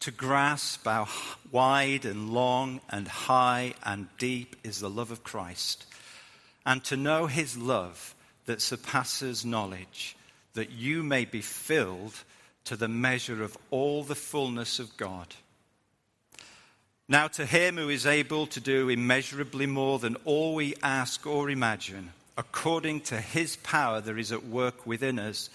to 0.00 0.10
grasp 0.10 0.84
how 0.84 1.08
wide 1.50 2.04
and 2.04 2.30
long 2.30 2.80
and 2.88 3.08
high 3.08 3.74
and 3.84 4.08
deep 4.18 4.56
is 4.62 4.80
the 4.80 4.90
love 4.90 5.10
of 5.10 5.24
Christ, 5.24 5.86
and 6.64 6.82
to 6.84 6.96
know 6.96 7.26
his 7.26 7.56
love 7.56 8.14
that 8.46 8.62
surpasses 8.62 9.44
knowledge, 9.44 10.16
that 10.54 10.70
you 10.70 11.02
may 11.02 11.24
be 11.24 11.40
filled 11.40 12.14
to 12.64 12.76
the 12.76 12.88
measure 12.88 13.42
of 13.42 13.56
all 13.70 14.04
the 14.04 14.14
fullness 14.14 14.78
of 14.78 14.96
God. 14.96 15.34
Now, 17.08 17.26
to 17.28 17.46
him 17.46 17.76
who 17.76 17.88
is 17.88 18.04
able 18.04 18.46
to 18.48 18.60
do 18.60 18.90
immeasurably 18.90 19.66
more 19.66 19.98
than 19.98 20.16
all 20.26 20.54
we 20.54 20.74
ask 20.82 21.26
or 21.26 21.48
imagine, 21.48 22.12
according 22.36 23.00
to 23.02 23.18
his 23.18 23.56
power 23.56 24.00
that 24.00 24.18
is 24.18 24.30
at 24.30 24.44
work 24.44 24.86
within 24.86 25.18
us, 25.18 25.48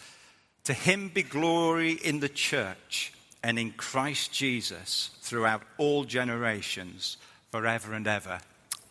to 0.64 0.74
him 0.74 1.10
be 1.10 1.22
glory 1.22 1.92
in 1.92 2.20
the 2.20 2.30
church 2.30 3.14
and 3.44 3.60
in 3.60 3.72
Christ 3.72 4.32
Jesus 4.32 5.12
throughout 5.22 5.62
all 5.78 6.06
generations, 6.06 7.18
forever 7.52 7.94
and 7.94 8.08
ever. 8.08 8.40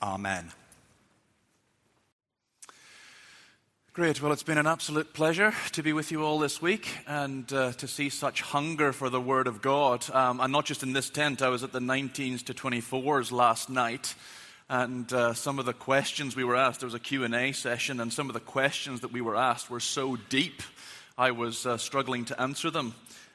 Amen. 0.03 0.53
Great. 3.95 4.23
Well, 4.23 4.33
it's 4.33 4.43
been 4.43 4.57
an 4.57 4.67
absolute 4.67 5.13
pleasure 5.13 5.53
to 5.73 5.83
be 5.83 5.93
with 5.93 6.11
you 6.11 6.25
all 6.25 6.39
this 6.39 6.63
week 6.63 6.89
and 7.07 7.53
uh, 7.53 7.73
to 7.73 7.87
see 7.87 8.09
such 8.09 8.41
hunger 8.41 8.91
for 8.91 9.11
the 9.11 9.21
Word 9.21 9.47
of 9.47 9.61
God. 9.61 10.09
Um, 10.15 10.41
and 10.41 10.51
not 10.51 10.65
just 10.65 10.83
in 10.83 10.95
this 10.95 11.11
tent, 11.11 11.43
I 11.43 11.51
was 11.51 11.63
at 11.63 11.73
the 11.73 11.79
19s 11.79 12.43
to 12.47 12.55
24s 12.55 13.31
last 13.33 13.69
night. 13.69 14.15
And 14.71 15.13
uh, 15.13 15.35
some 15.35 15.59
of 15.59 15.67
the 15.67 15.75
questions 15.75 16.35
we 16.35 16.45
were 16.45 16.57
asked, 16.57 16.81
there 16.81 16.87
was 16.87 16.95
a 16.95 16.99
Q&A 16.99 17.53
session, 17.53 18.01
and 18.01 18.11
some 18.11 18.31
of 18.31 18.35
the 18.35 18.41
questions 18.41 19.03
that 19.03 19.13
we 19.13 19.21
were 19.21 19.37
asked 19.37 19.69
were 19.69 19.81
so 19.81 20.17
deep, 20.31 20.63
I 21.19 21.33
was 21.33 21.67
uh, 21.67 21.77
struggling 21.77 22.25
to 22.27 22.41
answer 22.41 22.71
them. 22.71 22.95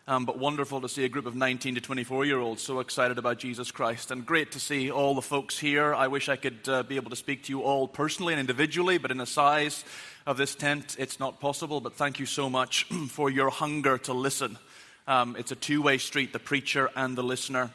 Um, 0.10 0.24
but 0.24 0.40
wonderful 0.40 0.80
to 0.80 0.88
see 0.88 1.04
a 1.04 1.10
group 1.10 1.26
of 1.26 1.36
19 1.36 1.76
to 1.76 1.82
24 1.82 2.24
year 2.24 2.40
olds 2.40 2.62
so 2.62 2.80
excited 2.80 3.18
about 3.18 3.40
Jesus 3.40 3.72
Christ. 3.72 4.10
And 4.10 4.26
great 4.26 4.54
to 4.54 4.60
see 4.60 4.90
all 4.90 5.14
the 5.14 5.22
folks 5.22 5.60
here. 5.60 5.94
I 5.94 6.08
wish 6.08 6.30
I 6.30 6.38
could 6.38 6.70
uh, 6.70 6.84
be 6.84 6.96
able 6.96 7.10
to 7.10 7.18
speak 7.18 7.44
to 7.44 7.50
you 7.50 7.62
all 7.62 7.90
personally 7.90 8.32
and 8.32 8.40
individually, 8.40 9.00
but 9.00 9.12
in 9.12 9.18
the 9.18 9.26
size 9.26 9.84
of 10.26 10.38
this 10.38 10.56
tent, 10.56 10.96
it's 10.98 11.20
not 11.20 11.42
possible. 11.42 11.82
But 11.82 11.96
thank 11.96 12.22
you 12.22 12.26
so 12.26 12.50
much 12.50 12.86
for 13.10 13.30
your 13.30 13.50
hunger 13.50 13.98
to 13.98 14.14
listen. 14.14 14.58
Um, 15.08 15.36
it's 15.38 15.52
a 15.52 15.58
two 15.58 15.82
way 15.82 15.98
street, 15.98 16.32
the 16.32 16.40
preacher 16.40 16.90
and 16.96 17.18
the 17.18 17.24
listener. 17.24 17.72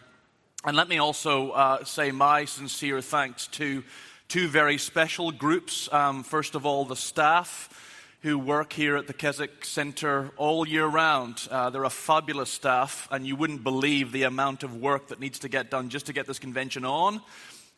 And 0.65 0.75
let 0.75 0.89
me 0.89 0.97
also 0.97 1.51
uh, 1.51 1.85
say 1.85 2.13
my 2.13 2.47
sincere 2.47 3.03
thanks 3.03 3.47
to 3.49 3.85
two 4.29 4.49
very 4.49 4.79
special 4.79 5.33
groups. 5.33 5.93
Um, 5.93 6.23
first 6.23 6.55
of 6.55 6.65
all, 6.65 6.87
the 6.87 6.97
staff 6.97 7.69
who 8.23 8.39
work 8.39 8.73
here 8.73 8.97
at 8.97 9.09
the 9.09 9.13
Keswick 9.13 9.65
Center 9.65 10.31
all 10.37 10.67
year 10.67 10.87
round. 10.87 11.49
Uh, 11.51 11.71
they're 11.71 11.83
a 11.83 11.91
fabulous 11.91 12.51
staff, 12.51 13.09
and 13.11 13.27
you 13.27 13.35
wouldn't 13.35 13.65
believe 13.65 14.13
the 14.13 14.23
amount 14.23 14.63
of 14.63 14.77
work 14.77 15.09
that 15.09 15.19
needs 15.19 15.41
to 15.41 15.49
get 15.49 15.71
done 15.71 15.89
just 15.89 16.07
to 16.07 16.13
get 16.13 16.29
this 16.29 16.39
convention 16.39 16.85
on. 16.85 17.21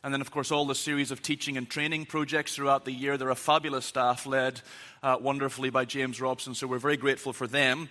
And 0.03 0.13
then, 0.13 0.21
of 0.21 0.31
course, 0.31 0.53
all 0.53 0.67
the 0.67 0.75
series 0.75 1.11
of 1.11 1.23
teaching 1.23 1.57
and 1.57 1.69
training 1.69 2.05
projects 2.05 2.55
throughout 2.55 2.85
the 2.85 2.93
year. 2.93 3.17
They're 3.17 3.31
a 3.31 3.35
fabulous 3.35 3.87
staff 3.87 4.27
led 4.27 4.61
uh, 5.03 5.17
wonderfully 5.19 5.71
by 5.71 5.87
James 5.87 6.21
Robson, 6.21 6.55
so 6.55 6.67
we're 6.67 6.79
very 6.79 6.99
grateful 6.99 7.33
for 7.33 7.47
them. 7.47 7.89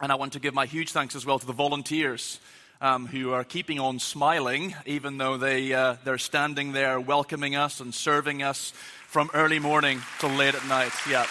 And 0.00 0.10
I 0.10 0.14
want 0.14 0.32
to 0.32 0.40
give 0.40 0.54
my 0.54 0.64
huge 0.64 0.92
thanks 0.92 1.14
as 1.14 1.26
well 1.26 1.38
to 1.38 1.46
the 1.46 1.52
volunteers. 1.52 2.40
Um, 2.80 3.06
who 3.06 3.30
are 3.30 3.44
keeping 3.44 3.78
on 3.78 4.00
smiling, 4.00 4.74
even 4.86 5.16
though 5.16 5.36
they, 5.36 5.72
uh, 5.72 5.98
they're 6.02 6.18
standing 6.18 6.72
there 6.72 6.98
welcoming 6.98 7.54
us 7.54 7.78
and 7.78 7.94
serving 7.94 8.42
us 8.42 8.72
from 9.06 9.30
early 9.34 9.60
morning 9.60 10.00
till 10.18 10.30
late 10.30 10.56
at 10.56 10.66
night. 10.66 10.90
Yeah. 11.08 11.24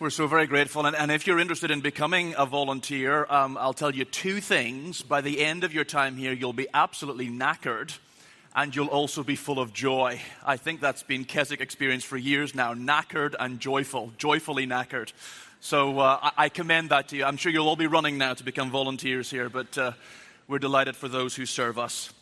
We're 0.00 0.10
so 0.10 0.26
very 0.26 0.48
grateful. 0.48 0.86
And, 0.86 0.96
and, 0.96 1.12
if 1.12 1.24
you're 1.24 1.38
interested 1.38 1.70
in 1.70 1.80
becoming 1.80 2.34
a 2.36 2.44
volunteer, 2.44 3.26
um, 3.30 3.56
I'll 3.56 3.72
tell 3.72 3.94
you 3.94 4.04
two 4.04 4.40
things. 4.40 5.02
By 5.02 5.20
the 5.20 5.40
end 5.40 5.62
of 5.62 5.72
your 5.72 5.84
time 5.84 6.16
here, 6.16 6.32
you'll 6.32 6.52
be 6.52 6.66
absolutely 6.74 7.28
knackered 7.28 7.96
and 8.56 8.74
you'll 8.74 8.88
also 8.88 9.22
be 9.22 9.36
full 9.36 9.60
of 9.60 9.72
joy. 9.72 10.20
I 10.44 10.56
think 10.56 10.80
that's 10.80 11.04
been 11.04 11.24
Keswick 11.24 11.60
experience 11.60 12.02
for 12.02 12.16
years 12.16 12.56
now 12.56 12.74
knackered 12.74 13.36
and 13.38 13.60
joyful, 13.60 14.10
joyfully 14.18 14.66
knackered. 14.66 15.12
So 15.60 16.00
uh, 16.00 16.18
I, 16.20 16.32
I, 16.38 16.48
commend 16.48 16.90
that 16.90 17.08
to 17.10 17.16
you. 17.16 17.24
I'm 17.24 17.36
sure 17.36 17.52
you'll 17.52 17.68
all 17.68 17.76
be 17.76 17.86
running 17.86 18.18
now 18.18 18.34
to 18.34 18.42
become 18.42 18.72
volunteers 18.72 19.30
here, 19.30 19.48
but 19.48 19.78
uh, 19.78 19.92
we're 20.48 20.58
delighted 20.58 20.96
for 20.96 21.06
those 21.06 21.36
who 21.36 21.46
serve 21.46 21.78
us. 21.78 22.12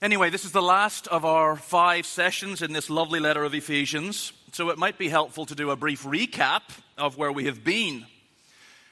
Anyway, 0.00 0.30
this 0.30 0.44
is 0.44 0.52
the 0.52 0.62
last 0.62 1.08
of 1.08 1.24
our 1.24 1.56
five 1.56 2.06
sessions 2.06 2.62
in 2.62 2.72
this 2.72 2.88
lovely 2.88 3.18
letter 3.18 3.42
of 3.42 3.52
Ephesians. 3.52 4.32
So 4.56 4.70
it 4.70 4.78
might 4.78 4.96
be 4.96 5.10
helpful 5.10 5.44
to 5.44 5.54
do 5.54 5.70
a 5.70 5.76
brief 5.76 6.04
recap 6.04 6.62
of 6.96 7.18
where 7.18 7.30
we 7.30 7.44
have 7.44 7.62
been. 7.62 8.06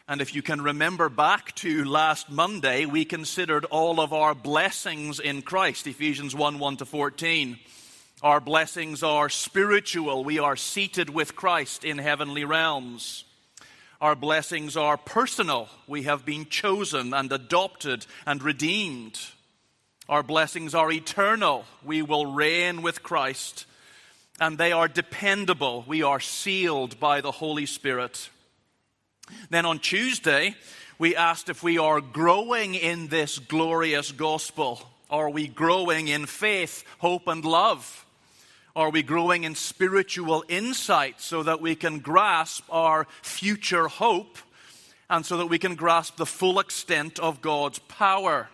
And 0.07 0.21
if 0.21 0.35
you 0.35 0.43
can 0.43 0.61
remember 0.61 1.09
back 1.09 1.55
to 1.55 1.87
last 1.87 2.31
Monday, 2.31 2.85
we 2.85 3.07
considered 3.07 3.65
all 3.65 3.99
of 3.99 4.13
our 4.13 4.35
blessings 4.35 5.21
in 5.21 5.41
Christ, 5.41 5.87
Ephesians 5.87 6.35
1 6.35 6.59
1 6.59 6.77
to 6.77 6.85
14. 6.85 7.59
Our 8.23 8.41
blessings 8.41 9.03
are 9.03 9.31
spiritual. 9.31 10.23
We 10.23 10.39
are 10.39 10.55
seated 10.55 11.09
with 11.09 11.35
Christ 11.35 11.83
in 11.83 11.97
heavenly 11.97 12.45
realms. 12.45 13.25
Our 14.03 14.15
blessings 14.15 14.77
are 14.77 14.99
personal. 14.99 15.71
We 15.87 16.03
have 16.03 16.27
been 16.27 16.45
chosen 16.45 17.15
and 17.15 17.33
adopted 17.33 18.05
and 18.27 18.43
redeemed. 18.43 19.19
Our 20.11 20.23
blessings 20.23 20.75
are 20.75 20.93
eternal. 20.93 21.65
We 21.83 22.03
will 22.03 22.27
reign 22.27 22.83
with 22.83 23.03
Christ 23.03 23.65
and 24.41 24.59
they 24.59 24.73
are 24.73 24.89
dependable. 24.89 25.85
We 25.87 26.03
are 26.03 26.21
sealed 26.21 26.99
by 26.99 27.21
the 27.21 27.31
Holy 27.31 27.67
Spirit. 27.67 28.29
Then 29.51 29.65
on 29.65 29.79
Tuesday, 29.79 30.57
we 30.99 31.17
asked 31.17 31.49
if 31.49 31.63
we 31.63 31.79
are 31.79 32.01
growing 32.01 32.75
in 32.75 33.09
this 33.09 33.39
glorious 33.39 34.13
gospel. 34.13 34.81
Are 35.11 35.31
we 35.31 35.47
growing 35.49 36.09
in 36.09 36.27
faith, 36.27 36.85
hope, 36.99 37.29
and 37.29 37.45
love? 37.45 38.05
Are 38.77 38.91
we 38.91 39.03
growing 39.03 39.45
in 39.45 39.55
spiritual 39.55 40.45
insight 40.49 41.21
so 41.21 41.45
that 41.45 41.61
we 41.61 41.77
can 41.77 42.01
grasp 42.01 42.65
our 42.69 43.07
future 43.23 43.87
hope 43.87 44.37
and 45.09 45.25
so 45.25 45.37
that 45.37 45.47
we 45.47 45.61
can 45.61 45.77
grasp 45.77 46.17
the 46.17 46.27
full 46.27 46.59
extent 46.59 47.21
of 47.21 47.41
God's 47.41 47.79
power? 47.79 48.49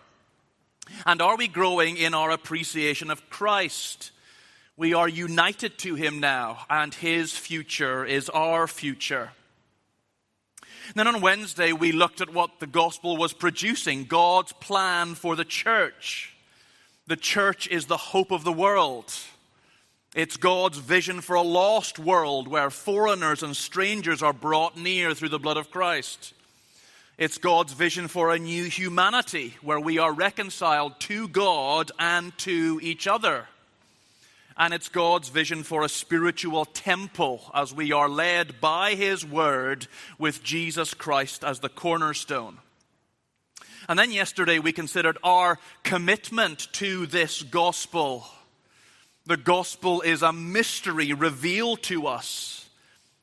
And 1.05 1.21
are 1.21 1.37
we 1.37 1.47
growing 1.47 1.97
in 1.97 2.13
our 2.13 2.29
appreciation 2.29 3.09
of 3.09 3.29
Christ? 3.29 4.11
We 4.81 4.95
are 4.95 5.07
united 5.07 5.77
to 5.77 5.93
him 5.93 6.19
now, 6.19 6.65
and 6.67 6.91
his 6.91 7.37
future 7.37 8.03
is 8.03 8.29
our 8.29 8.65
future. 8.65 9.29
Then 10.95 11.05
on 11.05 11.21
Wednesday, 11.21 11.71
we 11.71 11.91
looked 11.91 12.19
at 12.19 12.33
what 12.33 12.59
the 12.59 12.65
gospel 12.65 13.15
was 13.15 13.31
producing 13.31 14.05
God's 14.05 14.53
plan 14.53 15.13
for 15.13 15.35
the 15.35 15.45
church. 15.45 16.33
The 17.05 17.15
church 17.15 17.67
is 17.67 17.85
the 17.85 17.95
hope 17.95 18.31
of 18.31 18.43
the 18.43 18.51
world. 18.51 19.13
It's 20.15 20.35
God's 20.35 20.79
vision 20.79 21.21
for 21.21 21.35
a 21.35 21.43
lost 21.43 21.99
world 21.99 22.47
where 22.47 22.71
foreigners 22.71 23.43
and 23.43 23.55
strangers 23.55 24.23
are 24.23 24.33
brought 24.33 24.77
near 24.77 25.13
through 25.13 25.29
the 25.29 25.37
blood 25.37 25.57
of 25.57 25.69
Christ. 25.69 26.33
It's 27.19 27.37
God's 27.37 27.73
vision 27.73 28.07
for 28.07 28.31
a 28.31 28.39
new 28.39 28.63
humanity 28.63 29.53
where 29.61 29.79
we 29.79 29.99
are 29.99 30.11
reconciled 30.11 30.99
to 31.01 31.27
God 31.27 31.91
and 31.99 32.35
to 32.39 32.79
each 32.81 33.05
other 33.05 33.45
and 34.61 34.75
it's 34.75 34.89
God's 34.89 35.29
vision 35.29 35.63
for 35.63 35.81
a 35.81 35.89
spiritual 35.89 36.65
temple 36.65 37.41
as 37.51 37.73
we 37.73 37.91
are 37.91 38.07
led 38.07 38.61
by 38.61 38.93
His 38.93 39.25
Word 39.25 39.87
with 40.19 40.43
Jesus 40.43 40.93
Christ 40.93 41.43
as 41.43 41.61
the 41.61 41.67
cornerstone. 41.67 42.59
And 43.89 43.97
then 43.97 44.11
yesterday 44.11 44.59
we 44.59 44.71
considered 44.71 45.17
our 45.23 45.57
commitment 45.81 46.71
to 46.73 47.07
this 47.07 47.41
gospel. 47.41 48.27
The 49.25 49.35
gospel 49.35 50.01
is 50.01 50.21
a 50.21 50.31
mystery 50.31 51.11
revealed 51.11 51.81
to 51.83 52.05
us. 52.05 52.69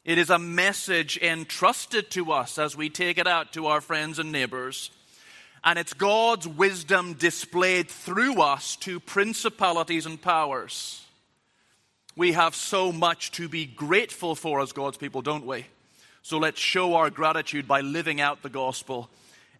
It 0.05 0.19
is 0.19 0.31
a 0.31 0.41
message 0.41 1.19
entrusted 1.19 2.11
to 2.11 2.32
us 2.32 2.58
as 2.58 2.76
we 2.76 2.91
take 2.91 3.17
it 3.17 3.29
out 3.29 3.52
to 3.52 3.67
our 3.67 3.81
friends 3.81 4.19
and 4.19 4.32
neighbors. 4.32 4.91
And 5.62 5.79
it's 5.79 5.93
God's 5.94 6.49
wisdom 6.49 7.14
displayed 7.14 7.88
through 7.88 8.43
us 8.43 8.75
to 8.79 8.99
principalities 8.99 10.05
and 10.05 10.20
powers. 10.20 11.05
We 12.19 12.32
have 12.32 12.56
so 12.56 12.91
much 12.91 13.31
to 13.32 13.49
be 13.49 13.65
grateful 13.65 14.35
for 14.35 14.61
as 14.61 14.73
God's 14.73 14.97
people, 14.97 15.23
don't 15.23 15.47
we? 15.47 15.67
So 16.23 16.38
let's 16.38 16.59
show 16.59 16.97
our 16.97 17.11
gratitude 17.11 17.69
by 17.69 17.81
living 17.81 18.20
out 18.20 18.43
the 18.43 18.49
gospel 18.49 19.09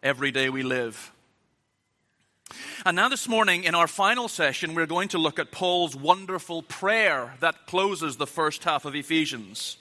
every 0.02 0.32
day 0.32 0.50
we 0.50 0.64
live. 0.64 1.12
And 2.84 2.96
now, 2.96 3.08
this 3.08 3.28
morning, 3.28 3.62
in 3.62 3.76
our 3.76 3.87
final 3.87 4.26
session, 4.26 4.75
we're 4.75 4.87
going 4.87 5.10
to 5.10 5.19
look 5.19 5.38
at 5.38 5.52
Paul's 5.52 5.94
wonderful 5.94 6.62
prayer 6.62 7.34
that 7.38 7.69
closes 7.69 8.16
the 8.16 8.26
first 8.26 8.64
half 8.64 8.84
of 8.84 8.96
Ephesians. 8.96 9.76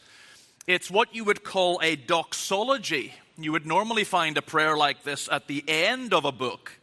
It's 0.67 0.91
what 0.91 1.15
you 1.15 1.23
would 1.23 1.43
call 1.43 1.79
a 1.81 1.95
doxology. 1.95 3.15
You 3.39 3.53
would 3.53 3.65
normally 3.65 4.03
find 4.03 4.37
a 4.37 4.43
prayer 4.43 4.77
like 4.77 5.01
this 5.01 5.27
at 5.31 5.47
the 5.47 5.63
end 5.67 6.13
of 6.13 6.25
a 6.25 6.31
book. 6.31 6.73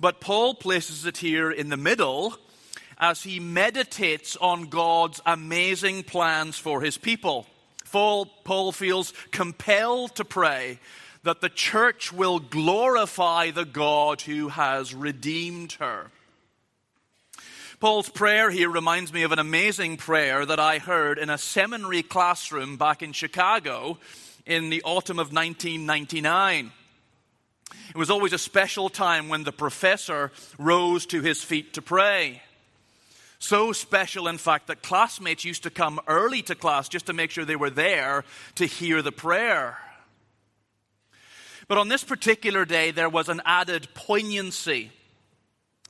But 0.00 0.20
Paul 0.20 0.56
places 0.56 1.06
it 1.06 1.18
here 1.18 1.52
in 1.52 1.68
the 1.68 1.76
middle 1.76 2.34
as 2.98 3.22
he 3.22 3.40
meditates 3.40 4.36
on 4.36 4.66
God's 4.66 5.20
amazing 5.26 6.04
plans 6.04 6.58
for 6.58 6.80
his 6.80 6.98
people. 6.98 7.46
Paul 7.90 8.72
feels 8.72 9.12
compelled 9.30 10.16
to 10.16 10.24
pray 10.24 10.78
that 11.24 11.40
the 11.40 11.48
church 11.48 12.12
will 12.12 12.38
glorify 12.40 13.50
the 13.50 13.64
God 13.64 14.22
who 14.22 14.48
has 14.48 14.94
redeemed 14.94 15.72
her. 15.74 16.10
Paul's 17.80 18.08
prayer 18.08 18.50
here 18.50 18.70
reminds 18.70 19.12
me 19.12 19.24
of 19.24 19.32
an 19.32 19.38
amazing 19.40 19.96
prayer 19.96 20.46
that 20.46 20.60
I 20.60 20.78
heard 20.78 21.18
in 21.18 21.30
a 21.30 21.38
seminary 21.38 22.02
classroom 22.02 22.76
back 22.76 23.02
in 23.02 23.12
Chicago 23.12 23.98
in 24.46 24.70
the 24.70 24.82
autumn 24.84 25.18
of 25.18 25.32
1999. 25.32 26.72
It 27.90 27.96
was 27.96 28.10
always 28.10 28.32
a 28.32 28.38
special 28.38 28.88
time 28.88 29.28
when 29.28 29.44
the 29.44 29.52
professor 29.52 30.30
rose 30.58 31.06
to 31.06 31.20
his 31.20 31.42
feet 31.42 31.74
to 31.74 31.82
pray. 31.82 32.42
So 33.42 33.72
special, 33.72 34.28
in 34.28 34.38
fact, 34.38 34.68
that 34.68 34.84
classmates 34.84 35.44
used 35.44 35.64
to 35.64 35.70
come 35.70 36.00
early 36.06 36.42
to 36.42 36.54
class 36.54 36.88
just 36.88 37.06
to 37.06 37.12
make 37.12 37.32
sure 37.32 37.44
they 37.44 37.56
were 37.56 37.70
there 37.70 38.22
to 38.54 38.66
hear 38.66 39.02
the 39.02 39.10
prayer. 39.10 39.78
But 41.66 41.76
on 41.76 41.88
this 41.88 42.04
particular 42.04 42.64
day, 42.64 42.92
there 42.92 43.08
was 43.08 43.28
an 43.28 43.42
added 43.44 43.88
poignancy. 43.94 44.92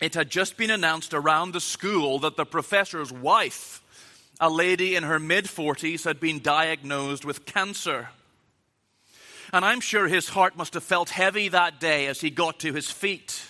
It 0.01 0.15
had 0.15 0.31
just 0.31 0.57
been 0.57 0.71
announced 0.71 1.13
around 1.13 1.53
the 1.53 1.61
school 1.61 2.21
that 2.21 2.39
the 2.39 2.47
professor's 2.47 3.13
wife, 3.13 3.83
a 4.41 4.49
lady 4.49 4.97
in 4.97 5.03
her 5.03 5.19
mid 5.19 5.45
40s, 5.45 6.05
had 6.05 6.21
been 6.21 6.41
diagnosed 6.41 7.27
with 7.27 7.45
cancer. 7.45 8.09
And 9.53 9.63
I'm 9.63 9.81
sure 9.81 10.09
his 10.09 10.31
heart 10.31 10.57
must 10.57 10.73
have 10.73 10.85
felt 10.85 11.11
heavy 11.11 11.49
that 11.49 11.81
day 11.81 12.07
as 12.07 12.23
he 12.23 12.31
got 12.31 12.61
to 12.61 12.73
his 12.73 12.91
feet. 12.91 13.43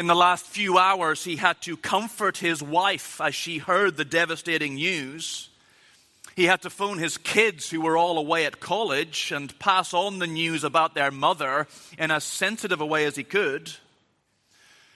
In 0.00 0.06
the 0.06 0.16
last 0.16 0.46
few 0.46 0.78
hours, 0.78 1.24
he 1.24 1.36
had 1.36 1.60
to 1.60 1.76
comfort 1.76 2.38
his 2.38 2.62
wife 2.62 3.20
as 3.20 3.34
she 3.34 3.58
heard 3.58 3.98
the 3.98 4.04
devastating 4.06 4.76
news. 4.76 5.50
He 6.34 6.46
had 6.46 6.62
to 6.62 6.70
phone 6.70 6.96
his 6.96 7.18
kids 7.18 7.68
who 7.68 7.82
were 7.82 7.98
all 7.98 8.16
away 8.16 8.46
at 8.46 8.60
college 8.60 9.30
and 9.30 9.58
pass 9.58 9.92
on 9.92 10.18
the 10.18 10.26
news 10.26 10.64
about 10.64 10.94
their 10.94 11.10
mother 11.10 11.68
in 11.98 12.10
as 12.10 12.24
sensitive 12.24 12.80
a 12.80 12.86
way 12.86 13.04
as 13.04 13.16
he 13.16 13.24
could. 13.24 13.72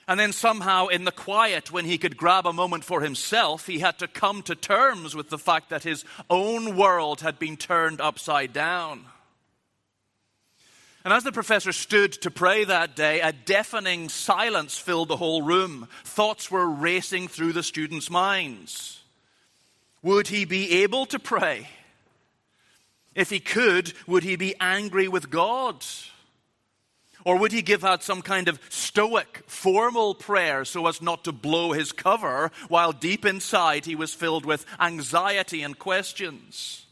And 0.07 0.19
then 0.19 0.33
somehow, 0.33 0.87
in 0.87 1.03
the 1.03 1.11
quiet, 1.11 1.71
when 1.71 1.85
he 1.85 1.99
could 1.99 2.17
grab 2.17 2.47
a 2.47 2.51
moment 2.51 2.83
for 2.83 3.01
himself, 3.01 3.67
he 3.67 3.77
had 3.77 3.99
to 3.99 4.07
come 4.07 4.41
to 4.41 4.55
terms 4.55 5.13
with 5.13 5.29
the 5.29 5.37
fact 5.37 5.69
that 5.69 5.83
his 5.83 6.03
own 6.31 6.75
world 6.75 7.21
had 7.21 7.37
been 7.37 7.57
turned 7.57 8.01
upside 8.01 8.53
down. 8.53 9.05
And 11.05 11.13
as 11.13 11.23
the 11.23 11.31
professor 11.31 11.71
stood 11.71 12.13
to 12.23 12.31
pray 12.31 12.63
that 12.63 12.95
day, 12.95 13.21
a 13.21 13.31
deafening 13.31 14.09
silence 14.09 14.75
filled 14.75 15.07
the 15.07 15.17
whole 15.17 15.43
room. 15.43 15.87
Thoughts 16.03 16.49
were 16.49 16.67
racing 16.67 17.27
through 17.27 17.53
the 17.53 17.61
students' 17.61 18.09
minds. 18.09 19.03
Would 20.01 20.29
he 20.29 20.45
be 20.45 20.81
able 20.81 21.05
to 21.05 21.19
pray? 21.19 21.69
If 23.13 23.29
he 23.29 23.39
could, 23.39 23.93
would 24.07 24.23
he 24.23 24.35
be 24.35 24.55
angry 24.59 25.07
with 25.07 25.29
God? 25.29 25.85
Or 27.23 27.37
would 27.37 27.51
he 27.51 27.61
give 27.61 27.85
out 27.85 28.03
some 28.03 28.23
kind 28.23 28.47
of 28.47 28.59
stoic, 28.69 29.43
formal 29.45 30.15
prayer 30.15 30.65
so 30.65 30.87
as 30.87 31.03
not 31.03 31.23
to 31.25 31.31
blow 31.31 31.71
his 31.71 31.91
cover 31.91 32.51
while 32.67 32.91
deep 32.91 33.25
inside 33.25 33.85
he 33.85 33.95
was 33.95 34.15
filled 34.15 34.43
with 34.43 34.65
anxiety 34.79 35.61
and 35.61 35.77
questions? 35.77 36.84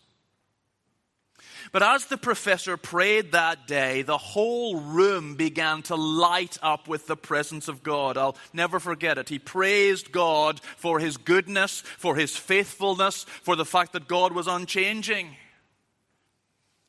But 1.73 1.81
as 1.81 2.05
the 2.05 2.17
professor 2.17 2.77
prayed 2.77 3.31
that 3.31 3.65
day, 3.65 4.03
the 4.03 4.19
whole 4.19 4.79
room 4.79 5.33
began 5.33 5.81
to 5.83 5.95
light 5.95 6.59
up 6.61 6.87
with 6.87 7.07
the 7.07 7.17
presence 7.17 7.67
of 7.67 7.81
God. 7.81 8.15
I'll 8.15 8.37
never 8.53 8.79
forget 8.79 9.17
it. 9.17 9.27
He 9.27 9.39
praised 9.39 10.11
God 10.11 10.61
for 10.77 10.99
his 10.99 11.17
goodness, 11.17 11.81
for 11.81 12.15
his 12.15 12.37
faithfulness, 12.37 13.23
for 13.41 13.55
the 13.55 13.65
fact 13.65 13.93
that 13.93 14.07
God 14.07 14.33
was 14.33 14.45
unchanging. 14.45 15.35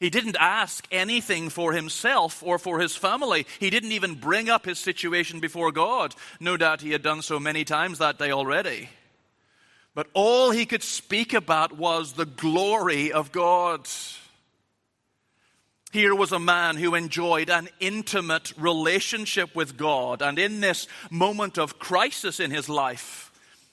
He 0.00 0.10
didn't 0.10 0.36
ask 0.38 0.86
anything 0.90 1.48
for 1.48 1.72
himself 1.72 2.42
or 2.42 2.58
for 2.58 2.78
his 2.78 2.94
family. 2.94 3.46
He 3.58 3.70
didn't 3.70 3.92
even 3.92 4.16
bring 4.16 4.50
up 4.50 4.66
his 4.66 4.78
situation 4.78 5.40
before 5.40 5.72
God. 5.72 6.14
No 6.40 6.58
doubt 6.58 6.82
he 6.82 6.90
had 6.90 7.00
done 7.00 7.22
so 7.22 7.40
many 7.40 7.64
times 7.64 7.98
that 7.98 8.19
day 8.19 8.32
already. 8.32 8.90
But 9.94 10.08
all 10.12 10.50
he 10.50 10.66
could 10.66 10.82
speak 10.82 11.32
about 11.32 11.72
was 11.75 12.12
the 12.12 12.26
glory 12.26 13.12
of 13.12 13.32
God. 13.32 13.88
Here 15.94 16.12
was 16.12 16.32
a 16.32 16.41
man 16.41 16.76
who 16.76 16.96
enjoyed 16.96 17.49
an 17.49 17.69
intimate 17.79 18.52
relationship 18.58 19.55
with 19.55 19.76
God, 19.76 20.23
and 20.23 20.41
in 20.41 20.61
this 20.61 20.88
moment 21.08 21.56
of 21.56 21.79
crisis 21.79 22.41
in 22.41 22.50
his 22.50 22.69
life, 22.69 23.31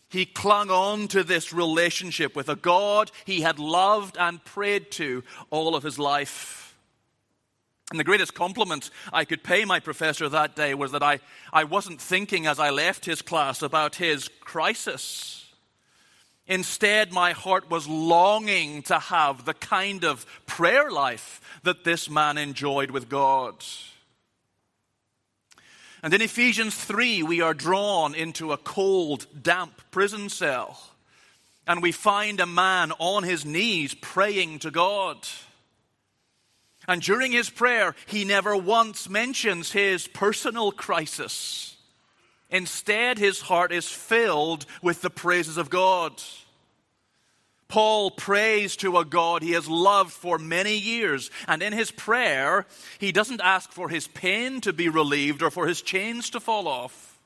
he 0.07 0.27
clung 0.27 0.69
on 0.69 1.07
to 1.07 1.23
this 1.23 1.51
relationship 1.51 2.35
with 2.35 2.47
a 2.47 2.55
God 2.55 3.09
he 3.25 3.41
had 3.41 3.57
loved 3.57 4.17
and 4.19 4.45
prayed 4.45 4.91
to 4.91 5.23
all 5.49 5.75
of 5.75 5.81
his 5.81 5.97
life. 5.97 6.77
And 7.89 7.99
the 7.99 8.03
greatest 8.03 8.35
compliment 8.35 8.91
I 9.11 9.25
could 9.25 9.41
pay 9.41 9.65
my 9.65 9.79
professor 9.79 10.29
that 10.29 10.55
day 10.55 10.75
was 10.75 10.91
that 10.91 11.01
I, 11.01 11.21
I 11.51 11.63
wasn't 11.63 11.99
thinking 11.99 12.45
as 12.45 12.59
I 12.59 12.69
left 12.69 13.05
his 13.05 13.23
class 13.23 13.63
about 13.63 13.95
his 13.95 14.29
crisis. 14.41 15.40
Instead, 16.47 17.11
my 17.11 17.31
heart 17.31 17.69
was 17.69 17.87
longing 17.87 18.81
to 18.83 18.99
have 18.99 19.45
the 19.45 19.53
kind 19.53 20.03
of 20.03 20.25
prayer 20.45 20.91
life 20.91 21.39
that 21.63 21.83
this 21.83 22.09
man 22.09 22.37
enjoyed 22.37 22.91
with 22.91 23.09
God. 23.09 23.55
And 26.03 26.13
in 26.13 26.21
Ephesians 26.21 26.75
3, 26.75 27.21
we 27.23 27.41
are 27.41 27.53
drawn 27.53 28.15
into 28.15 28.51
a 28.51 28.57
cold, 28.57 29.27
damp 29.41 29.79
prison 29.91 30.29
cell. 30.29 30.81
And 31.67 31.81
we 31.81 31.91
find 31.91 32.39
a 32.39 32.47
man 32.47 32.91
on 32.97 33.23
his 33.23 33.45
knees 33.45 33.93
praying 33.93 34.59
to 34.59 34.71
God. 34.71 35.27
And 36.87 37.01
during 37.01 37.31
his 37.31 37.51
prayer, 37.51 37.95
he 38.07 38.25
never 38.25 38.57
once 38.57 39.07
mentions 39.07 39.71
his 39.71 40.07
personal 40.07 40.71
crisis. 40.71 41.77
Instead, 42.51 43.17
his 43.17 43.41
heart 43.41 43.71
is 43.71 43.87
filled 43.87 44.65
with 44.81 45.01
the 45.01 45.09
praises 45.09 45.57
of 45.57 45.69
God. 45.69 46.21
Paul 47.69 48.11
prays 48.11 48.75
to 48.77 48.97
a 48.97 49.05
God 49.05 49.41
he 49.41 49.53
has 49.53 49.69
loved 49.69 50.11
for 50.11 50.37
many 50.37 50.77
years. 50.77 51.31
And 51.47 51.63
in 51.63 51.71
his 51.71 51.89
prayer, 51.89 52.65
he 52.99 53.13
doesn't 53.13 53.39
ask 53.39 53.71
for 53.71 53.87
his 53.87 54.09
pain 54.09 54.59
to 54.61 54.73
be 54.73 54.89
relieved 54.89 55.41
or 55.41 55.49
for 55.49 55.67
his 55.67 55.81
chains 55.81 56.29
to 56.31 56.41
fall 56.41 56.67
off. 56.67 57.17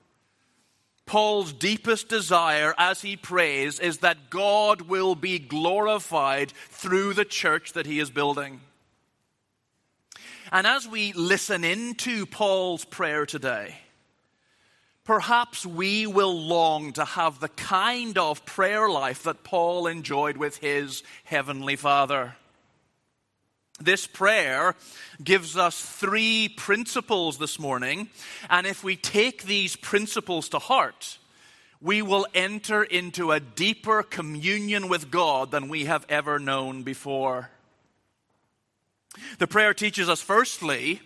Paul's 1.07 1.51
deepest 1.51 2.09
desire 2.09 2.75
as 2.77 3.01
he 3.01 3.15
prays 3.15 3.79
is 3.79 3.99
that 3.99 4.29
God 4.29 4.81
will 4.81 5.15
be 5.15 5.39
glorified 5.39 6.51
through 6.69 7.13
the 7.13 7.25
church 7.25 7.73
that 7.73 7.87
he 7.87 7.99
is 7.99 8.11
building. 8.11 8.61
And 10.51 10.67
as 10.67 10.87
we 10.87 11.11
listen 11.13 11.63
into 11.63 12.27
Paul's 12.27 12.85
prayer 12.85 13.25
today, 13.25 13.75
perhaps 15.05 15.65
we 15.65 16.07
will 16.07 16.37
long 16.37 16.91
to 16.93 17.05
have 17.05 17.39
the 17.39 17.49
kind 17.49 18.17
of 18.17 18.45
prayer 18.45 18.89
life 18.89 19.23
that 19.23 19.43
Paul 19.43 19.87
enjoyed 19.87 20.35
with 20.35 20.57
his 20.57 21.03
heavenly 21.23 21.75
Father. 21.75 22.35
This 23.79 24.07
prayer 24.07 24.75
gives 25.23 25.57
us 25.57 25.79
three 25.79 26.49
principles 26.49 27.37
this 27.37 27.59
morning, 27.59 28.09
and 28.49 28.65
if 28.65 28.83
we 28.83 28.95
take 28.95 29.43
these 29.43 29.75
principles 29.75 30.49
to 30.49 30.59
heart, 30.59 31.17
we 31.81 32.01
will 32.01 32.25
enter 32.33 32.83
into 32.83 33.31
a 33.31 33.39
deeper 33.39 34.01
communion 34.01 34.87
with 34.87 35.11
God 35.11 35.51
than 35.51 35.67
we 35.67 35.85
have 35.85 36.05
ever 36.09 36.39
known 36.39 36.83
before. 36.83 37.51
The 39.39 39.47
prayer 39.47 39.73
teaches 39.73 40.09
us, 40.09 40.21
firstly, 40.21 41.01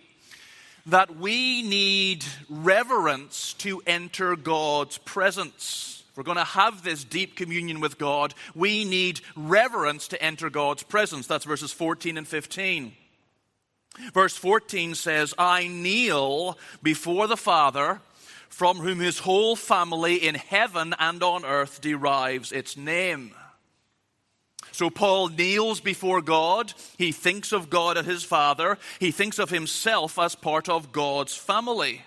that 0.86 1.16
we 1.16 1.62
need 1.62 2.24
reverence 2.48 3.52
to 3.54 3.82
enter 3.86 4.36
God's 4.36 4.98
presence. 4.98 6.02
If 6.10 6.16
we're 6.16 6.24
going 6.24 6.36
to 6.36 6.44
have 6.44 6.82
this 6.82 7.04
deep 7.04 7.36
communion 7.36 7.80
with 7.80 7.98
God, 7.98 8.34
we 8.54 8.84
need 8.84 9.20
reverence 9.36 10.08
to 10.08 10.22
enter 10.22 10.50
God's 10.50 10.82
presence. 10.82 11.26
That's 11.26 11.44
verses 11.44 11.72
14 11.72 12.18
and 12.18 12.26
15. 12.26 12.92
Verse 14.12 14.36
14 14.36 14.94
says, 14.94 15.34
I 15.38 15.68
kneel 15.68 16.58
before 16.82 17.26
the 17.26 17.36
Father, 17.36 18.00
from 18.48 18.78
whom 18.78 18.98
his 18.98 19.20
whole 19.20 19.56
family 19.56 20.16
in 20.16 20.34
heaven 20.34 20.94
and 20.98 21.22
on 21.22 21.44
earth 21.44 21.80
derives 21.80 22.52
its 22.52 22.76
name. 22.76 23.32
So 24.72 24.90
Paul 24.90 25.28
kneels 25.28 25.80
before 25.80 26.22
God. 26.22 26.72
He 26.98 27.12
thinks 27.12 27.52
of 27.52 27.70
God 27.70 27.96
as 27.96 28.06
his 28.06 28.24
father. 28.24 28.78
He 28.98 29.10
thinks 29.10 29.38
of 29.38 29.50
himself 29.50 30.18
as 30.18 30.34
part 30.34 30.68
of 30.68 30.92
God's 30.92 31.34
family. 31.34 32.02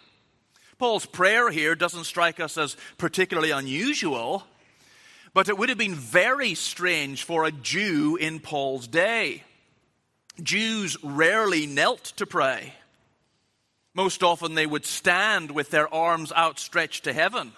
Paul's 0.77 1.05
prayer 1.05 1.49
here 1.49 1.75
doesn't 1.75 2.05
strike 2.05 2.39
us 2.39 2.57
as 2.57 2.75
particularly 2.97 3.51
unusual, 3.51 4.43
but 5.33 5.49
it 5.49 5.57
would 5.57 5.69
have 5.69 5.77
been 5.77 5.95
very 5.95 6.55
strange 6.55 7.23
for 7.23 7.45
a 7.45 7.51
Jew 7.51 8.17
in 8.17 8.39
Paul's 8.39 8.87
day. 8.87 9.43
Jews 10.41 10.97
rarely 11.03 11.67
knelt 11.67 12.03
to 12.17 12.25
pray. 12.25 12.73
Most 13.93 14.23
often 14.23 14.55
they 14.55 14.65
would 14.65 14.85
stand 14.85 15.51
with 15.51 15.69
their 15.69 15.93
arms 15.93 16.31
outstretched 16.31 17.03
to 17.03 17.13
heaven. 17.13 17.53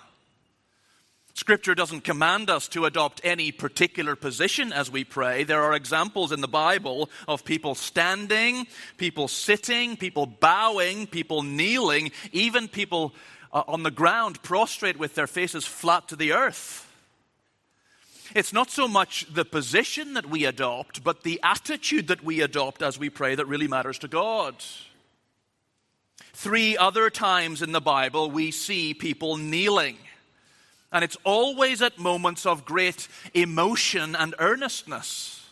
Scripture 1.36 1.76
doesn't 1.76 2.06
command 2.06 2.50
us 2.50 2.70
to 2.70 2.86
adopt 2.86 3.20
any 3.26 3.52
particular 3.52 4.16
position 4.16 4.72
as 4.72 4.90
we 4.90 5.04
pray. 5.04 5.44
There 5.44 5.62
are 5.62 5.74
examples 5.74 6.32
in 6.32 6.40
the 6.40 6.48
Bible 6.48 7.10
of 7.28 7.44
people 7.44 7.76
standing, 7.76 8.68
people 8.96 9.28
sitting, 9.28 9.98
people 9.98 10.28
bowing, 10.28 11.08
people 11.08 11.44
kneeling, 11.44 12.14
even 12.32 12.70
people 12.70 13.14
uh, 13.52 13.64
on 13.68 13.84
the 13.84 13.92
ground 13.92 14.42
prostrate 14.44 14.98
with 14.98 15.16
their 15.16 15.28
faces 15.28 15.66
flat 15.66 16.08
to 16.08 16.16
the 16.16 16.32
earth. 16.32 16.90
It's 18.34 18.54
not 18.54 18.72
so 18.72 18.88
much 18.88 19.28
the 19.30 19.44
position 19.44 20.14
that 20.14 20.30
we 20.30 20.46
adopt, 20.46 21.04
but 21.04 21.24
the 21.24 21.42
attitude 21.44 22.08
that 22.08 22.24
we 22.24 22.40
adopt 22.40 22.82
as 22.82 22.98
we 22.98 23.10
pray 23.10 23.36
that 23.36 23.46
really 23.46 23.68
matters 23.68 24.00
to 24.00 24.08
God. 24.08 24.56
Three 26.32 26.78
other 26.78 27.10
times 27.10 27.62
in 27.62 27.74
the 27.74 27.82
Bible, 27.82 28.32
we 28.32 28.52
see 28.52 28.94
people 28.94 29.36
kneeling. 29.36 29.98
And 30.92 31.04
it's 31.04 31.18
always 31.24 31.82
at 31.82 32.00
moments 32.00 32.46
of 32.46 32.66
great 32.66 33.08
emotion 33.34 34.16
and 34.16 34.34
earnestness. 34.40 35.46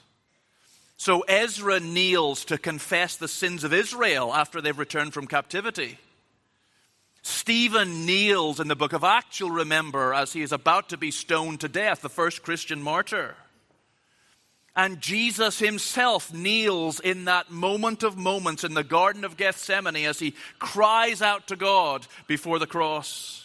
So 0.98 1.22
Ezra 1.22 1.80
kneels 1.82 2.46
to 2.46 2.58
confess 2.58 3.18
the 3.18 3.28
sins 3.28 3.64
of 3.64 3.74
Israel 3.74 4.34
after 4.34 4.62
they've 4.62 4.78
returned 4.78 5.14
from 5.14 5.28
captivity. 5.28 5.98
Stephen 7.24 8.06
kneels 8.06 8.60
in 8.60 8.68
the 8.68 8.76
book 8.76 8.94
of 8.94 9.04
Acts, 9.04 9.40
you'll 9.40 9.52
remember, 9.52 10.14
as 10.14 10.34
he 10.34 10.42
is 10.42 10.52
about 10.52 10.90
to 10.90 10.98
be 10.98 11.12
stoned 11.12 11.62
to 11.62 11.68
death, 11.68 12.02
the 12.02 12.10
first 12.10 12.44
Christian 12.44 12.82
martyr. 12.82 13.36
And 14.76 15.02
Jesus 15.02 15.60
himself 15.60 16.34
kneels 16.34 17.00
in 17.00 17.26
that 17.26 17.52
moment 17.52 18.04
of 18.04 18.18
moments 18.18 18.64
in 18.64 18.74
the 18.74 18.84
Garden 18.84 19.24
of 19.24 19.38
Gethsemane 19.38 20.06
as 20.06 20.20
he 20.20 20.36
cries 20.60 21.22
out 21.22 21.48
to 21.48 21.56
God 21.56 22.08
before 22.28 22.60
the 22.60 22.68
cross. 22.68 23.43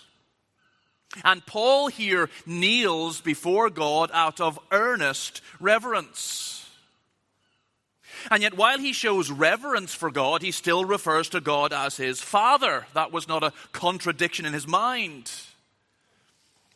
And 1.24 1.44
Paul 1.46 1.88
here 1.88 2.30
kneels 2.46 3.20
before 3.20 3.70
God 3.70 4.10
out 4.12 4.40
of 4.40 4.58
earnest 4.70 5.40
reverence. 5.60 6.68
And 8.30 8.42
yet, 8.42 8.56
while 8.56 8.78
he 8.78 8.92
shows 8.92 9.30
reverence 9.30 9.94
for 9.94 10.10
God, 10.10 10.42
he 10.42 10.50
still 10.50 10.84
refers 10.84 11.28
to 11.30 11.40
God 11.40 11.72
as 11.72 11.96
his 11.96 12.20
Father. 12.20 12.86
That 12.94 13.12
was 13.12 13.28
not 13.28 13.44
a 13.44 13.52
contradiction 13.72 14.44
in 14.44 14.52
his 14.52 14.66
mind. 14.66 15.30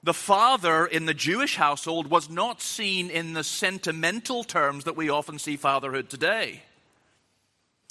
The 0.04 0.14
father 0.14 0.84
in 0.84 1.06
the 1.06 1.14
Jewish 1.14 1.56
household 1.56 2.08
was 2.08 2.28
not 2.28 2.60
seen 2.60 3.08
in 3.08 3.34
the 3.34 3.44
sentimental 3.44 4.42
terms 4.42 4.84
that 4.84 4.96
we 4.96 5.08
often 5.08 5.38
see 5.38 5.56
fatherhood 5.56 6.10
today. 6.10 6.62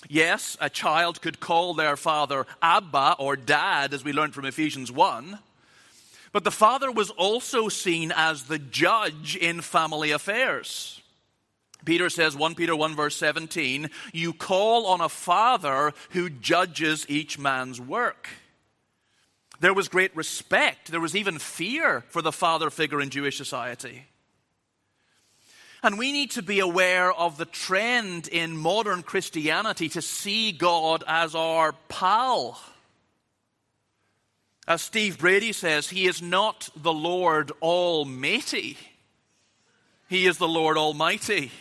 Yes, 0.09 0.57
a 0.59 0.69
child 0.69 1.21
could 1.21 1.39
call 1.39 1.73
their 1.73 1.95
father 1.95 2.45
Abba 2.61 3.15
or 3.17 3.35
Dad, 3.35 3.93
as 3.93 4.03
we 4.03 4.11
learned 4.11 4.33
from 4.33 4.45
Ephesians 4.45 4.91
1. 4.91 5.39
But 6.31 6.43
the 6.43 6.51
father 6.51 6.91
was 6.91 7.09
also 7.09 7.67
seen 7.67 8.13
as 8.15 8.43
the 8.43 8.59
judge 8.59 9.35
in 9.35 9.61
family 9.61 10.11
affairs. 10.11 11.01
Peter 11.83 12.09
says, 12.09 12.35
1 12.35 12.55
Peter 12.55 12.75
1, 12.75 12.95
verse 12.95 13.15
17, 13.15 13.89
you 14.13 14.33
call 14.33 14.85
on 14.85 15.01
a 15.01 15.09
father 15.09 15.93
who 16.11 16.29
judges 16.29 17.05
each 17.09 17.39
man's 17.39 17.81
work. 17.81 18.29
There 19.59 19.73
was 19.73 19.89
great 19.89 20.15
respect, 20.15 20.91
there 20.91 20.99
was 20.99 21.15
even 21.15 21.37
fear 21.37 22.03
for 22.09 22.21
the 22.21 22.31
father 22.31 22.69
figure 22.69 23.01
in 23.01 23.09
Jewish 23.09 23.37
society. 23.37 24.05
And 25.83 25.97
we 25.97 26.11
need 26.11 26.31
to 26.31 26.43
be 26.43 26.59
aware 26.59 27.11
of 27.11 27.37
the 27.37 27.45
trend 27.45 28.27
in 28.27 28.55
modern 28.55 29.01
Christianity 29.01 29.89
to 29.89 30.01
see 30.01 30.51
God 30.51 31.03
as 31.07 31.33
our 31.33 31.73
pal 31.89 32.59
as 34.67 34.81
Steve 34.81 35.17
Brady 35.17 35.53
says, 35.53 35.89
he 35.89 36.07
is 36.07 36.21
not 36.21 36.69
the 36.75 36.93
Lord 36.93 37.51
Almighty, 37.61 38.77
he 40.09 40.27
is 40.27 40.37
the 40.37 40.47
Lord 40.47 40.77
Almighty. 40.77 41.51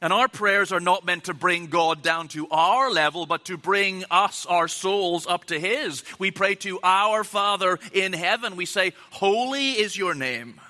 And 0.00 0.12
our 0.12 0.28
prayers 0.28 0.70
are 0.70 0.80
not 0.80 1.06
meant 1.06 1.24
to 1.24 1.34
bring 1.34 1.68
God 1.68 2.02
down 2.02 2.28
to 2.28 2.46
our 2.50 2.90
level, 2.90 3.24
but 3.24 3.46
to 3.46 3.56
bring 3.56 4.04
us, 4.10 4.44
our 4.44 4.68
souls, 4.68 5.26
up 5.26 5.46
to 5.46 5.58
His. 5.58 6.04
We 6.18 6.30
pray 6.30 6.56
to 6.56 6.78
our 6.82 7.24
Father 7.24 7.78
in 7.90 8.12
heaven. 8.12 8.56
We 8.56 8.66
say, 8.66 8.92
Holy 9.12 9.70
is 9.70 9.96
your 9.96 10.14
name. 10.14 10.60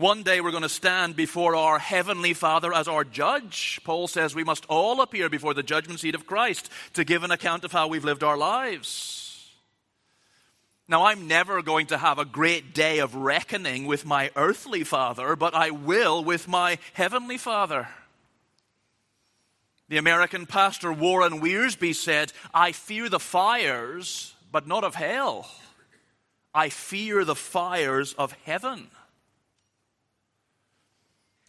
One 0.00 0.22
day 0.22 0.40
we're 0.40 0.50
going 0.50 0.62
to 0.62 0.70
stand 0.70 1.14
before 1.14 1.54
our 1.54 1.78
Heavenly 1.78 2.32
Father 2.32 2.72
as 2.72 2.88
our 2.88 3.04
judge. 3.04 3.80
Paul 3.84 4.08
says 4.08 4.34
we 4.34 4.44
must 4.44 4.64
all 4.64 5.02
appear 5.02 5.28
before 5.28 5.52
the 5.52 5.62
judgment 5.62 6.00
seat 6.00 6.14
of 6.14 6.26
Christ 6.26 6.70
to 6.94 7.04
give 7.04 7.22
an 7.22 7.30
account 7.30 7.64
of 7.64 7.72
how 7.72 7.86
we've 7.86 8.02
lived 8.02 8.24
our 8.24 8.38
lives. 8.38 9.46
Now, 10.88 11.04
I'm 11.04 11.28
never 11.28 11.60
going 11.60 11.88
to 11.88 11.98
have 11.98 12.18
a 12.18 12.24
great 12.24 12.72
day 12.72 13.00
of 13.00 13.14
reckoning 13.14 13.84
with 13.84 14.06
my 14.06 14.30
earthly 14.36 14.84
father, 14.84 15.36
but 15.36 15.52
I 15.52 15.70
will 15.70 16.24
with 16.24 16.48
my 16.48 16.78
Heavenly 16.94 17.36
Father. 17.36 17.86
The 19.90 19.98
American 19.98 20.46
pastor 20.46 20.94
Warren 20.94 21.42
Wiersbe 21.42 21.94
said, 21.94 22.32
I 22.54 22.72
fear 22.72 23.10
the 23.10 23.20
fires, 23.20 24.34
but 24.50 24.66
not 24.66 24.82
of 24.82 24.94
hell. 24.94 25.50
I 26.54 26.70
fear 26.70 27.22
the 27.26 27.36
fires 27.36 28.14
of 28.14 28.32
heaven. 28.46 28.90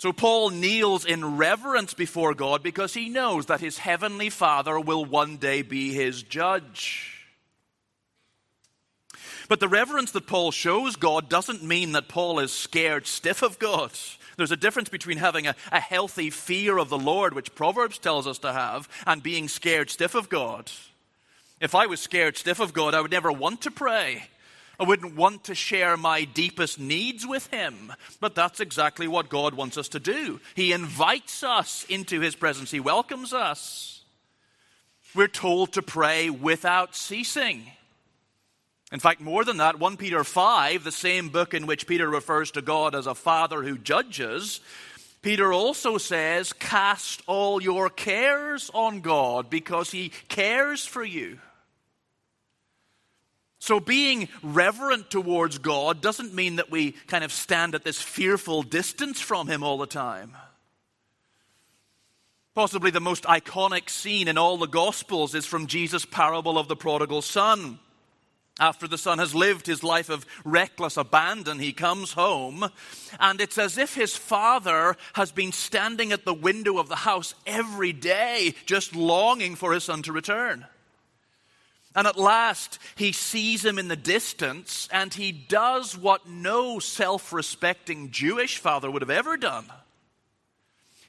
So 0.01 0.12
Paul 0.12 0.50
kneels 0.50 1.05
in 1.05 1.38
reverence 1.38 1.93
before 1.93 2.34
God 2.34 2.63
because 2.63 2.96
he 2.96 3.08
knows 3.08 3.46
that 3.46 3.60
his 3.60 3.77
heavenly 3.77 4.31
Father 4.31 4.79
will 4.79 5.05
one 5.05 5.38
day 5.38 5.62
be 5.62 5.93
his 5.93 6.24
judge. 6.24 7.24
But 9.48 9.60
the 9.60 9.67
reverence 9.67 10.10
that 10.13 10.25
Paul 10.25 10.50
shows 10.50 10.96
God 10.96 11.29
doesn't 11.29 11.62
mean 11.62 11.91
that 11.91 12.08
Paul 12.08 12.39
is 12.39 12.51
scared 12.51 13.05
stiff 13.05 13.43
of 13.43 13.60
God. 13.60 13.91
There's 14.38 14.51
a 14.51 14.58
difference 14.58 14.89
between 14.89 15.20
having 15.20 15.46
a, 15.46 15.55
a 15.72 15.79
healthy 15.79 16.31
fear 16.31 16.79
of 16.79 16.89
the 16.89 16.98
Lord, 16.98 17.36
which 17.36 17.53
Proverbs 17.53 18.00
tells 18.00 18.25
us 18.25 18.39
to 18.39 18.51
have, 18.51 18.89
and 19.05 19.22
being 19.22 19.48
scared 19.48 19.91
stiff 19.91 20.15
of 20.15 20.29
God. 20.29 20.72
If 21.60 21.75
I 21.75 21.86
was 21.86 22.00
scared 22.00 22.38
stiff 22.38 22.60
of 22.60 22.74
God, 22.74 22.96
I 22.96 23.01
would 23.01 23.12
never 23.12 23.31
want 23.31 23.62
to 23.62 23.70
pray. 23.70 24.24
I 24.81 24.83
wouldn't 24.83 25.15
want 25.15 25.43
to 25.43 25.53
share 25.53 25.95
my 25.95 26.23
deepest 26.23 26.79
needs 26.79 27.25
with 27.25 27.45
Him. 27.53 27.93
But 28.19 28.33
that's 28.33 28.59
exactly 28.59 29.07
what 29.07 29.29
God 29.29 29.53
wants 29.53 29.77
us 29.77 29.89
to 29.89 30.00
do. 30.00 30.41
He 30.55 30.71
invites 30.73 31.43
us 31.43 31.85
into 31.88 32.19
His 32.19 32.35
presence, 32.35 32.71
He 32.71 32.79
welcomes 32.79 33.31
us. 33.31 34.01
We're 35.13 35.27
told 35.27 35.73
to 35.73 35.83
pray 35.83 36.31
without 36.31 36.95
ceasing. 36.95 37.63
In 38.91 39.00
fact, 39.00 39.21
more 39.21 39.45
than 39.45 39.57
that, 39.57 39.77
1 39.77 39.97
Peter 39.97 40.23
5, 40.23 40.83
the 40.83 40.91
same 40.91 41.29
book 41.29 41.53
in 41.53 41.67
which 41.67 41.85
Peter 41.85 42.09
refers 42.09 42.50
to 42.51 42.61
God 42.61 42.95
as 42.95 43.05
a 43.05 43.13
father 43.13 43.61
who 43.61 43.77
judges, 43.77 44.61
Peter 45.21 45.53
also 45.53 46.00
says, 46.00 46.53
Cast 46.53 47.21
all 47.27 47.61
your 47.61 47.89
cares 47.89 48.71
on 48.73 49.01
God 49.01 49.50
because 49.50 49.91
he 49.91 50.11
cares 50.27 50.85
for 50.85 51.03
you. 51.03 51.38
So, 53.62 53.80
being 53.80 54.27
reverent 54.41 55.12
towards 55.12 55.60
God 55.60 56.01
doesn't 56.01 56.34
mean 56.34 56.56
that 56.56 56.72
we 56.72 56.94
kind 56.94 57.24
of 57.24 57.32
stand 57.32 57.75
at 57.75 57.84
this 57.84 58.01
fearful 58.01 58.63
distance 58.63 59.22
from 59.22 59.48
Him 59.48 59.62
all 59.62 59.77
the 59.77 59.86
time. 59.86 60.36
Possibly 62.56 62.89
the 62.89 63.00
most 63.00 63.24
iconic 63.25 63.88
scene 63.88 64.27
in 64.27 64.39
all 64.39 64.58
the 64.58 64.65
Gospels 64.65 65.36
is 65.36 65.46
from 65.46 65.68
Jesus' 65.68 66.06
parable 66.06 66.58
of 66.58 66.70
the 66.70 66.75
prodigal 66.75 67.22
son. 67.22 67.77
After 68.60 68.88
the 68.88 68.98
son 68.98 69.20
has 69.20 69.36
lived 69.36 69.68
his 69.68 69.84
life 69.84 70.10
of 70.10 70.25
reckless 70.44 70.98
abandon, 70.98 71.60
he 71.60 71.72
comes 71.72 72.13
home, 72.13 72.68
and 73.20 73.39
it's 73.39 73.60
as 73.60 73.77
if 73.77 73.94
his 73.94 74.15
father 74.15 74.98
has 75.13 75.32
been 75.32 75.51
standing 75.51 76.12
at 76.12 76.25
the 76.25 76.34
window 76.34 76.80
of 76.80 76.89
the 76.89 76.96
house 76.96 77.36
every 77.46 77.94
day, 77.94 78.56
just 78.65 78.96
longing 78.96 79.56
for 79.56 79.72
his 79.72 79.84
son 79.84 80.01
to 80.01 80.12
return. 80.12 80.65
And 81.95 82.07
at 82.07 82.17
last, 82.17 82.79
he 82.95 83.12
sees 83.12 83.65
him 83.65 83.77
in 83.77 83.89
the 83.89 83.98
distance, 83.98 84.88
and 84.91 85.13
he 85.13 85.31
does 85.31 85.98
what 85.98 86.27
no 86.27 86.79
self 86.79 87.33
respecting 87.33 88.12
Jewish 88.12 88.60
father 88.60 88.89
would 88.89 89.01
have 89.01 89.10
ever 89.10 89.36
done. 89.36 89.65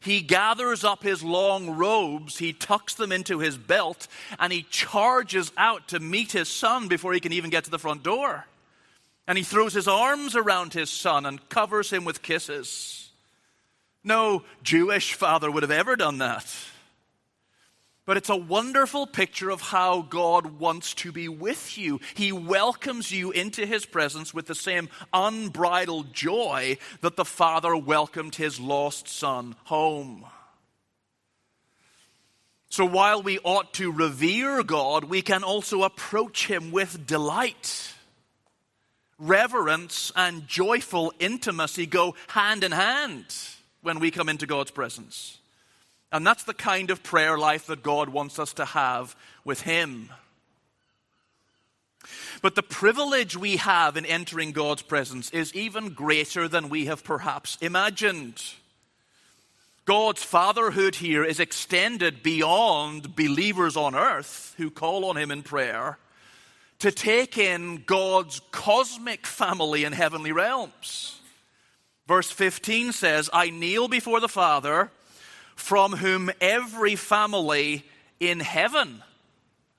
He 0.00 0.20
gathers 0.20 0.82
up 0.82 1.04
his 1.04 1.22
long 1.22 1.76
robes, 1.76 2.38
he 2.38 2.52
tucks 2.52 2.94
them 2.94 3.12
into 3.12 3.38
his 3.38 3.56
belt, 3.56 4.08
and 4.40 4.52
he 4.52 4.64
charges 4.64 5.52
out 5.56 5.88
to 5.88 6.00
meet 6.00 6.32
his 6.32 6.48
son 6.48 6.88
before 6.88 7.12
he 7.12 7.20
can 7.20 7.32
even 7.32 7.50
get 7.50 7.64
to 7.64 7.70
the 7.70 7.78
front 7.78 8.02
door. 8.02 8.46
And 9.28 9.38
he 9.38 9.44
throws 9.44 9.74
his 9.74 9.86
arms 9.86 10.34
around 10.34 10.72
his 10.72 10.90
son 10.90 11.24
and 11.24 11.48
covers 11.48 11.90
him 11.90 12.04
with 12.04 12.22
kisses. 12.22 13.10
No 14.02 14.42
Jewish 14.64 15.14
father 15.14 15.48
would 15.48 15.62
have 15.62 15.70
ever 15.70 15.94
done 15.94 16.18
that. 16.18 16.52
But 18.04 18.16
it's 18.16 18.30
a 18.30 18.36
wonderful 18.36 19.06
picture 19.06 19.50
of 19.50 19.60
how 19.60 20.02
God 20.02 20.58
wants 20.58 20.92
to 20.94 21.12
be 21.12 21.28
with 21.28 21.78
you. 21.78 22.00
He 22.14 22.32
welcomes 22.32 23.12
you 23.12 23.30
into 23.30 23.64
his 23.64 23.86
presence 23.86 24.34
with 24.34 24.46
the 24.46 24.56
same 24.56 24.88
unbridled 25.12 26.12
joy 26.12 26.78
that 27.00 27.14
the 27.14 27.24
father 27.24 27.76
welcomed 27.76 28.34
his 28.34 28.58
lost 28.58 29.06
son 29.06 29.54
home. 29.64 30.24
So 32.70 32.86
while 32.86 33.22
we 33.22 33.38
ought 33.44 33.74
to 33.74 33.92
revere 33.92 34.64
God, 34.64 35.04
we 35.04 35.22
can 35.22 35.44
also 35.44 35.82
approach 35.82 36.46
him 36.46 36.72
with 36.72 37.06
delight. 37.06 37.92
Reverence 39.18 40.10
and 40.16 40.48
joyful 40.48 41.12
intimacy 41.20 41.86
go 41.86 42.16
hand 42.28 42.64
in 42.64 42.72
hand 42.72 43.26
when 43.82 44.00
we 44.00 44.10
come 44.10 44.28
into 44.28 44.46
God's 44.46 44.70
presence. 44.72 45.38
And 46.12 46.26
that's 46.26 46.44
the 46.44 46.54
kind 46.54 46.90
of 46.90 47.02
prayer 47.02 47.38
life 47.38 47.66
that 47.66 47.82
God 47.82 48.10
wants 48.10 48.38
us 48.38 48.52
to 48.54 48.66
have 48.66 49.16
with 49.44 49.62
Him. 49.62 50.10
But 52.42 52.54
the 52.54 52.62
privilege 52.62 53.36
we 53.36 53.56
have 53.56 53.96
in 53.96 54.04
entering 54.04 54.52
God's 54.52 54.82
presence 54.82 55.30
is 55.30 55.54
even 55.54 55.90
greater 55.90 56.48
than 56.48 56.68
we 56.68 56.86
have 56.86 57.02
perhaps 57.02 57.56
imagined. 57.60 58.42
God's 59.84 60.22
fatherhood 60.22 60.96
here 60.96 61.24
is 61.24 61.40
extended 61.40 62.22
beyond 62.22 63.16
believers 63.16 63.76
on 63.76 63.94
earth 63.94 64.54
who 64.58 64.70
call 64.70 65.06
on 65.06 65.16
Him 65.16 65.30
in 65.30 65.42
prayer 65.42 65.98
to 66.80 66.90
take 66.90 67.38
in 67.38 67.84
God's 67.86 68.40
cosmic 68.50 69.26
family 69.26 69.84
in 69.84 69.92
heavenly 69.92 70.32
realms. 70.32 71.20
Verse 72.08 72.30
15 72.30 72.92
says, 72.92 73.30
I 73.32 73.50
kneel 73.50 73.86
before 73.86 74.18
the 74.18 74.28
Father 74.28 74.90
from 75.56 75.92
whom 75.92 76.30
every 76.40 76.96
family 76.96 77.84
in 78.20 78.40
heaven 78.40 79.02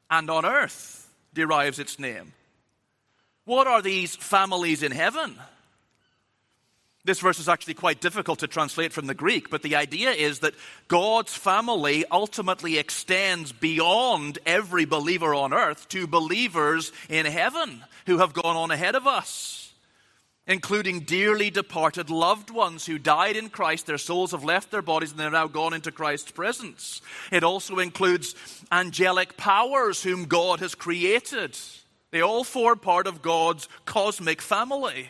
and 0.10 0.30
on 0.30 0.46
earth 0.46 1.10
derives 1.34 1.80
its 1.80 2.00
name. 2.00 2.34
What 3.46 3.68
are 3.68 3.82
these 3.82 4.15
families 4.15 4.84
in 4.84 4.92
heaven? 4.92 5.38
This 7.06 7.20
verse 7.20 7.39
is 7.39 7.50
actually 7.50 7.74
quite 7.74 8.00
difficult 8.00 8.39
to 8.39 8.48
translate 8.48 8.94
from 8.94 9.08
the 9.08 9.13
Greek, 9.13 9.50
but 9.50 9.62
the 9.62 9.75
idea 9.75 10.12
is 10.12 10.39
that 10.39 10.53
God's 10.88 11.34
family 11.34 12.06
ultimately 12.10 12.77
extends 12.77 13.51
beyond 13.51 14.39
every 14.46 14.86
believer 14.86 15.36
on 15.36 15.53
earth 15.53 15.89
to 15.89 16.08
believers 16.08 16.94
in 17.10 17.25
heaven 17.25 17.84
who 18.06 18.20
have 18.20 18.32
gone 18.32 18.56
on 18.56 18.72
ahead 18.72 18.96
of 18.96 19.06
us 19.06 19.62
including 20.47 21.01
dearly 21.01 21.50
departed 21.50 22.09
loved 22.09 22.50
ones 22.50 22.85
who 22.85 22.97
died 22.97 23.38
in 23.38 23.50
Christ. 23.50 23.85
Their 23.85 23.97
souls 23.97 24.31
have 24.31 24.43
left 24.43 24.71
their 24.71 24.81
bodies 24.81 25.12
and 25.12 25.19
they're 25.19 25.29
now 25.31 25.47
gone 25.47 25.73
into 25.73 25.91
Christ's 25.91 26.31
presence. 26.31 27.01
It 27.31 27.43
also 27.43 27.79
includes 27.79 28.35
angelic 28.71 29.38
powers 29.38 30.03
whom 30.03 30.25
God 30.25 30.59
has 30.59 30.75
created. 30.75 31.57
They 32.12 32.21
all 32.21 32.43
form 32.43 32.79
part 32.79 33.07
of 33.07 33.21
God's 33.21 33.69
cosmic 33.85 34.41
family. 34.41 35.09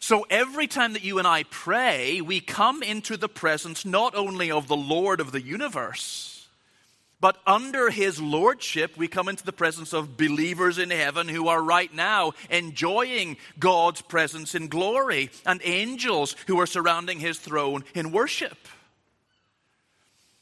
So 0.00 0.26
every 0.28 0.66
time 0.66 0.92
that 0.94 1.04
you 1.04 1.18
and 1.18 1.28
I 1.28 1.44
pray, 1.44 2.20
we 2.20 2.40
come 2.40 2.82
into 2.82 3.16
the 3.16 3.28
presence 3.28 3.84
not 3.84 4.14
only 4.14 4.50
of 4.50 4.66
the 4.66 4.76
Lord 4.76 5.20
of 5.20 5.32
the 5.32 5.40
universe, 5.40 6.31
but 7.22 7.38
under 7.46 7.88
his 7.88 8.20
lordship, 8.20 8.96
we 8.96 9.06
come 9.06 9.28
into 9.28 9.44
the 9.44 9.52
presence 9.52 9.92
of 9.92 10.16
believers 10.16 10.76
in 10.76 10.90
heaven 10.90 11.28
who 11.28 11.46
are 11.46 11.62
right 11.62 11.94
now 11.94 12.32
enjoying 12.50 13.36
God's 13.60 14.02
presence 14.02 14.56
in 14.56 14.66
glory, 14.66 15.30
and 15.46 15.60
angels 15.62 16.34
who 16.48 16.58
are 16.58 16.66
surrounding 16.66 17.20
his 17.20 17.38
throne 17.38 17.84
in 17.94 18.10
worship. 18.10 18.58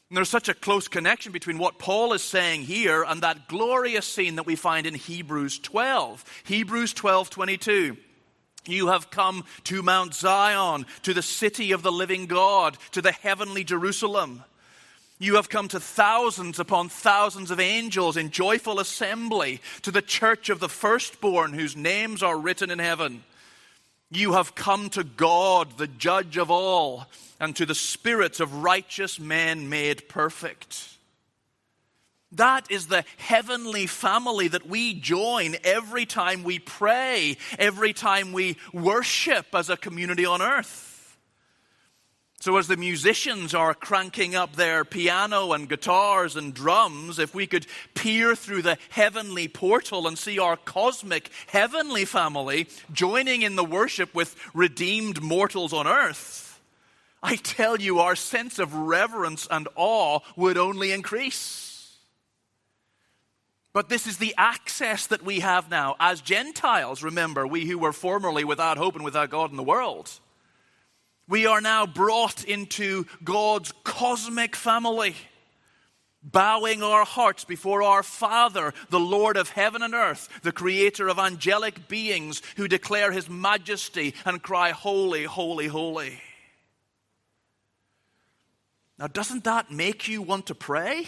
And 0.09 0.17
there's 0.17 0.27
such 0.27 0.49
a 0.49 0.55
close 0.55 0.87
connection 0.87 1.31
between 1.31 1.59
what 1.59 1.77
Paul 1.77 2.13
is 2.13 2.23
saying 2.23 2.63
here 2.63 3.03
and 3.03 3.21
that 3.21 3.47
glorious 3.47 4.07
scene 4.07 4.37
that 4.37 4.47
we 4.47 4.55
find 4.55 4.87
in 4.87 4.95
Hebrews 4.95 5.59
12. 5.59 6.25
Hebrews 6.45 6.93
12 6.93 7.29
22. 7.29 7.97
You 8.65 8.87
have 8.87 9.11
come 9.11 9.45
to 9.65 9.83
Mount 9.83 10.15
Zion, 10.15 10.87
to 11.03 11.13
the 11.13 11.21
city 11.21 11.73
of 11.73 11.83
the 11.83 11.91
living 11.91 12.25
God, 12.25 12.75
to 12.93 13.03
the 13.03 13.11
heavenly 13.11 13.63
Jerusalem 13.63 14.43
you 15.21 15.35
have 15.35 15.49
come 15.49 15.67
to 15.67 15.79
thousands 15.79 16.59
upon 16.59 16.89
thousands 16.89 17.51
of 17.51 17.59
angels 17.59 18.17
in 18.17 18.31
joyful 18.31 18.79
assembly, 18.79 19.61
to 19.83 19.91
the 19.91 20.01
church 20.01 20.49
of 20.49 20.59
the 20.59 20.67
firstborn 20.67 21.53
whose 21.53 21.77
names 21.77 22.23
are 22.23 22.37
written 22.37 22.71
in 22.71 22.79
heaven. 22.79 23.23
You 24.09 24.33
have 24.33 24.55
come 24.55 24.89
to 24.89 25.03
God, 25.03 25.77
the 25.77 25.87
judge 25.87 26.37
of 26.37 26.49
all, 26.49 27.05
and 27.39 27.55
to 27.55 27.67
the 27.67 27.75
spirits 27.75 28.39
of 28.39 28.63
righteous 28.63 29.19
men 29.19 29.69
made 29.69 30.09
perfect. 30.09 30.89
That 32.31 32.71
is 32.71 32.87
the 32.87 33.05
heavenly 33.17 33.85
family 33.85 34.47
that 34.47 34.65
we 34.65 34.95
join 34.95 35.55
every 35.63 36.07
time 36.07 36.43
we 36.43 36.57
pray, 36.57 37.37
every 37.59 37.93
time 37.93 38.33
we 38.33 38.57
worship 38.73 39.47
as 39.53 39.69
a 39.69 39.77
community 39.77 40.25
on 40.25 40.41
earth. 40.41 40.90
So, 42.41 42.57
as 42.57 42.65
the 42.65 42.75
musicians 42.75 43.53
are 43.53 43.75
cranking 43.75 44.33
up 44.33 44.55
their 44.55 44.83
piano 44.83 45.53
and 45.53 45.69
guitars 45.69 46.35
and 46.35 46.55
drums, 46.55 47.19
if 47.19 47.35
we 47.35 47.45
could 47.45 47.67
peer 47.93 48.35
through 48.35 48.63
the 48.63 48.79
heavenly 48.89 49.47
portal 49.47 50.07
and 50.07 50.17
see 50.17 50.39
our 50.39 50.57
cosmic 50.57 51.29
heavenly 51.45 52.03
family 52.03 52.67
joining 52.91 53.43
in 53.43 53.55
the 53.55 53.63
worship 53.63 54.15
with 54.15 54.35
redeemed 54.55 55.21
mortals 55.21 55.71
on 55.71 55.85
earth, 55.85 56.59
I 57.21 57.35
tell 57.35 57.79
you, 57.79 57.99
our 57.99 58.15
sense 58.15 58.57
of 58.57 58.73
reverence 58.73 59.47
and 59.51 59.67
awe 59.75 60.21
would 60.35 60.57
only 60.57 60.93
increase. 60.93 61.95
But 63.71 63.87
this 63.87 64.07
is 64.07 64.17
the 64.17 64.33
access 64.35 65.05
that 65.05 65.21
we 65.21 65.41
have 65.41 65.69
now 65.69 65.95
as 65.99 66.21
Gentiles. 66.21 67.03
Remember, 67.03 67.45
we 67.45 67.67
who 67.67 67.77
were 67.77 67.93
formerly 67.93 68.43
without 68.43 68.79
hope 68.79 68.95
and 68.95 69.05
without 69.05 69.29
God 69.29 69.51
in 69.51 69.57
the 69.57 69.63
world. 69.63 70.09
We 71.27 71.45
are 71.45 71.61
now 71.61 71.85
brought 71.85 72.43
into 72.43 73.05
God's 73.23 73.71
cosmic 73.83 74.55
family, 74.55 75.15
bowing 76.23 76.83
our 76.83 77.05
hearts 77.05 77.45
before 77.45 77.83
our 77.83 78.03
Father, 78.03 78.73
the 78.89 78.99
Lord 78.99 79.37
of 79.37 79.49
heaven 79.49 79.81
and 79.81 79.93
earth, 79.93 80.27
the 80.43 80.51
creator 80.51 81.07
of 81.07 81.19
angelic 81.19 81.87
beings 81.87 82.41
who 82.57 82.67
declare 82.67 83.11
his 83.11 83.29
majesty 83.29 84.13
and 84.25 84.41
cry, 84.41 84.71
Holy, 84.71 85.23
holy, 85.23 85.67
holy. 85.67 86.19
Now, 88.99 89.07
doesn't 89.07 89.45
that 89.45 89.71
make 89.71 90.07
you 90.07 90.21
want 90.21 90.47
to 90.47 90.55
pray? 90.55 91.07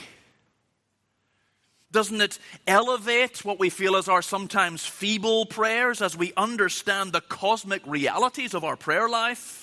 Doesn't 1.91 2.21
it 2.21 2.39
elevate 2.65 3.45
what 3.45 3.60
we 3.60 3.69
feel 3.69 3.95
as 3.95 4.08
our 4.08 4.23
sometimes 4.23 4.84
feeble 4.84 5.45
prayers 5.45 6.02
as 6.02 6.17
we 6.17 6.34
understand 6.36 7.13
the 7.13 7.21
cosmic 7.21 7.86
realities 7.86 8.56
of 8.56 8.63
our 8.63 8.76
prayer 8.76 9.08
life? 9.08 9.62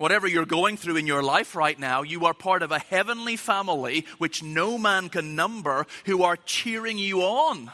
Whatever 0.00 0.26
you're 0.26 0.46
going 0.46 0.78
through 0.78 0.96
in 0.96 1.06
your 1.06 1.22
life 1.22 1.54
right 1.54 1.78
now, 1.78 2.00
you 2.00 2.24
are 2.24 2.32
part 2.32 2.62
of 2.62 2.72
a 2.72 2.78
heavenly 2.78 3.36
family 3.36 4.06
which 4.16 4.42
no 4.42 4.78
man 4.78 5.10
can 5.10 5.36
number 5.36 5.86
who 6.06 6.22
are 6.22 6.38
cheering 6.38 6.96
you 6.96 7.20
on. 7.20 7.70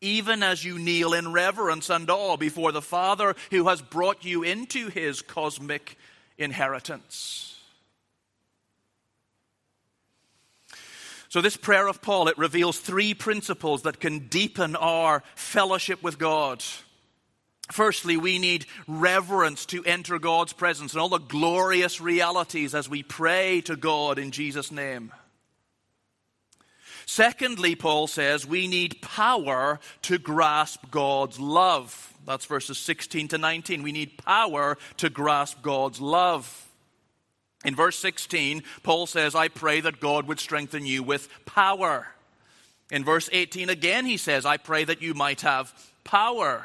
Even 0.00 0.42
as 0.42 0.64
you 0.64 0.78
kneel 0.78 1.12
in 1.12 1.34
reverence 1.34 1.90
and 1.90 2.08
awe 2.08 2.38
before 2.38 2.72
the 2.72 2.80
Father 2.80 3.36
who 3.50 3.68
has 3.68 3.82
brought 3.82 4.24
you 4.24 4.44
into 4.44 4.88
his 4.88 5.20
cosmic 5.20 5.98
inheritance. 6.38 7.60
So, 11.28 11.42
this 11.42 11.58
prayer 11.58 11.86
of 11.86 12.00
Paul, 12.00 12.28
it 12.28 12.38
reveals 12.38 12.78
three 12.78 13.12
principles 13.12 13.82
that 13.82 14.00
can 14.00 14.28
deepen 14.28 14.74
our 14.74 15.22
fellowship 15.34 16.02
with 16.02 16.18
God. 16.18 16.64
Firstly, 17.70 18.16
we 18.16 18.38
need 18.38 18.66
reverence 18.86 19.66
to 19.66 19.84
enter 19.84 20.18
God's 20.18 20.52
presence 20.52 20.92
and 20.92 21.00
all 21.00 21.08
the 21.08 21.18
glorious 21.18 22.00
realities 22.00 22.74
as 22.74 22.88
we 22.88 23.02
pray 23.02 23.60
to 23.62 23.74
God 23.76 24.18
in 24.18 24.30
Jesus' 24.30 24.70
name. 24.70 25.12
Secondly, 27.06 27.74
Paul 27.74 28.06
says 28.06 28.46
we 28.46 28.66
need 28.66 29.00
power 29.00 29.80
to 30.02 30.18
grasp 30.18 30.90
God's 30.90 31.38
love. 31.40 32.14
That's 32.24 32.44
verses 32.44 32.78
16 32.78 33.28
to 33.28 33.38
19. 33.38 33.82
We 33.82 33.92
need 33.92 34.18
power 34.18 34.76
to 34.98 35.08
grasp 35.08 35.62
God's 35.62 36.00
love. 36.00 36.64
In 37.64 37.74
verse 37.74 37.98
16, 37.98 38.62
Paul 38.82 39.06
says, 39.06 39.34
I 39.34 39.48
pray 39.48 39.80
that 39.80 40.00
God 40.00 40.26
would 40.28 40.38
strengthen 40.38 40.86
you 40.86 41.02
with 41.02 41.28
power. 41.46 42.08
In 42.90 43.04
verse 43.04 43.28
18 43.32 43.70
again, 43.70 44.06
he 44.06 44.16
says, 44.16 44.44
I 44.46 44.56
pray 44.56 44.84
that 44.84 45.02
you 45.02 45.14
might 45.14 45.40
have 45.40 45.72
power. 46.04 46.64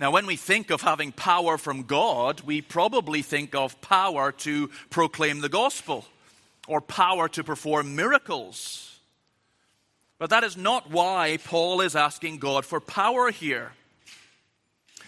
Now, 0.00 0.10
when 0.10 0.24
we 0.24 0.36
think 0.36 0.70
of 0.70 0.80
having 0.80 1.12
power 1.12 1.58
from 1.58 1.82
God, 1.82 2.40
we 2.40 2.62
probably 2.62 3.20
think 3.20 3.54
of 3.54 3.78
power 3.82 4.32
to 4.32 4.70
proclaim 4.88 5.42
the 5.42 5.50
gospel 5.50 6.06
or 6.66 6.80
power 6.80 7.28
to 7.28 7.44
perform 7.44 7.94
miracles. 7.96 8.98
But 10.18 10.30
that 10.30 10.42
is 10.42 10.56
not 10.56 10.90
why 10.90 11.38
Paul 11.44 11.82
is 11.82 11.94
asking 11.94 12.38
God 12.38 12.64
for 12.64 12.80
power 12.80 13.30
here. 13.30 13.72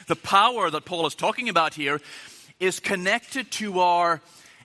The 0.08 0.16
power 0.16 0.68
that 0.68 0.84
Paul 0.84 1.06
is 1.06 1.14
talking 1.14 1.48
about 1.48 1.72
here 1.72 1.98
is 2.60 2.78
connected 2.78 3.50
to 3.52 3.80
our 3.80 4.20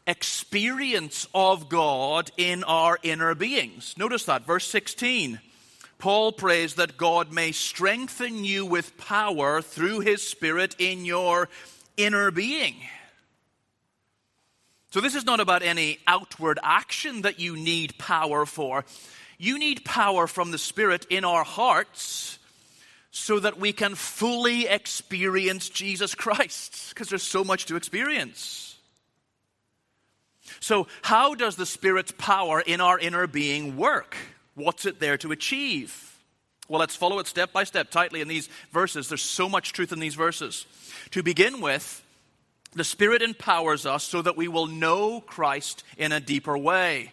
experience 0.05 1.25
of 1.33 1.69
God 1.69 2.31
in 2.35 2.65
our 2.65 2.99
inner 3.01 3.33
beings. 3.33 3.95
Notice 3.97 4.25
that, 4.25 4.45
verse 4.45 4.67
16. 4.67 5.39
Paul 5.97 6.31
prays 6.31 6.75
that 6.75 6.97
God 6.97 7.31
may 7.31 7.51
strengthen 7.51 8.43
you 8.43 8.65
with 8.65 8.97
power 8.97 9.61
through 9.61 10.01
his 10.01 10.21
Spirit 10.21 10.75
in 10.77 11.05
your 11.05 11.49
inner 11.95 12.29
being. 12.29 12.75
So, 14.91 15.01
this 15.01 15.15
is 15.15 15.25
not 15.25 15.39
about 15.39 15.63
any 15.63 15.99
outward 16.07 16.59
action 16.63 17.23
that 17.23 17.39
you 17.39 17.55
need 17.55 17.97
power 17.97 18.45
for. 18.45 18.85
You 19.37 19.59
need 19.59 19.85
power 19.85 20.27
from 20.27 20.51
the 20.51 20.57
Spirit 20.57 21.05
in 21.09 21.25
our 21.25 21.43
hearts 21.43 22.39
so 23.11 23.39
that 23.39 23.59
we 23.59 23.73
can 23.73 23.95
fully 23.95 24.67
experience 24.67 25.69
Jesus 25.69 26.13
Christ, 26.13 26.89
because 26.89 27.09
there's 27.09 27.23
so 27.23 27.43
much 27.43 27.65
to 27.65 27.75
experience. 27.75 28.77
So, 30.59 30.87
how 31.01 31.35
does 31.35 31.55
the 31.55 31.65
Spirit's 31.65 32.13
power 32.17 32.61
in 32.61 32.81
our 32.81 32.97
inner 32.99 33.27
being 33.27 33.77
work? 33.77 34.15
What's 34.57 34.87
it 34.87 34.99
there 34.99 35.17
to 35.19 35.31
achieve? 35.31 36.17
Well, 36.67 36.79
let's 36.79 36.95
follow 36.95 37.19
it 37.19 37.27
step 37.27 37.53
by 37.53 37.63
step 37.63 37.91
tightly 37.91 38.21
in 38.21 38.27
these 38.27 38.49
verses. 38.71 39.07
There's 39.07 39.21
so 39.21 39.47
much 39.47 39.71
truth 39.71 39.91
in 39.91 39.99
these 39.99 40.15
verses. 40.15 40.65
To 41.11 41.21
begin 41.21 41.61
with, 41.61 42.03
the 42.73 42.83
Spirit 42.83 43.21
empowers 43.21 43.85
us 43.85 44.03
so 44.03 44.23
that 44.23 44.35
we 44.35 44.47
will 44.47 44.65
know 44.65 45.21
Christ 45.21 45.83
in 45.95 46.11
a 46.11 46.19
deeper 46.19 46.57
way. 46.57 47.11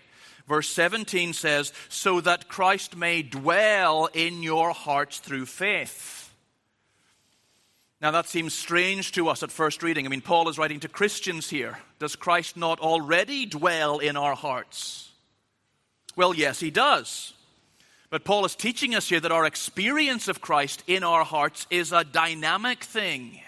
Verse 0.49 0.71
17 0.71 1.35
says, 1.35 1.75
So 1.91 2.23
that 2.23 2.49
Christ 2.49 2.97
may 2.97 3.21
dwell 3.21 4.09
in 4.15 4.43
your 4.43 4.71
hearts 4.71 5.19
through 5.19 5.45
faith. 5.45 6.33
Now, 8.01 8.11
that 8.13 8.27
seems 8.27 8.55
strange 8.55 9.13
to 9.13 9.29
us 9.29 9.43
at 9.43 9.53
first 9.53 9.83
reading. 9.83 10.07
I 10.07 10.09
mean, 10.09 10.23
Paul 10.23 10.49
is 10.49 10.57
writing 10.57 10.81
to 10.81 10.89
Christians 10.89 11.51
here. 11.51 11.79
Does 11.99 12.17
Christ 12.17 12.57
not 12.57 12.81
already 12.81 13.45
dwell 13.45 13.99
in 13.99 14.17
our 14.17 14.35
hearts? 14.35 15.11
Well, 16.17 16.35
yes, 16.35 16.59
he 16.59 16.71
does. 16.71 17.34
But 18.15 18.23
Paul 18.23 18.45
is 18.45 18.55
teaching 18.55 18.95
us 18.95 19.09
here 19.09 19.19
that 19.19 19.33
our 19.33 19.45
experience 19.45 20.29
of 20.29 20.41
Christ 20.41 20.85
in 20.87 21.03
our 21.03 21.25
hearts 21.25 21.67
is 21.69 21.91
a 21.91 22.05
dynamic 22.05 22.85
thing 22.85 23.41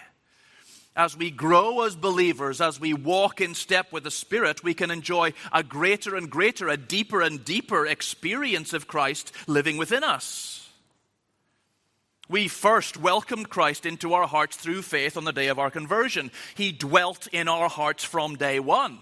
as 0.96 1.16
we 1.16 1.31
grow 1.31 1.83
as 1.83 1.94
believers, 1.94 2.61
as 2.61 2.81
we 2.81 2.92
walk 2.92 3.40
in 3.40 3.55
step 3.55 3.92
with 3.92 4.02
the 4.02 4.11
Spirit, 4.11 4.64
we 4.64 4.74
can 4.74 4.90
enjoy 4.90 5.35
a 5.52 5.62
greater 5.62 6.16
and 6.16 6.29
greater, 6.29 6.68
a 6.68 6.76
deeper 6.76 7.22
and 7.22 7.44
deeper 7.44 7.87
experience 7.87 8.72
of 8.72 8.88
Christ 8.88 9.31
living 9.46 9.76
within 9.76 10.02
us. 10.02 10.68
We 12.29 12.48
first 12.48 12.96
welcomed 12.96 13.48
Christ 13.48 13.87
into 13.87 14.14
our 14.14 14.26
hearts 14.26 14.57
through 14.57 14.83
faith 14.83 15.16
on 15.16 15.22
the 15.22 15.33
day 15.33 15.46
of 15.46 15.61
our 15.61 15.70
conversion. 15.70 16.33
He 16.57 16.72
dwelt 16.72 17.29
in 17.29 17.46
our 17.46 17.68
hearts 17.68 18.02
from 18.02 18.35
day 18.35 18.59
one. 18.59 18.98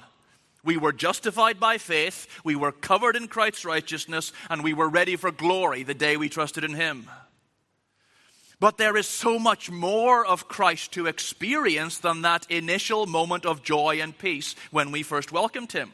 We 0.65 0.77
were 0.77 0.93
justified 0.93 1.61
by 1.61 1.79
faith, 1.79 2.27
we 2.43 2.57
were 2.57 2.73
covered 2.73 3.17
in 3.17 3.29
Christ's 3.29 3.65
righteousness, 3.65 4.33
and 4.49 4.65
we 4.65 4.73
were 4.73 4.89
ready 4.89 5.17
for 5.17 5.31
glory 5.31 5.83
the 5.83 5.95
day 5.95 6.17
we 6.17 6.29
trusted 6.29 6.65
in 6.65 6.75
Him. 6.75 7.09
But 8.61 8.79
there 8.79 8.97
is 8.97 9.07
so 9.07 9.39
much 9.39 9.71
more 9.71 10.25
of 10.25 10.49
Christ 10.49 10.93
to 10.93 11.07
experience 11.07 11.99
than 11.99 12.23
that 12.23 12.51
initial 12.51 13.07
moment 13.07 13.45
of 13.45 13.63
joy 13.63 13.99
and 14.01 14.17
peace 14.17 14.55
when 14.71 14.91
we 14.91 15.03
first 15.03 15.33
welcomed 15.33 15.73
him. 15.73 15.93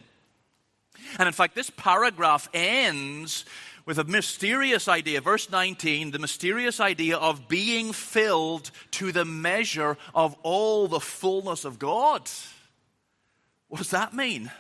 And 1.19 1.27
in 1.27 1.33
fact, 1.33 1.55
this 1.55 1.71
paragraph 1.71 2.49
ends 2.55 3.45
with 3.87 3.99
a 3.99 4.05
mysterious 4.05 4.87
idea. 4.87 5.21
Verse 5.21 5.51
19, 5.51 6.11
the 6.11 6.19
mysterious 6.21 6.79
idea 6.79 7.17
of 7.17 7.49
being 7.49 7.93
filled 7.93 8.71
to 8.93 9.11
the 9.11 9.25
measure 9.25 9.97
of 10.15 10.37
all 10.43 10.87
the 10.87 11.01
fullness 11.01 11.65
of 11.65 11.79
God. 11.79 12.31
What 13.71 13.79
does 13.79 13.91
that 13.91 14.13
mean? 14.13 14.51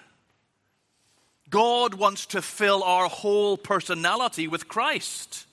God 1.50 1.94
wants 1.94 2.26
to 2.26 2.40
fill 2.40 2.84
our 2.84 3.08
whole 3.08 3.58
personality 3.58 4.46
with 4.46 4.68
Christ. 4.68 5.46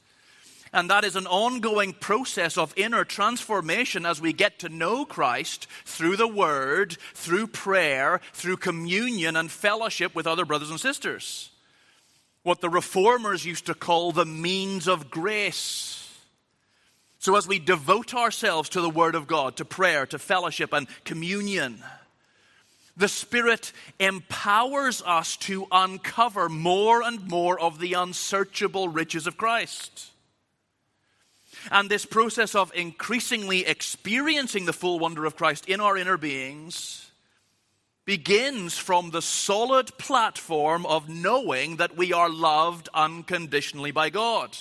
And 0.72 0.92
that 0.92 1.04
is 1.04 1.16
an 1.16 1.26
ongoing 1.26 1.94
process 1.94 2.56
of 2.56 2.74
inner 2.78 3.04
transformation 3.04 4.06
as 4.06 4.22
we 4.22 4.32
get 4.32 4.60
to 4.60 4.70
know 4.70 5.06
Christ 5.06 5.66
through 5.86 6.18
the 6.18 6.28
Word, 6.28 6.98
through 7.16 7.48
prayer, 7.48 8.22
through 8.34 8.58
communion 8.58 9.36
and 9.36 9.50
fellowship 9.50 10.14
with 10.14 10.28
other 10.28 10.46
brothers 10.46 10.70
and 10.70 10.80
sisters. 10.80 11.50
What 12.44 12.62
the 12.62 12.70
reformers 12.70 13.44
used 13.44 13.66
to 13.66 13.74
call 13.74 14.12
the 14.12 14.26
means 14.26 14.88
of 14.88 15.10
grace. 15.10 16.04
So, 17.18 17.36
as 17.36 17.48
we 17.48 17.58
devote 17.58 18.14
ourselves 18.14 18.70
to 18.70 18.82
the 18.82 18.90
Word 18.90 19.16
of 19.16 19.26
God, 19.26 19.58
to 19.58 19.66
prayer, 19.66 20.06
to 20.06 20.20
fellowship, 20.20 20.74
and 20.74 20.88
communion, 21.04 21.82
the 22.98 23.08
Spirit 23.08 23.72
empowers 24.00 25.02
us 25.06 25.38
to 25.38 25.68
uncover 25.72 26.50
more 26.50 27.02
and 27.04 27.28
more 27.28 27.60
of 27.60 27.80
the 27.80 27.94
unsearchable 27.94 28.90
riches 28.90 29.28
of 29.28 29.38
Christ. 29.38 30.12
And 31.72 31.90
this 31.90 32.06
process 32.06 32.56
of 32.56 32.72
increasingly 32.74 33.66
experiencing 33.66 34.66
the 34.66 34.74
full 34.74 35.00
wonder 35.00 35.26
of 35.26 35.36
Christ 35.36 35.70
in 35.70 35.80
our 35.80 35.96
inner 35.96 36.18
beings 36.18 37.12
begins 38.06 38.78
from 38.78 39.12
the 39.12 39.22
solid 39.22 39.98
platform 39.98 40.86
of 40.86 41.10
knowing 41.10 41.76
that 41.76 41.98
we 41.98 42.14
are 42.14 42.30
loved 42.30 42.88
unconditionally 42.94 43.92
by 43.92 44.10
God. 44.10 44.58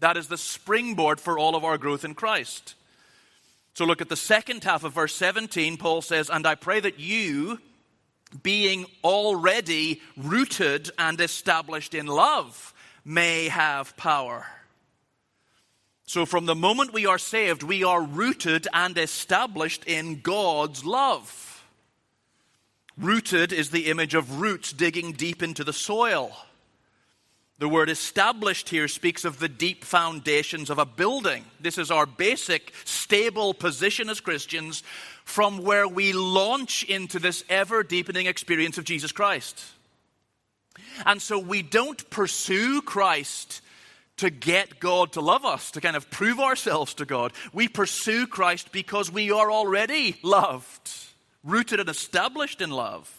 That 0.00 0.16
is 0.16 0.28
the 0.28 0.36
springboard 0.36 1.20
for 1.20 1.38
all 1.38 1.54
of 1.54 1.64
our 1.64 1.78
growth 1.78 2.04
in 2.04 2.14
Christ. 2.14 2.74
So 3.74 3.84
look 3.84 4.00
at 4.00 4.08
the 4.08 4.16
second 4.16 4.64
half 4.64 4.82
of 4.82 4.94
verse 4.94 5.14
17. 5.14 5.76
Paul 5.76 6.02
says, 6.02 6.28
And 6.28 6.44
I 6.44 6.56
pray 6.56 6.80
that 6.80 6.98
you, 6.98 7.60
being 8.42 8.86
already 9.02 10.00
rooted 10.16 10.90
and 10.98 11.20
established 11.20 11.94
in 11.94 12.06
love, 12.06 12.74
may 13.04 13.48
have 13.48 13.96
power 13.96 14.46
so, 16.08 16.24
from 16.24 16.46
the 16.46 16.54
moment 16.54 16.94
we 16.94 17.04
are 17.04 17.18
saved, 17.18 17.62
we 17.62 17.84
are 17.84 18.02
rooted 18.02 18.66
and 18.72 18.96
established 18.96 19.84
in 19.84 20.22
God's 20.22 20.82
love. 20.82 21.62
Rooted 22.96 23.52
is 23.52 23.68
the 23.68 23.88
image 23.88 24.14
of 24.14 24.40
roots 24.40 24.72
digging 24.72 25.12
deep 25.12 25.42
into 25.42 25.64
the 25.64 25.72
soil. 25.74 26.34
The 27.58 27.68
word 27.68 27.90
established 27.90 28.70
here 28.70 28.88
speaks 28.88 29.26
of 29.26 29.38
the 29.38 29.50
deep 29.50 29.84
foundations 29.84 30.70
of 30.70 30.78
a 30.78 30.86
building. 30.86 31.44
This 31.60 31.76
is 31.76 31.90
our 31.90 32.06
basic, 32.06 32.72
stable 32.86 33.52
position 33.52 34.08
as 34.08 34.20
Christians 34.20 34.82
from 35.28 35.58
where 35.58 35.86
we 35.86 36.14
launch 36.14 36.84
into 36.84 37.18
this 37.18 37.44
ever 37.50 37.82
deepening 37.82 38.24
experience 38.24 38.78
of 38.78 38.84
Jesus 38.84 39.12
Christ. 39.12 39.62
And 41.04 41.20
so 41.20 41.38
we 41.38 41.60
don't 41.60 42.08
pursue 42.08 42.80
Christ 42.80 43.60
to 44.16 44.30
get 44.30 44.80
God 44.80 45.12
to 45.12 45.20
love 45.20 45.44
us, 45.44 45.70
to 45.72 45.82
kind 45.82 45.96
of 45.96 46.10
prove 46.10 46.40
ourselves 46.40 46.94
to 46.94 47.04
God. 47.04 47.34
We 47.52 47.68
pursue 47.68 48.26
Christ 48.26 48.72
because 48.72 49.12
we 49.12 49.30
are 49.30 49.52
already 49.52 50.16
loved, 50.22 50.90
rooted 51.44 51.78
and 51.78 51.90
established 51.90 52.62
in 52.62 52.70
love. 52.70 53.14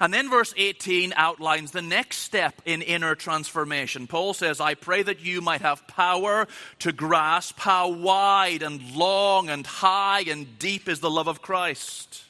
And 0.00 0.12
then 0.12 0.30
verse 0.30 0.54
18 0.56 1.12
outlines 1.16 1.70
the 1.70 1.82
next 1.82 2.18
step 2.18 2.60
in 2.64 2.82
inner 2.82 3.14
transformation. 3.14 4.06
Paul 4.06 4.34
says, 4.34 4.60
I 4.60 4.74
pray 4.74 5.02
that 5.02 5.20
you 5.20 5.40
might 5.40 5.62
have 5.62 5.86
power 5.86 6.46
to 6.80 6.92
grasp 6.92 7.58
how 7.58 7.88
wide 7.88 8.62
and 8.62 8.94
long 8.94 9.48
and 9.48 9.66
high 9.66 10.24
and 10.28 10.58
deep 10.58 10.88
is 10.88 11.00
the 11.00 11.10
love 11.10 11.28
of 11.28 11.42
Christ. 11.42 12.24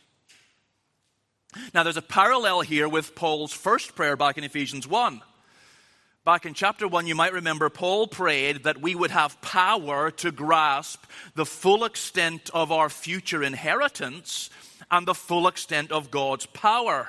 Now, 1.75 1.83
there's 1.83 1.97
a 1.97 2.03
parallel 2.03 2.61
here 2.61 2.88
with 2.88 3.14
Paul's 3.14 3.53
first 3.53 3.94
prayer 3.94 4.16
back 4.16 4.38
in 4.38 4.44
Ephesians 4.44 4.87
1. 4.87 5.23
Back 6.25 6.44
in 6.44 6.53
chapter 6.53 6.87
1, 6.87 7.07
you 7.07 7.14
might 7.14 7.33
remember 7.33 7.71
Paul 7.71 8.07
prayed 8.07 8.64
that 8.64 8.83
we 8.83 8.94
would 8.94 9.11
have 9.11 9.40
power 9.40 10.11
to 10.11 10.31
grasp 10.31 11.05
the 11.35 11.47
full 11.47 11.85
extent 11.85 12.51
of 12.53 12.71
our 12.71 12.90
future 12.90 13.42
inheritance 13.42 14.51
and 14.90 15.07
the 15.07 15.14
full 15.14 15.49
extent 15.49 15.90
of 15.90 16.11
God's 16.11 16.44
power. 16.44 17.09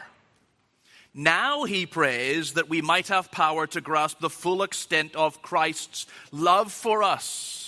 Now 1.13 1.63
he 1.63 1.85
prays 1.85 2.53
that 2.53 2.69
we 2.69 2.81
might 2.81 3.07
have 3.07 3.31
power 3.31 3.65
to 3.67 3.81
grasp 3.81 4.19
the 4.19 4.29
full 4.29 4.63
extent 4.63 5.15
of 5.15 5.41
Christ's 5.41 6.05
love 6.31 6.71
for 6.71 7.03
us. 7.03 7.65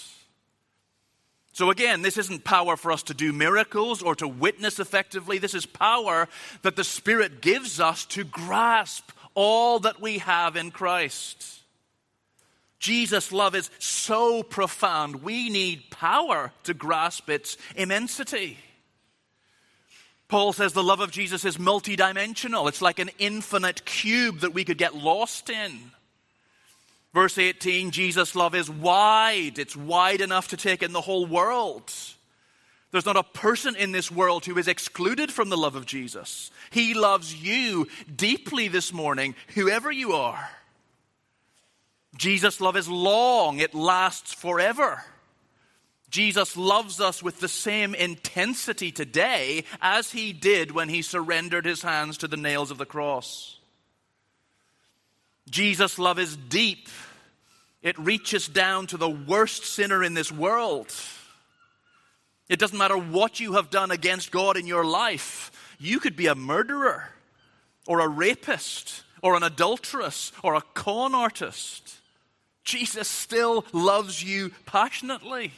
So, 1.53 1.69
again, 1.69 2.01
this 2.01 2.17
isn't 2.17 2.45
power 2.45 2.77
for 2.77 2.91
us 2.91 3.03
to 3.03 3.13
do 3.13 3.33
miracles 3.33 4.01
or 4.01 4.15
to 4.15 4.27
witness 4.27 4.79
effectively. 4.79 5.37
This 5.37 5.53
is 5.53 5.65
power 5.65 6.29
that 6.61 6.75
the 6.75 6.83
Spirit 6.83 7.41
gives 7.41 7.79
us 7.79 8.05
to 8.05 8.23
grasp 8.23 9.11
all 9.35 9.79
that 9.79 9.99
we 9.99 10.19
have 10.19 10.55
in 10.55 10.71
Christ. 10.71 11.61
Jesus' 12.79 13.31
love 13.31 13.53
is 13.53 13.69
so 13.79 14.43
profound, 14.43 15.23
we 15.23 15.49
need 15.49 15.91
power 15.91 16.51
to 16.63 16.73
grasp 16.73 17.29
its 17.29 17.57
immensity. 17.75 18.57
Paul 20.31 20.53
says 20.53 20.71
the 20.71 20.81
love 20.81 21.01
of 21.01 21.11
Jesus 21.11 21.43
is 21.43 21.57
multidimensional. 21.57 22.69
It's 22.69 22.81
like 22.81 22.99
an 22.99 23.09
infinite 23.19 23.83
cube 23.83 24.39
that 24.39 24.53
we 24.53 24.63
could 24.63 24.77
get 24.77 24.95
lost 24.95 25.49
in. 25.49 25.77
Verse 27.13 27.37
18 27.37 27.91
Jesus' 27.91 28.33
love 28.33 28.55
is 28.55 28.69
wide, 28.69 29.59
it's 29.59 29.75
wide 29.75 30.21
enough 30.21 30.47
to 30.47 30.57
take 30.57 30.81
in 30.83 30.93
the 30.93 31.01
whole 31.01 31.25
world. 31.25 31.91
There's 32.91 33.05
not 33.05 33.17
a 33.17 33.23
person 33.23 33.75
in 33.75 33.91
this 33.91 34.09
world 34.09 34.45
who 34.45 34.57
is 34.57 34.69
excluded 34.69 35.33
from 35.33 35.49
the 35.49 35.57
love 35.57 35.75
of 35.75 35.85
Jesus. 35.85 36.49
He 36.69 36.93
loves 36.93 37.35
you 37.35 37.89
deeply 38.15 38.69
this 38.69 38.93
morning, 38.93 39.35
whoever 39.53 39.91
you 39.91 40.13
are. 40.13 40.49
Jesus' 42.15 42.61
love 42.61 42.77
is 42.77 42.87
long, 42.87 43.59
it 43.59 43.75
lasts 43.75 44.33
forever. 44.33 45.03
Jesus 46.11 46.57
loves 46.57 46.99
us 46.99 47.23
with 47.23 47.39
the 47.39 47.47
same 47.47 47.95
intensity 47.95 48.91
today 48.91 49.63
as 49.81 50.11
he 50.11 50.33
did 50.33 50.71
when 50.71 50.89
he 50.89 51.01
surrendered 51.01 51.65
his 51.65 51.81
hands 51.81 52.17
to 52.17 52.27
the 52.27 52.37
nails 52.37 52.69
of 52.69 52.77
the 52.77 52.85
cross. 52.85 53.57
Jesus' 55.49 55.97
love 55.97 56.19
is 56.19 56.35
deep. 56.35 56.89
It 57.81 57.97
reaches 57.97 58.47
down 58.47 58.87
to 58.87 58.97
the 58.97 59.09
worst 59.09 59.63
sinner 59.63 60.03
in 60.03 60.13
this 60.13 60.31
world. 60.31 60.93
It 62.49 62.59
doesn't 62.59 62.77
matter 62.77 62.97
what 62.97 63.39
you 63.39 63.53
have 63.53 63.69
done 63.69 63.91
against 63.91 64.31
God 64.31 64.57
in 64.57 64.67
your 64.67 64.83
life. 64.83 65.49
You 65.79 66.01
could 66.01 66.17
be 66.17 66.27
a 66.27 66.35
murderer, 66.35 67.09
or 67.87 68.01
a 68.01 68.07
rapist, 68.07 69.03
or 69.23 69.35
an 69.35 69.43
adulteress, 69.43 70.33
or 70.43 70.55
a 70.55 70.61
con 70.73 71.15
artist. 71.15 71.95
Jesus 72.65 73.07
still 73.07 73.65
loves 73.71 74.21
you 74.21 74.51
passionately. 74.65 75.53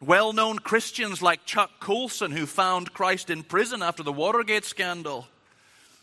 Well 0.00 0.34
known 0.34 0.58
Christians 0.58 1.22
like 1.22 1.46
Chuck 1.46 1.70
Colson, 1.80 2.30
who 2.30 2.44
found 2.44 2.92
Christ 2.92 3.30
in 3.30 3.42
prison 3.42 3.82
after 3.82 4.02
the 4.02 4.12
Watergate 4.12 4.66
scandal. 4.66 5.26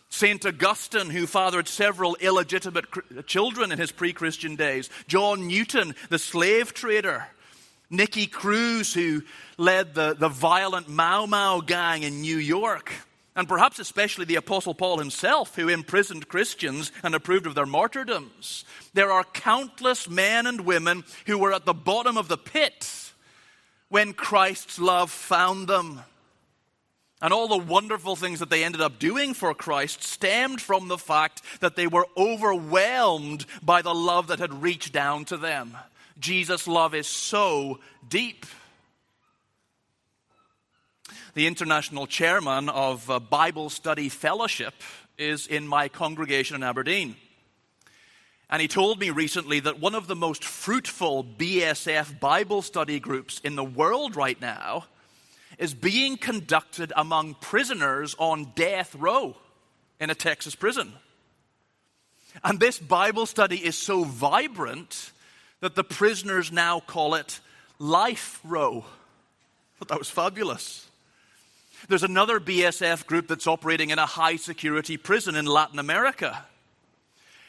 St. 0.10 0.46
Augustine, 0.46 1.12
who 1.12 1.28
fathered 1.28 1.68
several 1.68 2.16
illegitimate 2.16 2.86
children 3.28 3.72
in 3.72 3.78
his 3.78 3.92
pre 3.92 4.12
Christian 4.12 4.56
days. 4.56 4.90
John 5.08 5.48
Newton, 5.48 5.96
the 6.10 6.20
slave 6.20 6.74
trader. 6.74 7.28
Nicky 7.92 8.26
Cruz, 8.26 8.96
who 8.96 9.22
led 9.58 9.94
the, 9.94 10.16
the 10.16 10.30
violent 10.30 10.90
Mau 10.90 11.28
Mau 11.28 11.62
gang 11.62 12.02
in 12.02 12.22
New 12.22 12.38
York. 12.38 12.92
And 13.36 13.48
perhaps 13.48 13.78
especially 13.78 14.26
the 14.26 14.36
Apostle 14.36 14.74
Paul 14.74 14.98
himself, 14.98 15.56
who 15.56 15.70
imprisoned 15.70 16.28
Christians 16.28 16.92
and 17.04 17.14
approved 17.14 17.46
of 17.46 17.54
their 17.54 17.68
martyrdoms. 17.68 18.66
There 18.96 19.12
are 19.12 19.24
countless 19.24 20.10
men 20.10 20.48
and 20.48 20.62
women 20.62 21.04
who 21.28 21.38
were 21.38 21.54
at 21.54 21.66
the 21.66 21.74
bottom 21.74 22.18
of 22.18 22.28
the 22.28 22.38
pit 22.38 23.03
when 23.94 24.12
Christ's 24.12 24.80
love 24.80 25.12
found 25.12 25.68
them. 25.68 26.02
And 27.22 27.32
all 27.32 27.48
the 27.48 27.64
wonderful 27.64 28.16
things 28.16 28.40
that 28.40 28.50
they 28.50 28.64
ended 28.64 28.82
up 28.82 28.98
doing 28.98 29.36
for 29.36 29.54
Christ 29.54 30.02
stemmed 30.02 30.60
from 30.60 30.88
the 30.88 30.98
fact 30.98 31.44
that 31.60 31.76
they 31.76 31.86
were 31.86 32.08
overwhelmed 32.18 33.46
by 33.62 33.84
the 33.84 33.94
love 33.94 34.30
that 34.30 34.40
had 34.40 34.64
reached 34.64 34.94
down 34.94 35.26
to 35.26 35.38
them. 35.38 35.78
Jesus' 36.20 36.68
love 36.68 36.96
is 36.96 37.06
so 37.06 37.82
deep. 38.10 38.48
The 41.36 41.46
international 41.46 42.08
chairman 42.08 42.70
of 42.70 43.08
uh, 43.12 43.20
Bible 43.20 43.70
Study 43.70 44.10
Fellowship 44.10 44.74
is 45.20 45.46
in 45.46 45.68
my 45.68 45.88
congregation 45.88 46.56
in 46.56 46.64
Aberdeen. 46.64 47.16
And 48.54 48.62
he 48.62 48.68
told 48.68 49.00
me 49.00 49.10
recently 49.10 49.62
that 49.62 49.80
one 49.80 49.96
of 49.96 50.06
the 50.06 50.16
most 50.16 50.44
fruitful 50.44 51.24
BSF 51.24 52.20
Bible 52.20 52.62
study 52.62 53.00
groups 53.00 53.42
in 53.44 53.56
the 53.56 53.64
world 53.64 54.16
right 54.16 54.40
now 54.40 54.86
is 55.58 55.74
being 55.74 56.18
conducted 56.18 56.94
among 56.96 57.34
prisoners 57.42 58.16
on 58.20 58.52
death 58.56 58.94
row 58.94 59.36
in 60.00 60.12
a 60.12 60.16
Texas 60.16 60.54
prison. 60.54 60.94
And 62.44 62.60
this 62.60 62.78
Bible 62.78 63.26
study 63.26 63.58
is 63.58 63.76
so 63.76 64.04
vibrant 64.04 65.12
that 65.62 65.74
the 65.74 65.84
prisoners 65.84 66.52
now 66.52 66.80
call 66.80 67.16
it 67.16 67.40
Life 67.80 68.40
Row. 68.44 68.86
Thought 69.80 69.88
that 69.88 69.98
was 69.98 70.12
fabulous. 70.12 70.88
There's 71.90 72.04
another 72.04 72.40
BSF 72.40 73.08
group 73.08 73.28
that's 73.28 73.48
operating 73.48 73.90
in 73.90 73.98
a 73.98 74.06
high 74.06 74.36
security 74.36 74.98
prison 74.98 75.36
in 75.36 75.48
Latin 75.48 75.80
America 75.80 76.46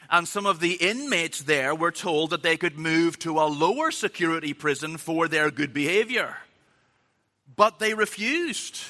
and 0.09 0.27
some 0.27 0.45
of 0.45 0.59
the 0.59 0.73
inmates 0.73 1.41
there 1.41 1.73
were 1.73 1.91
told 1.91 2.29
that 2.29 2.43
they 2.43 2.57
could 2.57 2.77
move 2.77 3.17
to 3.19 3.39
a 3.39 3.45
lower 3.45 3.91
security 3.91 4.53
prison 4.53 4.97
for 4.97 5.27
their 5.27 5.51
good 5.51 5.73
behavior. 5.73 6.37
But 7.55 7.79
they 7.79 7.93
refused 7.93 8.81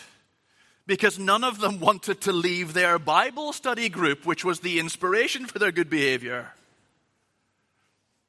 because 0.87 1.17
none 1.17 1.43
of 1.43 1.59
them 1.59 1.79
wanted 1.79 2.21
to 2.21 2.31
leave 2.31 2.73
their 2.73 2.99
Bible 2.99 3.53
study 3.53 3.89
group, 3.89 4.25
which 4.25 4.45
was 4.45 4.59
the 4.59 4.79
inspiration 4.79 5.45
for 5.45 5.59
their 5.59 5.71
good 5.71 5.89
behavior. 5.89 6.51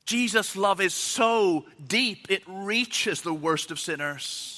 Jesus' 0.07 0.57
love 0.57 0.81
is 0.81 0.94
so 0.94 1.66
deep, 1.85 2.27
it 2.31 2.42
reaches 2.46 3.22
the 3.22 3.35
worst 3.35 3.70
of 3.70 3.81
sinners. 3.81 4.56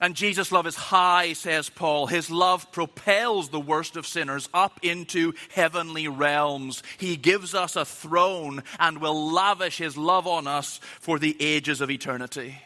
And 0.00 0.14
Jesus' 0.14 0.52
love 0.52 0.66
is 0.68 0.76
high, 0.76 1.32
says 1.32 1.68
Paul. 1.68 2.06
His 2.06 2.30
love 2.30 2.70
propels 2.70 3.48
the 3.48 3.58
worst 3.58 3.96
of 3.96 4.06
sinners 4.06 4.48
up 4.54 4.78
into 4.82 5.34
heavenly 5.50 6.06
realms. 6.06 6.84
He 6.98 7.16
gives 7.16 7.52
us 7.52 7.74
a 7.74 7.84
throne 7.84 8.62
and 8.78 9.00
will 9.00 9.32
lavish 9.32 9.78
his 9.78 9.96
love 9.96 10.28
on 10.28 10.46
us 10.46 10.78
for 11.00 11.18
the 11.18 11.36
ages 11.40 11.80
of 11.80 11.90
eternity. 11.90 12.56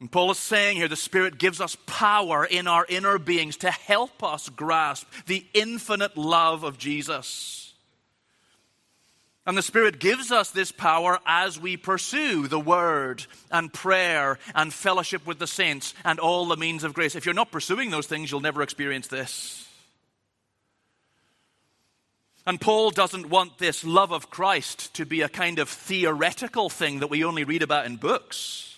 And 0.00 0.10
Paul 0.10 0.30
is 0.30 0.38
saying 0.38 0.76
here 0.78 0.88
the 0.88 0.96
Spirit 0.96 1.38
gives 1.38 1.60
us 1.60 1.76
power 1.86 2.44
in 2.44 2.66
our 2.66 2.86
inner 2.88 3.18
beings 3.18 3.58
to 3.58 3.70
help 3.70 4.22
us 4.22 4.48
grasp 4.48 5.06
the 5.26 5.44
infinite 5.52 6.16
love 6.16 6.64
of 6.64 6.78
Jesus. 6.78 7.65
And 9.46 9.56
the 9.56 9.62
Spirit 9.62 10.00
gives 10.00 10.32
us 10.32 10.50
this 10.50 10.72
power 10.72 11.20
as 11.24 11.58
we 11.58 11.76
pursue 11.76 12.48
the 12.48 12.58
Word 12.58 13.24
and 13.50 13.72
prayer 13.72 14.40
and 14.56 14.74
fellowship 14.74 15.24
with 15.24 15.38
the 15.38 15.46
saints 15.46 15.94
and 16.04 16.18
all 16.18 16.46
the 16.46 16.56
means 16.56 16.82
of 16.82 16.94
grace. 16.94 17.14
If 17.14 17.24
you're 17.24 17.34
not 17.34 17.52
pursuing 17.52 17.90
those 17.90 18.08
things, 18.08 18.30
you'll 18.30 18.40
never 18.40 18.62
experience 18.62 19.06
this. 19.06 19.62
And 22.44 22.60
Paul 22.60 22.90
doesn't 22.90 23.28
want 23.28 23.58
this 23.58 23.84
love 23.84 24.12
of 24.12 24.30
Christ 24.30 24.94
to 24.94 25.06
be 25.06 25.22
a 25.22 25.28
kind 25.28 25.58
of 25.58 25.68
theoretical 25.68 26.68
thing 26.68 27.00
that 27.00 27.10
we 27.10 27.24
only 27.24 27.44
read 27.44 27.62
about 27.62 27.86
in 27.86 27.96
books. 27.96 28.76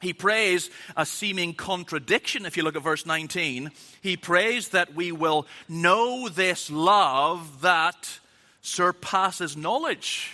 He 0.00 0.12
prays 0.12 0.70
a 0.96 1.04
seeming 1.04 1.54
contradiction 1.54 2.46
if 2.46 2.56
you 2.56 2.62
look 2.62 2.76
at 2.76 2.82
verse 2.82 3.04
19. 3.04 3.72
He 4.00 4.16
prays 4.16 4.68
that 4.68 4.94
we 4.94 5.10
will 5.10 5.46
know 5.68 6.28
this 6.28 6.70
love 6.70 7.62
that 7.62 8.20
surpasses 8.68 9.56
knowledge. 9.56 10.32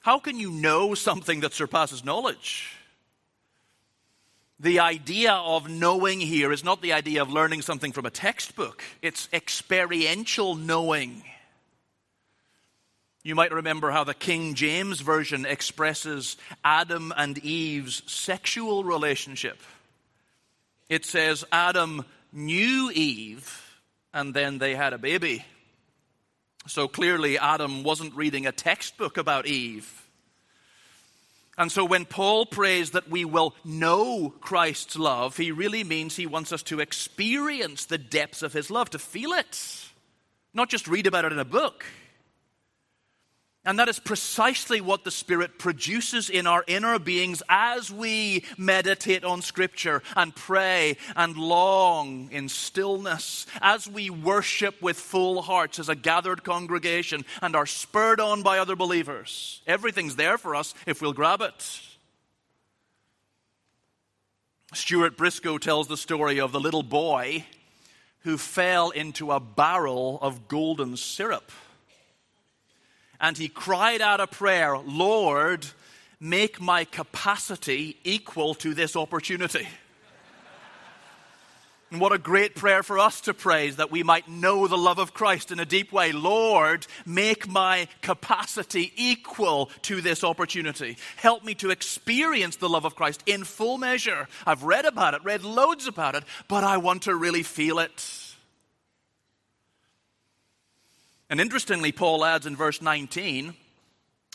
How 0.00 0.18
can 0.18 0.38
you 0.38 0.50
know 0.50 0.94
something 0.94 1.40
that 1.40 1.52
surpasses 1.52 2.04
knowledge? 2.04 2.74
The 4.60 4.80
idea 4.80 5.32
of 5.32 5.68
knowing 5.68 6.18
here 6.20 6.50
is 6.50 6.64
not 6.64 6.82
the 6.82 6.92
idea 6.92 7.22
of 7.22 7.30
learning 7.30 7.62
something 7.62 7.92
from 7.92 8.06
a 8.06 8.10
textbook, 8.10 8.82
it's 9.02 9.28
experiential 9.32 10.54
knowing. 10.56 11.22
You 13.22 13.34
might 13.34 13.52
remember 13.52 13.90
how 13.90 14.04
the 14.04 14.14
King 14.14 14.54
James 14.54 15.00
Version 15.00 15.44
expresses 15.44 16.36
Adam 16.64 17.12
and 17.16 17.36
Eve's 17.38 18.02
sexual 18.10 18.84
relationship. 18.84 19.58
It 20.88 21.04
says 21.04 21.44
Adam 21.52 22.04
knew 22.32 22.90
Eve, 22.94 23.80
and 24.14 24.32
then 24.32 24.58
they 24.58 24.74
had 24.74 24.92
a 24.92 24.98
baby. 24.98 25.44
So 26.68 26.86
clearly, 26.86 27.38
Adam 27.38 27.82
wasn't 27.82 28.14
reading 28.14 28.46
a 28.46 28.52
textbook 28.52 29.16
about 29.16 29.46
Eve. 29.46 30.06
And 31.56 31.72
so, 31.72 31.84
when 31.84 32.04
Paul 32.04 32.44
prays 32.44 32.90
that 32.90 33.08
we 33.08 33.24
will 33.24 33.54
know 33.64 34.34
Christ's 34.40 34.96
love, 34.96 35.36
he 35.36 35.50
really 35.50 35.82
means 35.82 36.14
he 36.14 36.26
wants 36.26 36.52
us 36.52 36.62
to 36.64 36.80
experience 36.80 37.86
the 37.86 37.98
depths 37.98 38.42
of 38.42 38.52
his 38.52 38.70
love, 38.70 38.90
to 38.90 38.98
feel 38.98 39.32
it, 39.32 39.88
not 40.52 40.68
just 40.68 40.86
read 40.86 41.06
about 41.06 41.24
it 41.24 41.32
in 41.32 41.38
a 41.38 41.44
book. 41.44 41.86
And 43.68 43.78
that 43.78 43.90
is 43.90 43.98
precisely 43.98 44.80
what 44.80 45.04
the 45.04 45.10
Spirit 45.10 45.58
produces 45.58 46.30
in 46.30 46.46
our 46.46 46.64
inner 46.66 46.98
beings 46.98 47.42
as 47.50 47.92
we 47.92 48.44
meditate 48.56 49.24
on 49.24 49.42
Scripture 49.42 50.02
and 50.16 50.34
pray 50.34 50.96
and 51.14 51.36
long 51.36 52.30
in 52.32 52.48
stillness, 52.48 53.46
as 53.60 53.86
we 53.86 54.08
worship 54.08 54.80
with 54.80 54.96
full 54.96 55.42
hearts 55.42 55.78
as 55.78 55.90
a 55.90 55.94
gathered 55.94 56.44
congregation 56.44 57.26
and 57.42 57.54
are 57.54 57.66
spurred 57.66 58.20
on 58.20 58.42
by 58.42 58.58
other 58.58 58.74
believers. 58.74 59.60
Everything's 59.66 60.16
there 60.16 60.38
for 60.38 60.54
us 60.54 60.72
if 60.86 61.02
we'll 61.02 61.12
grab 61.12 61.42
it. 61.42 61.80
Stuart 64.72 65.18
Briscoe 65.18 65.58
tells 65.58 65.88
the 65.88 65.98
story 65.98 66.40
of 66.40 66.52
the 66.52 66.60
little 66.60 66.82
boy 66.82 67.44
who 68.20 68.38
fell 68.38 68.88
into 68.88 69.30
a 69.30 69.40
barrel 69.40 70.18
of 70.22 70.48
golden 70.48 70.96
syrup 70.96 71.52
and 73.20 73.36
he 73.36 73.48
cried 73.48 74.00
out 74.00 74.20
a 74.20 74.26
prayer 74.26 74.78
Lord, 74.78 75.66
make 76.20 76.60
my 76.60 76.84
capacity 76.84 77.96
equal 78.04 78.54
to 78.56 78.74
this 78.74 78.96
opportunity. 78.96 79.68
And 81.90 82.02
what 82.02 82.12
a 82.12 82.18
great 82.18 82.54
prayer 82.54 82.82
for 82.82 82.98
us 82.98 83.22
to 83.22 83.32
praise 83.32 83.70
is 83.70 83.76
that 83.76 83.90
we 83.90 84.02
might 84.02 84.28
know 84.28 84.66
the 84.66 84.76
love 84.76 84.98
of 84.98 85.14
Christ 85.14 85.50
in 85.50 85.58
a 85.58 85.64
deep 85.64 85.90
way. 85.90 86.12
Lord, 86.12 86.86
make 87.06 87.48
my 87.48 87.88
capacity 88.02 88.92
equal 88.94 89.70
to 89.82 90.02
this 90.02 90.22
opportunity. 90.22 90.98
Help 91.16 91.44
me 91.44 91.54
to 91.54 91.70
experience 91.70 92.56
the 92.56 92.68
love 92.68 92.84
of 92.84 92.94
Christ 92.94 93.22
in 93.24 93.42
full 93.42 93.78
measure. 93.78 94.28
I've 94.44 94.64
read 94.64 94.84
about 94.84 95.14
it, 95.14 95.24
read 95.24 95.44
loads 95.44 95.86
about 95.86 96.14
it, 96.14 96.24
but 96.46 96.62
I 96.62 96.76
want 96.76 97.04
to 97.04 97.14
really 97.14 97.42
feel 97.42 97.78
it. 97.78 98.27
And 101.30 101.40
interestingly, 101.40 101.92
Paul 101.92 102.24
adds 102.24 102.46
in 102.46 102.56
verse 102.56 102.80
19 102.80 103.54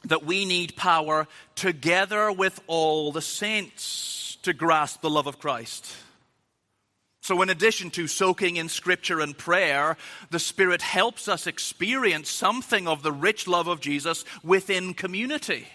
that 0.06 0.26
we 0.26 0.46
need 0.46 0.76
power 0.76 1.28
together 1.56 2.32
with 2.32 2.60
all 2.68 3.12
the 3.12 3.22
saints 3.22 4.38
to 4.44 4.54
grasp 4.54 5.02
the 5.02 5.10
love 5.10 5.28
of 5.28 5.40
Christ. 5.40 5.96
So, 7.22 7.42
in 7.42 7.50
addition 7.50 7.90
to 7.92 8.08
soaking 8.08 8.58
in 8.58 8.68
scripture 8.68 9.22
and 9.22 9.38
prayer, 9.38 9.96
the 10.30 10.40
Spirit 10.40 10.82
helps 10.82 11.30
us 11.30 11.48
experience 11.48 12.30
something 12.30 12.86
of 12.86 13.02
the 13.02 13.14
rich 13.14 13.48
love 13.48 13.68
of 13.70 13.80
Jesus 13.80 14.26
within 14.44 14.94
community. 14.94 15.66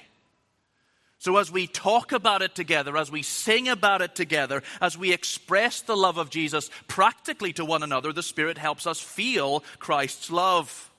So, 1.18 1.38
as 1.38 1.50
we 1.50 1.66
talk 1.66 2.12
about 2.12 2.42
it 2.42 2.54
together, 2.54 2.98
as 2.98 3.10
we 3.10 3.22
sing 3.22 3.66
about 3.66 4.02
it 4.02 4.14
together, 4.14 4.62
as 4.82 4.98
we 4.98 5.14
express 5.14 5.80
the 5.80 5.96
love 5.96 6.18
of 6.18 6.28
Jesus 6.28 6.70
practically 6.86 7.54
to 7.54 7.64
one 7.64 7.82
another, 7.82 8.12
the 8.12 8.22
Spirit 8.22 8.58
helps 8.58 8.86
us 8.86 9.00
feel 9.00 9.64
Christ's 9.78 10.30
love. 10.30 10.90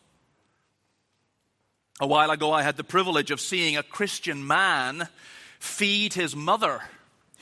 A 2.02 2.08
while 2.08 2.32
ago, 2.32 2.54
I 2.54 2.64
had 2.64 2.78
the 2.78 2.84
privilege 2.86 3.30
of 3.30 3.42
seeing 3.42 3.76
a 3.76 3.84
Christian 3.84 4.48
man 4.48 5.10
feed 5.60 6.14
his 6.14 6.34
mother 6.34 6.82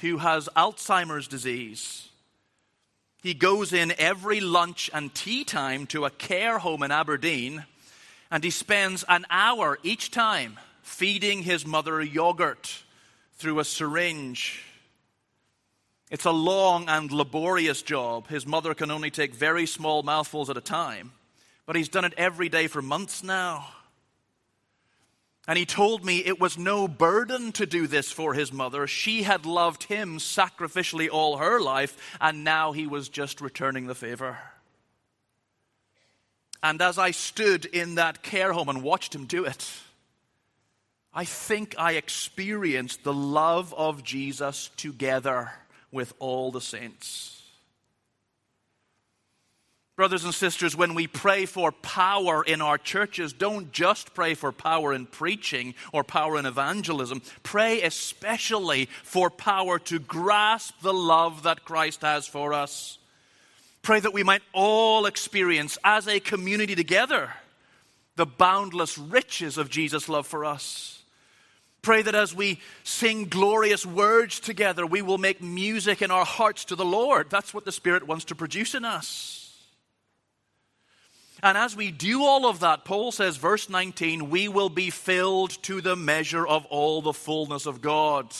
who 0.02 0.17
has 0.17 0.50
Alzheimer's 0.56 1.28
disease. 1.28 2.10
He 3.22 3.36
goes 3.36 3.72
in 3.72 3.93
every 4.00 4.39
lunch 4.39 4.89
and 4.91 5.13
tea 5.13 5.43
time 5.43 5.86
to 5.88 6.06
a 6.06 6.10
care 6.10 6.58
home 6.58 6.82
in 6.82 6.91
Aberdeen, 6.91 7.65
and 8.32 8.43
he 8.43 8.50
spends 8.50 9.06
an 9.08 9.28
hour 9.30 9.78
each 9.84 10.10
time 10.10 10.58
feeding 10.82 11.43
his 11.43 11.63
mother 11.63 12.02
yogurt 12.02 12.84
through 13.36 13.60
a 13.60 13.65
syringe. 13.65 14.63
It's 16.10 16.26
a 16.26 16.32
long 16.32 16.89
and 16.89 17.12
laborious 17.12 17.84
job. 17.84 18.28
His 18.28 18.48
mother 18.48 18.74
can 18.74 18.89
only 18.89 19.12
take 19.12 19.36
very 19.36 19.67
small 19.67 20.02
mouthfuls 20.02 20.50
at 20.50 20.58
a 20.58 20.62
time, 20.62 21.12
but 21.67 21.76
he's 21.76 21.89
done 21.89 22.06
it 22.06 22.13
every 22.17 22.50
day 22.50 22.65
for 22.65 22.82
months 22.82 23.22
now. 23.22 23.67
And 25.47 25.57
he 25.57 25.65
told 25.65 26.03
me 26.03 26.17
it 26.17 26.41
was 26.41 26.57
no 26.57 26.89
burden 26.89 27.53
to 27.53 27.65
do 27.65 27.88
this 27.88 28.12
for 28.12 28.33
his 28.33 28.51
mother. 28.51 28.86
She 28.86 29.23
had 29.23 29.45
loved 29.45 29.83
him 29.83 30.17
sacrificially 30.17 31.10
all 31.10 31.38
her 31.38 31.62
life, 31.62 31.95
and 32.19 32.43
now 32.43 32.73
he 32.73 32.86
was 32.86 33.07
just 33.07 33.39
returning 33.39 33.88
the 33.88 33.95
favor. 33.95 34.38
And 36.62 36.81
as 36.81 36.97
I 36.97 37.12
stood 37.12 37.65
in 37.65 37.95
that 37.95 38.23
care 38.23 38.51
home 38.51 38.67
and 38.67 38.83
watched 38.83 39.15
him 39.15 39.25
do 39.25 39.45
it, 39.45 39.71
I 41.13 41.23
think 41.23 41.75
I 41.77 41.93
experienced 41.93 43.03
the 43.03 43.13
love 43.13 43.73
of 43.73 44.03
Jesus 44.03 44.69
together 44.75 45.51
with 45.91 46.13
all 46.19 46.51
the 46.51 46.62
saints. 46.62 47.37
Brothers 49.97 50.25
and 50.25 50.33
sisters, 50.33 50.75
when 50.75 50.93
we 50.93 51.07
pray 51.07 51.47
for 51.47 51.71
power 51.71 52.43
in 52.43 52.62
our 52.62 52.77
churches, 52.77 53.33
don't 53.33 53.71
just 53.71 54.13
pray 54.13 54.36
for 54.36 54.51
power 54.51 54.93
in 54.93 55.07
preaching 55.07 55.73
or 55.91 56.03
power 56.03 56.38
in 56.38 56.45
evangelism. 56.45 57.23
Pray 57.41 57.81
especially 57.81 58.89
for 59.01 59.31
power 59.31 59.79
to 59.79 59.97
grasp 59.97 60.75
the 60.81 60.93
love 60.93 61.43
that 61.43 61.65
Christ 61.65 62.03
has 62.03 62.27
for 62.27 62.53
us. 62.53 62.99
Pray 63.81 63.99
that 63.99 64.13
we 64.13 64.21
might 64.21 64.43
all 64.53 65.07
experience 65.07 65.79
as 65.83 66.07
a 66.07 66.19
community 66.19 66.75
together 66.75 67.31
the 68.17 68.27
boundless 68.27 68.99
riches 68.99 69.57
of 69.57 69.71
Jesus' 69.71 70.07
love 70.07 70.27
for 70.27 70.45
us. 70.45 71.01
Pray 71.81 72.03
that 72.03 72.13
as 72.13 72.36
we 72.36 72.60
sing 72.83 73.25
glorious 73.25 73.83
words 73.83 74.39
together, 74.39 74.86
we 74.86 75.01
will 75.01 75.17
make 75.17 75.41
music 75.41 76.03
in 76.03 76.12
our 76.12 76.25
hearts 76.25 76.65
to 76.65 76.75
the 76.75 76.86
Lord. 76.86 77.31
That's 77.31 77.51
what 77.51 77.65
the 77.65 77.71
Spirit 77.71 78.05
wants 78.05 78.25
to 78.25 78.36
produce 78.36 78.75
in 78.75 78.86
us. 78.86 79.37
And 81.43 81.58
as 81.58 81.76
we 81.76 81.91
do 81.91 82.23
all 82.23 82.47
of 82.47 82.62
that, 82.62 82.84
Paul 82.84 83.12
says, 83.12 83.38
verse 83.38 83.69
19, 83.69 84.30
we 84.30 84.47
will 84.47 84.69
be 84.69 84.89
filled 84.89 85.62
to 85.63 85.82
the 85.82 85.95
measure 85.95 86.45
of 86.45 86.65
all 86.67 87.02
the 87.02 87.13
fullness 87.13 87.65
of 87.65 87.82
God. 87.82 88.34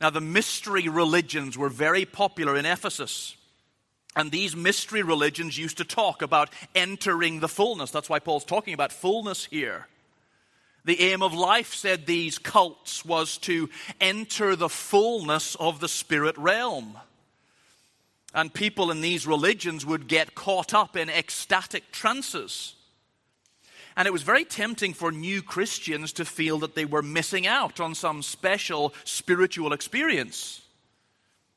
Now, 0.00 0.10
the 0.10 0.20
mystery 0.20 0.88
religions 0.88 1.58
were 1.58 1.68
very 1.68 2.04
popular 2.04 2.56
in 2.56 2.64
Ephesus. 2.64 3.36
And 4.16 4.30
these 4.30 4.56
mystery 4.56 5.02
religions 5.02 5.58
used 5.58 5.78
to 5.78 5.84
talk 5.84 6.22
about 6.22 6.50
entering 6.74 7.40
the 7.40 7.48
fullness. 7.48 7.90
That's 7.90 8.08
why 8.08 8.18
Paul's 8.18 8.44
talking 8.44 8.74
about 8.74 8.92
fullness 8.92 9.44
here. 9.44 9.86
The 10.84 11.00
aim 11.00 11.22
of 11.22 11.34
life, 11.34 11.74
said 11.74 12.06
these 12.06 12.38
cults, 12.38 13.04
was 13.04 13.36
to 13.38 13.68
enter 14.00 14.56
the 14.56 14.70
fullness 14.70 15.54
of 15.56 15.80
the 15.80 15.88
spirit 15.88 16.38
realm. 16.38 16.96
And 18.34 18.52
people 18.52 18.90
in 18.90 19.00
these 19.00 19.26
religions 19.26 19.86
would 19.86 20.06
get 20.06 20.34
caught 20.34 20.74
up 20.74 20.96
in 20.96 21.08
ecstatic 21.08 21.90
trances. 21.92 22.74
And 23.96 24.06
it 24.06 24.12
was 24.12 24.22
very 24.22 24.44
tempting 24.44 24.94
for 24.94 25.10
new 25.10 25.42
Christians 25.42 26.12
to 26.14 26.24
feel 26.24 26.58
that 26.60 26.74
they 26.76 26.84
were 26.84 27.02
missing 27.02 27.46
out 27.46 27.80
on 27.80 27.94
some 27.94 28.22
special 28.22 28.94
spiritual 29.04 29.72
experience. 29.72 30.62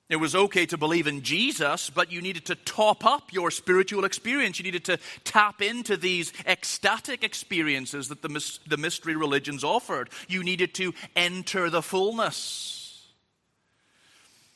It 0.09 0.19
was 0.19 0.35
okay 0.35 0.65
to 0.65 0.77
believe 0.77 1.07
in 1.07 1.21
Jesus, 1.21 1.89
but 1.89 2.11
you 2.11 2.21
needed 2.21 2.47
to 2.47 2.55
top 2.55 3.05
up 3.05 3.31
your 3.31 3.49
spiritual 3.49 4.03
experience. 4.03 4.59
You 4.59 4.63
needed 4.63 4.85
to 4.85 4.97
tap 5.23 5.61
into 5.61 5.95
these 5.95 6.33
ecstatic 6.45 7.23
experiences 7.23 8.09
that 8.09 8.21
the, 8.21 8.59
the 8.67 8.75
mystery 8.75 9.15
religions 9.15 9.63
offered. 9.63 10.09
You 10.27 10.43
needed 10.43 10.73
to 10.75 10.93
enter 11.15 11.69
the 11.69 11.81
fullness. 11.81 12.80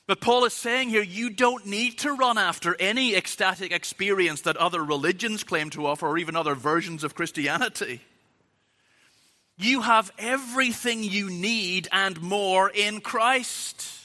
But 0.07 0.21
Paul 0.21 0.45
is 0.45 0.53
saying 0.53 0.89
here, 0.89 1.01
you 1.01 1.31
don't 1.31 1.65
need 1.65 1.97
to 1.99 2.13
run 2.13 2.37
after 2.37 2.75
any 2.79 3.15
ecstatic 3.15 3.71
experience 3.71 4.41
that 4.41 4.57
other 4.57 4.83
religions 4.83 5.43
claim 5.43 5.71
to 5.71 5.87
offer, 5.87 6.07
or 6.07 6.17
even 6.17 6.35
other 6.35 6.53
versions 6.53 7.03
of 7.03 7.15
Christianity. 7.15 8.01
You 9.57 9.81
have 9.81 10.11
everything 10.19 11.03
you 11.03 11.29
need 11.29 11.87
and 11.91 12.21
more 12.21 12.69
in 12.69 13.01
Christ. 13.01 14.04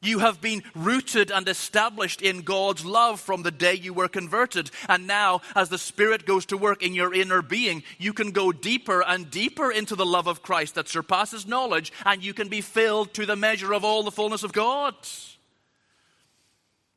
You 0.00 0.20
have 0.20 0.40
been 0.40 0.62
rooted 0.76 1.32
and 1.32 1.48
established 1.48 2.22
in 2.22 2.42
God's 2.42 2.84
love 2.84 3.20
from 3.20 3.42
the 3.42 3.50
day 3.50 3.74
you 3.74 3.92
were 3.92 4.08
converted. 4.08 4.70
And 4.88 5.08
now, 5.08 5.40
as 5.56 5.70
the 5.70 5.78
Spirit 5.78 6.24
goes 6.24 6.46
to 6.46 6.56
work 6.56 6.84
in 6.84 6.94
your 6.94 7.12
inner 7.12 7.42
being, 7.42 7.82
you 7.98 8.12
can 8.12 8.30
go 8.30 8.52
deeper 8.52 9.02
and 9.02 9.28
deeper 9.28 9.72
into 9.72 9.96
the 9.96 10.06
love 10.06 10.28
of 10.28 10.42
Christ 10.42 10.76
that 10.76 10.88
surpasses 10.88 11.48
knowledge, 11.48 11.92
and 12.04 12.22
you 12.22 12.32
can 12.32 12.48
be 12.48 12.60
filled 12.60 13.12
to 13.14 13.26
the 13.26 13.34
measure 13.34 13.74
of 13.74 13.84
all 13.84 14.04
the 14.04 14.12
fullness 14.12 14.44
of 14.44 14.52
God. 14.52 14.94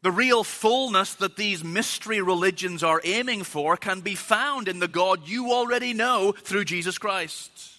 The 0.04 0.12
real 0.12 0.44
fullness 0.44 1.16
that 1.16 1.38
these 1.38 1.64
mystery 1.64 2.22
religions 2.22 2.84
are 2.84 3.02
aiming 3.04 3.44
for 3.44 3.78
can 3.78 4.02
be 4.02 4.16
found 4.16 4.68
in 4.68 4.80
the 4.80 4.88
God 4.88 5.28
you 5.28 5.52
already 5.52 5.94
know 5.94 6.34
through 6.34 6.66
Jesus 6.66 7.00
Christ. 7.00 7.71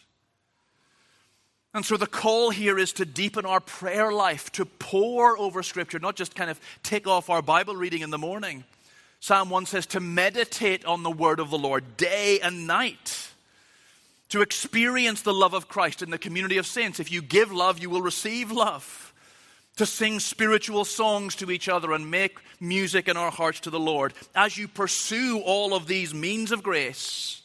And 1.74 1.84
so 1.86 1.96
the 1.96 2.06
call 2.06 2.50
here 2.50 2.78
is 2.78 2.92
to 2.94 3.04
deepen 3.06 3.46
our 3.46 3.60
prayer 3.60 4.12
life, 4.12 4.52
to 4.52 4.66
pore 4.66 5.38
over 5.38 5.62
Scripture, 5.62 5.98
not 5.98 6.16
just 6.16 6.34
kind 6.34 6.50
of 6.50 6.60
take 6.82 7.06
off 7.06 7.30
our 7.30 7.40
Bible 7.40 7.76
reading 7.76 8.02
in 8.02 8.10
the 8.10 8.18
morning. 8.18 8.64
Psalm 9.20 9.50
1 9.50 9.66
says 9.66 9.86
to 9.86 10.00
meditate 10.00 10.84
on 10.84 11.02
the 11.02 11.10
word 11.10 11.40
of 11.40 11.50
the 11.50 11.58
Lord 11.58 11.96
day 11.96 12.40
and 12.40 12.66
night, 12.66 13.30
to 14.30 14.42
experience 14.42 15.22
the 15.22 15.32
love 15.32 15.54
of 15.54 15.68
Christ 15.68 16.02
in 16.02 16.10
the 16.10 16.18
community 16.18 16.58
of 16.58 16.66
saints. 16.66 17.00
If 17.00 17.12
you 17.12 17.22
give 17.22 17.52
love, 17.52 17.78
you 17.78 17.90
will 17.90 18.02
receive 18.02 18.50
love. 18.50 19.12
To 19.76 19.86
sing 19.86 20.20
spiritual 20.20 20.84
songs 20.84 21.34
to 21.36 21.50
each 21.50 21.68
other 21.68 21.92
and 21.92 22.10
make 22.10 22.38
music 22.60 23.08
in 23.08 23.16
our 23.16 23.30
hearts 23.30 23.60
to 23.60 23.70
the 23.70 23.80
Lord. 23.80 24.12
As 24.34 24.56
you 24.58 24.68
pursue 24.68 25.40
all 25.40 25.74
of 25.74 25.86
these 25.86 26.12
means 26.14 26.50
of 26.50 26.62
grace, 26.62 27.41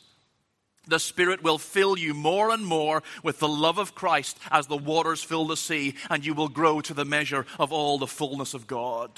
the 0.87 0.99
Spirit 0.99 1.43
will 1.43 1.57
fill 1.57 1.97
you 1.97 2.13
more 2.13 2.49
and 2.49 2.65
more 2.65 3.03
with 3.23 3.39
the 3.39 3.47
love 3.47 3.77
of 3.77 3.95
Christ 3.95 4.37
as 4.49 4.67
the 4.67 4.77
waters 4.77 5.23
fill 5.23 5.45
the 5.45 5.57
sea, 5.57 5.95
and 6.09 6.25
you 6.25 6.33
will 6.33 6.49
grow 6.49 6.81
to 6.81 6.93
the 6.93 7.05
measure 7.05 7.45
of 7.59 7.71
all 7.71 7.97
the 7.97 8.07
fullness 8.07 8.53
of 8.53 8.67
God. 8.67 9.11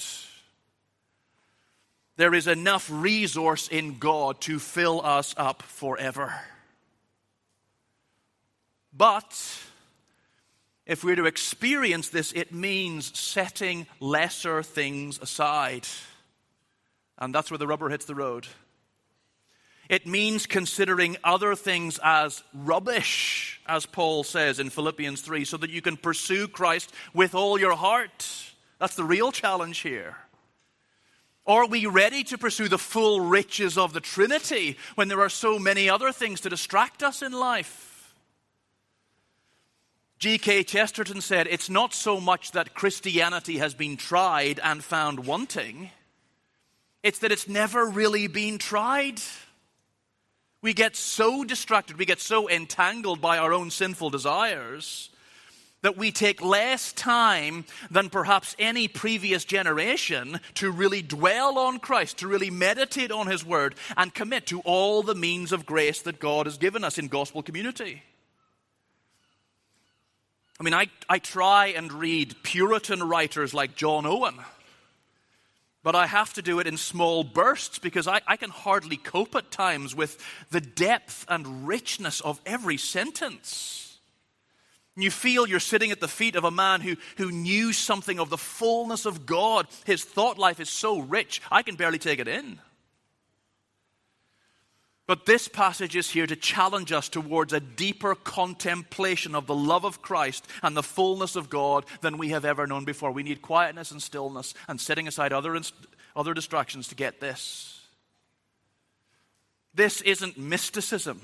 There 2.16 2.34
is 2.34 2.46
enough 2.46 2.88
resource 2.92 3.68
in 3.68 3.98
God 3.98 4.40
to 4.42 4.58
fill 4.58 5.00
us 5.04 5.34
up 5.38 5.62
forever. 5.62 6.34
But 8.92 9.32
if 10.86 11.04
we're 11.04 11.16
to 11.16 11.26
experience 11.26 12.08
this, 12.08 12.32
it 12.32 12.52
means 12.52 13.18
setting 13.18 13.86
lesser 14.00 14.62
things 14.62 15.18
aside. 15.20 15.86
And 17.18 17.34
that's 17.34 17.50
where 17.50 17.58
the 17.58 17.66
rubber 17.66 17.88
hits 17.88 18.06
the 18.06 18.14
road. 18.14 18.46
It 19.90 20.06
means 20.06 20.46
considering 20.46 21.16
other 21.24 21.56
things 21.56 21.98
as 22.04 22.44
rubbish, 22.54 23.60
as 23.66 23.86
Paul 23.86 24.22
says 24.22 24.60
in 24.60 24.70
Philippians 24.70 25.20
3, 25.20 25.44
so 25.44 25.56
that 25.56 25.70
you 25.70 25.82
can 25.82 25.96
pursue 25.96 26.46
Christ 26.46 26.92
with 27.12 27.34
all 27.34 27.58
your 27.58 27.74
heart. 27.74 28.24
That's 28.78 28.94
the 28.94 29.02
real 29.02 29.32
challenge 29.32 29.78
here. 29.78 30.16
Are 31.44 31.66
we 31.66 31.86
ready 31.86 32.22
to 32.22 32.38
pursue 32.38 32.68
the 32.68 32.78
full 32.78 33.20
riches 33.20 33.76
of 33.76 33.92
the 33.92 34.00
Trinity 34.00 34.78
when 34.94 35.08
there 35.08 35.20
are 35.20 35.28
so 35.28 35.58
many 35.58 35.90
other 35.90 36.12
things 36.12 36.40
to 36.42 36.48
distract 36.48 37.02
us 37.02 37.20
in 37.20 37.32
life? 37.32 38.14
G.K. 40.20 40.62
Chesterton 40.62 41.20
said, 41.20 41.48
It's 41.48 41.68
not 41.68 41.94
so 41.94 42.20
much 42.20 42.52
that 42.52 42.74
Christianity 42.74 43.58
has 43.58 43.74
been 43.74 43.96
tried 43.96 44.60
and 44.62 44.84
found 44.84 45.26
wanting, 45.26 45.90
it's 47.02 47.18
that 47.18 47.32
it's 47.32 47.48
never 47.48 47.86
really 47.86 48.28
been 48.28 48.58
tried. 48.58 49.20
We 50.62 50.74
get 50.74 50.94
so 50.94 51.44
distracted, 51.44 51.98
we 51.98 52.04
get 52.04 52.20
so 52.20 52.48
entangled 52.48 53.20
by 53.20 53.38
our 53.38 53.52
own 53.52 53.70
sinful 53.70 54.10
desires 54.10 55.10
that 55.82 55.96
we 55.96 56.12
take 56.12 56.42
less 56.42 56.92
time 56.92 57.64
than 57.90 58.10
perhaps 58.10 58.54
any 58.58 58.86
previous 58.86 59.44
generation 59.44 60.38
to 60.54 60.70
really 60.70 61.00
dwell 61.00 61.58
on 61.58 61.78
Christ, 61.78 62.18
to 62.18 62.28
really 62.28 62.50
meditate 62.50 63.10
on 63.10 63.26
His 63.26 63.44
Word, 63.44 63.74
and 63.96 64.12
commit 64.12 64.46
to 64.48 64.60
all 64.60 65.02
the 65.02 65.14
means 65.14 65.52
of 65.52 65.64
grace 65.64 66.02
that 66.02 66.20
God 66.20 66.46
has 66.46 66.58
given 66.58 66.84
us 66.84 66.98
in 66.98 67.08
gospel 67.08 67.42
community. 67.42 68.02
I 70.58 70.62
mean, 70.62 70.74
I, 70.74 70.88
I 71.08 71.18
try 71.18 71.68
and 71.68 71.90
read 71.90 72.36
Puritan 72.42 73.02
writers 73.02 73.54
like 73.54 73.76
John 73.76 74.04
Owen, 74.04 74.34
but 75.82 75.94
I 75.94 76.06
have 76.06 76.32
to 76.34 76.42
do 76.42 76.60
it 76.60 76.66
in 76.66 76.76
small 76.76 77.24
bursts 77.24 77.78
because 77.78 78.06
I, 78.06 78.20
I 78.26 78.36
can 78.36 78.50
hardly 78.50 78.96
cope 78.96 79.34
at 79.34 79.50
times 79.50 79.94
with 79.94 80.18
the 80.50 80.60
depth 80.60 81.24
and 81.28 81.66
richness 81.66 82.20
of 82.20 82.40
every 82.44 82.76
sentence. 82.76 83.98
You 84.96 85.10
feel 85.10 85.46
you're 85.46 85.60
sitting 85.60 85.90
at 85.90 86.00
the 86.00 86.08
feet 86.08 86.36
of 86.36 86.44
a 86.44 86.50
man 86.50 86.80
who, 86.82 86.96
who 87.16 87.30
knew 87.30 87.72
something 87.72 88.18
of 88.18 88.28
the 88.28 88.36
fullness 88.36 89.06
of 89.06 89.24
God. 89.24 89.66
His 89.86 90.04
thought 90.04 90.36
life 90.36 90.60
is 90.60 90.68
so 90.68 90.98
rich, 91.00 91.40
I 91.50 91.62
can 91.62 91.76
barely 91.76 91.98
take 91.98 92.18
it 92.18 92.28
in. 92.28 92.60
But 95.10 95.26
this 95.26 95.48
passage 95.48 95.96
is 95.96 96.08
here 96.08 96.28
to 96.28 96.36
challenge 96.36 96.92
us 96.92 97.08
towards 97.08 97.52
a 97.52 97.58
deeper 97.58 98.14
contemplation 98.14 99.34
of 99.34 99.48
the 99.48 99.56
love 99.56 99.84
of 99.84 100.00
Christ 100.00 100.46
and 100.62 100.76
the 100.76 100.84
fullness 100.84 101.34
of 101.34 101.50
God 101.50 101.84
than 102.00 102.16
we 102.16 102.28
have 102.28 102.44
ever 102.44 102.64
known 102.64 102.84
before. 102.84 103.10
We 103.10 103.24
need 103.24 103.42
quietness 103.42 103.90
and 103.90 104.00
stillness 104.00 104.54
and 104.68 104.80
setting 104.80 105.08
aside 105.08 105.32
other, 105.32 105.60
other 106.14 106.32
distractions 106.32 106.86
to 106.86 106.94
get 106.94 107.18
this. 107.18 107.80
This 109.74 110.00
isn't 110.00 110.38
mysticism. 110.38 111.22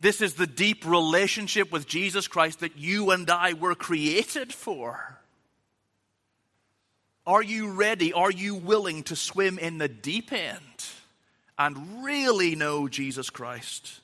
This 0.00 0.20
is 0.20 0.34
the 0.34 0.46
deep 0.46 0.84
relationship 0.84 1.72
with 1.72 1.86
Jesus 1.86 2.28
Christ 2.28 2.60
that 2.60 2.76
you 2.76 3.12
and 3.12 3.30
I 3.30 3.54
were 3.54 3.74
created 3.74 4.52
for. 4.52 5.18
Are 7.26 7.42
you 7.42 7.72
ready? 7.72 8.12
Are 8.12 8.30
you 8.30 8.56
willing 8.56 9.04
to 9.04 9.16
swim 9.16 9.58
in 9.58 9.78
the 9.78 9.88
deep 9.88 10.34
end? 10.34 10.60
And 11.60 12.02
really 12.02 12.56
know 12.56 12.88
Jesus 12.88 13.28
Christ, 13.28 14.00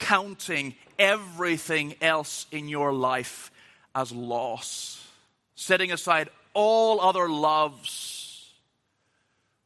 counting 0.00 0.74
everything 0.98 1.94
else 2.00 2.46
in 2.50 2.68
your 2.68 2.92
life 2.92 3.52
as 3.94 4.10
loss, 4.10 5.06
setting 5.54 5.92
aside 5.92 6.28
all 6.52 7.00
other 7.00 7.28
loves 7.28 8.50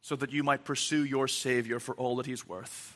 so 0.03 0.15
that 0.15 0.31
you 0.31 0.43
might 0.43 0.63
pursue 0.63 1.03
your 1.03 1.27
Savior 1.27 1.79
for 1.79 1.95
all 1.95 2.17
that 2.17 2.27
He's 2.27 2.47
worth. 2.47 2.95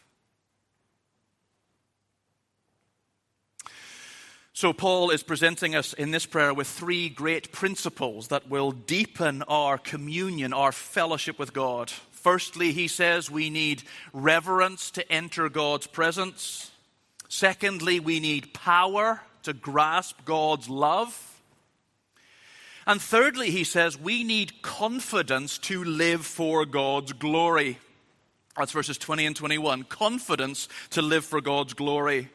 So, 4.53 4.71
Paul 4.71 5.09
is 5.09 5.23
presenting 5.23 5.73
us 5.73 5.93
in 5.93 6.11
this 6.11 6.27
prayer 6.27 6.53
with 6.53 6.67
three 6.67 7.09
great 7.09 7.51
principles 7.51 8.27
that 8.27 8.49
will 8.49 8.71
deepen 8.71 9.41
our 9.43 9.79
communion, 9.79 10.53
our 10.53 10.73
fellowship 10.73 11.39
with 11.39 11.53
God. 11.53 11.91
Firstly, 12.19 12.73
he 12.73 12.89
says 12.89 13.31
we 13.31 13.49
need 13.49 13.83
reverence 14.11 14.91
to 14.91 15.09
enter 15.09 15.47
God's 15.47 15.87
presence. 15.87 16.69
Secondly, 17.29 18.01
we 18.01 18.19
need 18.19 18.53
power 18.53 19.21
to 19.43 19.53
grasp 19.53 20.25
God's 20.25 20.67
love. 20.67 21.41
And 22.85 23.01
thirdly, 23.01 23.51
he 23.51 23.63
says 23.63 23.97
we 23.97 24.25
need 24.25 24.61
confidence 24.61 25.57
to 25.59 25.81
live 25.85 26.25
for 26.25 26.65
God's 26.65 27.13
glory. 27.13 27.77
That's 28.57 28.73
verses 28.73 28.97
20 28.97 29.25
and 29.25 29.35
21. 29.35 29.83
Confidence 29.83 30.67
to 30.89 31.01
live 31.01 31.23
for 31.23 31.39
God's 31.39 31.73
glory. 31.73 32.27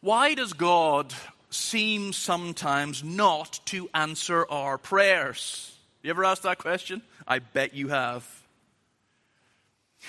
Why 0.00 0.34
does 0.34 0.52
God 0.52 1.12
seem 1.50 2.12
sometimes 2.12 3.02
not 3.02 3.58
to 3.66 3.90
answer 3.92 4.46
our 4.48 4.78
prayers? 4.78 5.76
You 6.04 6.10
ever 6.10 6.24
asked 6.24 6.44
that 6.44 6.58
question? 6.58 7.02
I 7.30 7.38
bet 7.38 7.74
you 7.74 7.88
have. 7.88 8.28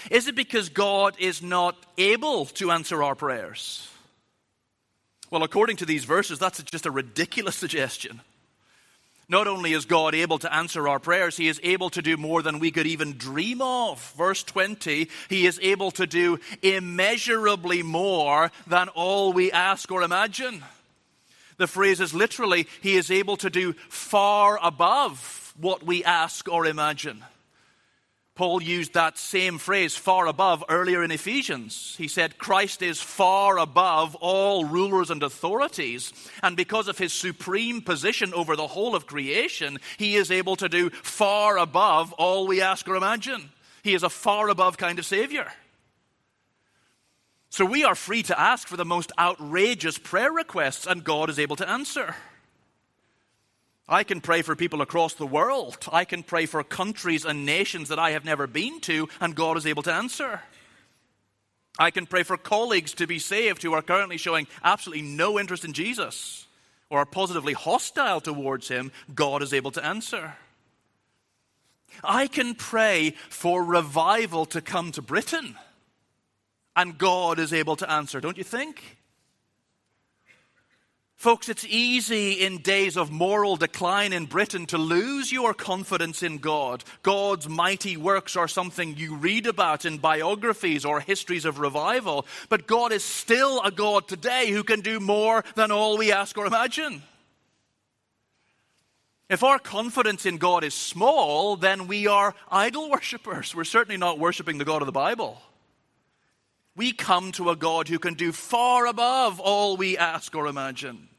Is 0.09 0.27
it 0.27 0.35
because 0.35 0.69
God 0.69 1.15
is 1.19 1.43
not 1.43 1.77
able 1.99 2.47
to 2.47 2.71
answer 2.71 3.03
our 3.03 3.13
prayers? 3.13 3.87
Well, 5.29 5.43
according 5.43 5.77
to 5.77 5.85
these 5.85 6.03
verses, 6.03 6.39
that's 6.39 6.63
just 6.63 6.87
a 6.87 6.91
ridiculous 6.91 7.55
suggestion. 7.55 8.21
Not 9.29 9.47
only 9.47 9.73
is 9.73 9.85
God 9.85 10.15
able 10.15 10.39
to 10.39 10.53
answer 10.53 10.87
our 10.87 10.99
prayers, 10.99 11.37
He 11.37 11.47
is 11.47 11.59
able 11.61 11.91
to 11.91 12.01
do 12.01 12.17
more 12.17 12.41
than 12.41 12.57
we 12.57 12.71
could 12.71 12.87
even 12.87 13.17
dream 13.17 13.61
of. 13.61 14.01
Verse 14.17 14.43
20, 14.43 15.07
He 15.29 15.45
is 15.45 15.59
able 15.61 15.91
to 15.91 16.07
do 16.07 16.39
immeasurably 16.63 17.83
more 17.83 18.51
than 18.65 18.89
all 18.89 19.31
we 19.31 19.51
ask 19.51 19.91
or 19.91 20.01
imagine. 20.01 20.63
The 21.57 21.67
phrase 21.67 22.01
is 22.01 22.15
literally, 22.15 22.67
He 22.81 22.95
is 22.95 23.11
able 23.11 23.37
to 23.37 23.51
do 23.51 23.73
far 23.89 24.59
above 24.61 25.40
what 25.61 25.85
we 25.85 26.03
ask 26.03 26.47
or 26.49 26.65
imagine. 26.65 27.23
Paul 28.33 28.63
used 28.63 28.93
that 28.93 29.17
same 29.17 29.57
phrase 29.57 29.95
far 29.95 30.25
above 30.25 30.63
earlier 30.69 31.03
in 31.03 31.11
Ephesians. 31.11 31.95
He 31.97 32.07
said, 32.07 32.37
Christ 32.37 32.81
is 32.81 33.01
far 33.01 33.59
above 33.59 34.15
all 34.15 34.65
rulers 34.65 35.11
and 35.11 35.21
authorities. 35.21 36.11
And 36.41 36.57
because 36.57 36.87
of 36.87 36.97
his 36.97 37.13
supreme 37.13 37.81
position 37.81 38.33
over 38.33 38.55
the 38.55 38.67
whole 38.67 38.95
of 38.95 39.05
creation, 39.05 39.79
he 39.97 40.15
is 40.15 40.31
able 40.31 40.55
to 40.55 40.69
do 40.69 40.89
far 40.89 41.57
above 41.57 42.13
all 42.13 42.47
we 42.47 42.61
ask 42.61 42.87
or 42.87 42.95
imagine. 42.95 43.51
He 43.83 43.93
is 43.93 44.03
a 44.03 44.09
far 44.09 44.49
above 44.49 44.77
kind 44.77 44.97
of 44.97 45.05
Savior. 45.05 45.51
So 47.49 47.65
we 47.65 47.83
are 47.83 47.95
free 47.95 48.23
to 48.23 48.39
ask 48.39 48.67
for 48.67 48.77
the 48.77 48.85
most 48.85 49.11
outrageous 49.19 49.97
prayer 49.97 50.31
requests, 50.31 50.87
and 50.87 51.03
God 51.03 51.29
is 51.29 51.37
able 51.37 51.57
to 51.57 51.69
answer. 51.69 52.15
I 53.87 54.03
can 54.03 54.21
pray 54.21 54.41
for 54.41 54.55
people 54.55 54.81
across 54.81 55.13
the 55.13 55.27
world. 55.27 55.77
I 55.91 56.05
can 56.05 56.23
pray 56.23 56.45
for 56.45 56.63
countries 56.63 57.25
and 57.25 57.45
nations 57.45 57.89
that 57.89 57.99
I 57.99 58.11
have 58.11 58.23
never 58.25 58.47
been 58.47 58.79
to, 58.81 59.09
and 59.19 59.35
God 59.35 59.57
is 59.57 59.65
able 59.65 59.83
to 59.83 59.93
answer. 59.93 60.41
I 61.79 61.91
can 61.91 62.05
pray 62.05 62.23
for 62.23 62.37
colleagues 62.37 62.93
to 62.95 63.07
be 63.07 63.19
saved 63.19 63.63
who 63.63 63.73
are 63.73 63.81
currently 63.81 64.17
showing 64.17 64.47
absolutely 64.63 65.03
no 65.03 65.39
interest 65.39 65.65
in 65.65 65.73
Jesus 65.73 66.47
or 66.89 66.99
are 66.99 67.05
positively 67.05 67.53
hostile 67.53 68.21
towards 68.21 68.67
Him. 68.67 68.91
God 69.13 69.41
is 69.41 69.53
able 69.53 69.71
to 69.71 69.85
answer. 69.85 70.35
I 72.03 72.27
can 72.27 72.55
pray 72.55 73.15
for 73.29 73.63
revival 73.63 74.45
to 74.47 74.61
come 74.61 74.91
to 74.93 75.01
Britain, 75.01 75.57
and 76.75 76.97
God 76.97 77.39
is 77.39 77.51
able 77.51 77.75
to 77.77 77.91
answer, 77.91 78.21
don't 78.21 78.37
you 78.37 78.43
think? 78.43 78.97
Folks, 81.21 81.49
it's 81.49 81.65
easy 81.65 82.31
in 82.31 82.63
days 82.63 82.97
of 82.97 83.11
moral 83.11 83.55
decline 83.55 84.11
in 84.11 84.25
Britain 84.25 84.65
to 84.65 84.79
lose 84.79 85.31
your 85.31 85.53
confidence 85.53 86.23
in 86.23 86.39
God. 86.39 86.83
God's 87.03 87.47
mighty 87.47 87.95
works 87.95 88.35
are 88.35 88.47
something 88.47 88.97
you 88.97 89.15
read 89.15 89.45
about 89.45 89.85
in 89.85 89.99
biographies 89.99 90.83
or 90.83 90.99
histories 90.99 91.45
of 91.45 91.59
revival. 91.59 92.25
But 92.49 92.65
God 92.65 92.91
is 92.91 93.03
still 93.03 93.61
a 93.61 93.69
God 93.69 94.07
today 94.07 94.49
who 94.49 94.63
can 94.63 94.81
do 94.81 94.99
more 94.99 95.43
than 95.53 95.69
all 95.69 95.95
we 95.95 96.11
ask 96.11 96.35
or 96.39 96.47
imagine. 96.47 97.03
If 99.29 99.43
our 99.43 99.59
confidence 99.59 100.25
in 100.25 100.39
God 100.39 100.63
is 100.63 100.73
small, 100.73 101.55
then 101.55 101.85
we 101.85 102.07
are 102.07 102.33
idol 102.49 102.89
worshippers. 102.89 103.53
We're 103.53 103.63
certainly 103.63 103.97
not 103.97 104.17
worshiping 104.17 104.57
the 104.57 104.65
God 104.65 104.81
of 104.81 104.87
the 104.87 104.91
Bible. 104.91 105.39
We 106.75 106.93
come 106.93 107.31
to 107.33 107.51
a 107.51 107.55
God 107.55 107.89
who 107.89 107.99
can 107.99 108.15
do 108.15 108.31
far 108.31 108.87
above 108.87 109.39
all 109.39 109.77
we 109.77 109.99
ask 109.99 110.33
or 110.33 110.47
imagine. 110.47 111.09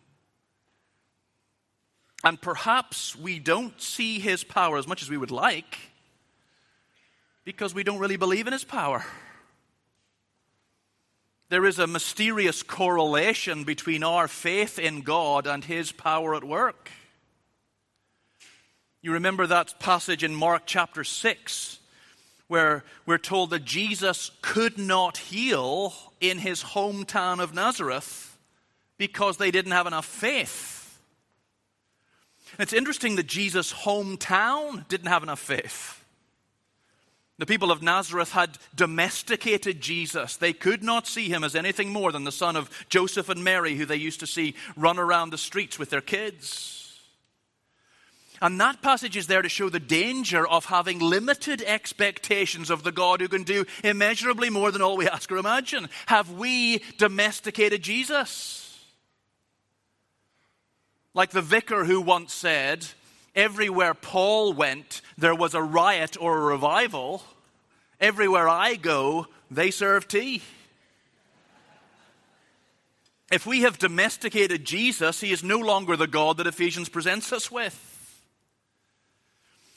And 2.25 2.41
perhaps 2.41 3.16
we 3.16 3.39
don't 3.39 3.81
see 3.81 4.18
his 4.20 4.45
power 4.45 4.79
as 4.79 4.87
much 4.87 5.03
as 5.03 5.11
we 5.11 5.16
would 5.16 5.31
like 5.31 5.79
because 7.45 7.75
we 7.75 7.83
don't 7.83 7.99
really 7.99 8.16
believe 8.16 8.47
in 8.47 8.53
his 8.53 8.64
power. 8.64 9.05
There 11.49 11.66
is 11.66 11.79
a 11.79 11.87
mysterious 11.87 12.62
correlation 12.62 13.64
between 13.64 14.03
our 14.03 14.29
faith 14.29 14.79
in 14.79 15.03
God 15.03 15.47
and 15.47 15.64
his 15.64 15.93
power 15.93 16.35
at 16.35 16.45
work. 16.45 16.91
You 19.03 19.12
remember 19.12 19.47
that 19.47 19.81
passage 19.81 20.23
in 20.23 20.35
Mark 20.35 20.62
chapter 20.64 21.03
6 21.03 21.81
where 22.47 22.85
we're 23.05 23.18
told 23.18 23.51
that 23.51 23.64
Jesus 23.64 24.31
could 24.43 24.79
not 24.79 25.16
heal 25.16 25.95
in 26.20 26.39
his 26.39 26.62
hometown 26.62 27.41
of 27.41 27.55
Nazareth 27.55 28.39
because 28.99 29.39
they 29.39 29.51
didn't 29.51 29.73
have 29.73 29.87
enough 29.87 30.05
faith. 30.07 30.82
It's 32.59 32.72
interesting 32.72 33.16
that 33.16 33.26
Jesus' 33.26 33.72
hometown 33.72 34.86
didn't 34.88 35.09
have 35.09 35.22
enough 35.22 35.40
faith. 35.40 36.03
The 37.38 37.46
people 37.46 37.72
of 37.72 37.82
Nazareth 37.82 38.32
had 38.32 38.59
domesticated 38.74 39.80
Jesus. 39.80 40.36
They 40.36 40.53
could 40.53 40.82
not 40.82 41.07
see 41.07 41.28
him 41.28 41.42
as 41.42 41.57
anything 41.57 41.88
more 41.88 42.12
than 42.12 42.24
the 42.24 42.30
son 42.30 42.57
of 42.57 42.70
Joseph 42.88 43.28
and 43.28 43.42
Mary, 43.42 43.74
who 43.74 43.86
they 43.86 43.96
used 43.96 44.20
to 44.20 44.26
see 44.26 44.55
run 44.76 44.98
around 44.98 45.30
the 45.30 45.38
streets 45.38 45.78
with 45.78 45.90
their 45.90 46.00
kids. 46.00 47.00
And 48.42 48.61
that 48.61 48.82
passage 48.82 49.16
is 49.16 49.28
there 49.28 49.40
to 49.40 49.48
show 49.48 49.68
the 49.68 49.80
danger 49.80 50.46
of 50.46 50.66
having 50.66 50.98
limited 50.98 51.62
expectations 51.62 52.70
of 52.70 52.82
the 52.82 52.92
God 52.92 53.20
who 53.20 53.28
can 53.28 53.44
do 53.44 53.64
immeasurably 53.84 54.50
more 54.50 54.70
than 54.70 54.82
all 54.82 54.96
we 54.96 55.09
ask 55.09 55.30
or 55.30 55.36
imagine. 55.36 55.88
Have 56.07 56.32
we 56.32 56.82
domesticated 56.98 57.82
Jesus? 57.82 58.62
Like 61.15 61.31
the 61.31 61.43
vicar 61.43 61.85
who 61.85 62.01
once 62.01 62.33
said, 62.33 62.87
everywhere 63.35 63.95
Paul 63.95 64.53
went, 64.53 65.03
there 65.19 65.35
was 65.35 65.55
a 65.55 65.63
riot 65.63 66.17
or 66.21 66.39
a 66.39 66.53
revival. 66.53 67.23
Everywhere 68.01 68.49
I 68.49 68.77
go, 68.77 69.27
they 69.51 69.71
serve 69.71 70.09
tea. 70.09 70.43
If 73.31 73.47
we 73.47 73.63
have 73.63 73.79
domesticated 73.79 74.65
Jesus, 74.65 75.21
he 75.21 75.33
is 75.33 75.43
no 75.43 75.59
longer 75.59 75.97
the 75.97 76.07
God 76.07 76.37
that 76.37 76.47
Ephesians 76.47 76.89
presents 76.89 77.33
us 77.33 77.51
with. 77.51 77.89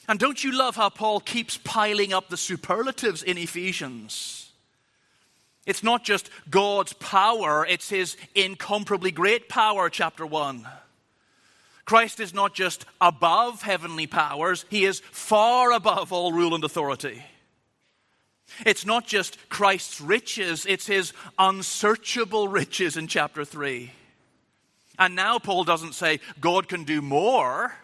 And 0.08 0.20
don't 0.20 0.44
you 0.44 0.52
love 0.52 0.76
how 0.76 0.90
Paul 0.90 1.20
keeps 1.20 1.58
piling 1.58 2.14
up 2.14 2.30
the 2.30 2.38
superlatives 2.38 3.24
in 3.24 3.38
Ephesians? 3.38 4.52
It's 5.66 5.84
not 5.84 6.04
just 6.04 6.30
God's 6.50 6.94
power, 6.94 7.66
it's 7.66 7.90
his 7.90 8.16
incomparably 8.36 9.12
great 9.12 9.50
power, 9.50 9.90
chapter 9.90 10.26
1. 10.26 10.68
Christ 11.86 12.20
is 12.20 12.34
not 12.34 12.54
just 12.56 12.86
above 13.00 13.62
heavenly 13.62 14.08
powers, 14.08 14.66
he 14.70 14.86
is 14.86 15.00
far 15.00 15.72
above 15.72 16.12
all 16.12 16.32
rule 16.32 16.56
and 16.56 16.64
authority. 16.64 17.24
It's 18.66 18.86
not 18.86 19.06
just 19.08 19.38
Christ's 19.50 20.02
riches, 20.02 20.66
it's 20.66 20.88
his 20.88 21.14
unsearchable 21.38 22.48
riches 22.48 22.98
in 22.98 23.08
chapter 23.08 23.46
3. 23.46 23.92
And 24.98 25.16
now 25.16 25.40
Paul 25.40 25.64
doesn't 25.64 25.94
say 25.94 26.20
God 26.40 26.68
can 26.68 26.86
do 26.86 27.02
more, 27.02 27.76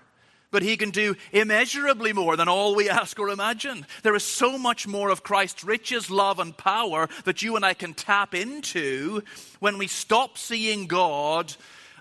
but 0.49 0.63
he 0.63 0.77
can 0.77 0.91
do 0.91 1.15
immeasurably 1.31 2.13
more 2.13 2.35
than 2.35 2.47
all 2.47 2.75
we 2.75 2.89
ask 3.01 3.19
or 3.19 3.29
imagine. 3.29 3.85
There 4.03 4.15
is 4.15 4.23
so 4.23 4.57
much 4.57 4.87
more 4.87 5.09
of 5.09 5.23
Christ's 5.23 5.63
riches, 5.63 6.09
love, 6.09 6.39
and 6.39 6.55
power 6.55 7.07
that 7.25 7.41
you 7.41 7.55
and 7.55 7.65
I 7.65 7.73
can 7.73 7.93
tap 7.93 8.33
into 8.33 9.23
when 9.59 9.77
we 9.77 9.87
stop 9.87 10.37
seeing 10.37 10.87
God 10.87 11.53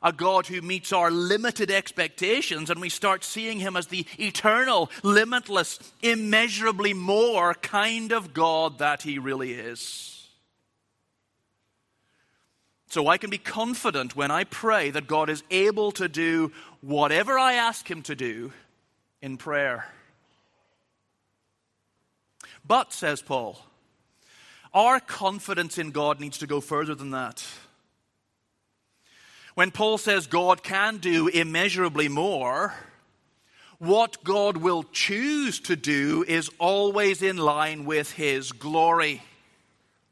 a 0.03 0.13
God 0.13 0.47
who 0.47 0.63
meets 0.63 0.93
our 0.93 1.11
limited 1.11 1.71
expectations, 1.71 2.71
and 2.71 2.81
we 2.81 2.89
start 2.89 3.25
seeing 3.25 3.61
him 3.61 3.77
as 3.77 3.89
the 3.89 4.07
eternal, 4.19 4.91
limitless, 5.03 5.79
immeasurably 6.03 6.95
more 6.95 7.55
kind 7.55 8.13
of 8.13 8.33
God 8.33 8.79
that 8.79 9.03
he 9.03 9.19
really 9.19 9.53
is. 9.53 10.29
So 12.89 13.07
I 13.07 13.19
can 13.19 13.31
be 13.31 13.39
confident 13.39 14.17
when 14.17 14.33
I 14.33 14.45
pray 14.45 14.91
that 14.91 15.07
God 15.07 15.31
is 15.31 15.45
able 15.51 15.93
to 15.93 16.09
do 16.09 16.51
whatever 16.81 17.39
I 17.39 17.55
ask 17.55 17.89
him 17.89 18.03
to 18.03 18.17
do 18.17 18.53
in 19.23 19.37
prayer. 19.37 19.87
But, 22.67 22.93
says 22.93 23.23
Paul, 23.23 23.59
our 24.75 24.99
confidence 25.01 25.79
in 25.79 25.93
God 25.93 26.21
needs 26.21 26.39
to 26.39 26.47
go 26.47 26.61
further 26.61 26.95
than 26.95 27.11
that. 27.11 27.45
When 29.55 29.71
Paul 29.71 29.99
says 29.99 30.27
God 30.27 30.63
can 30.63 30.99
do 30.99 31.29
immeasurably 31.29 32.09
more, 32.09 32.75
what 33.79 34.23
God 34.25 34.59
will 34.59 34.85
choose 34.93 35.61
to 35.61 35.77
do 35.77 36.25
is 36.29 36.51
always 36.59 37.23
in 37.23 37.39
line 37.39 37.85
with 37.87 38.13
his 38.13 38.53
glory. 38.53 39.23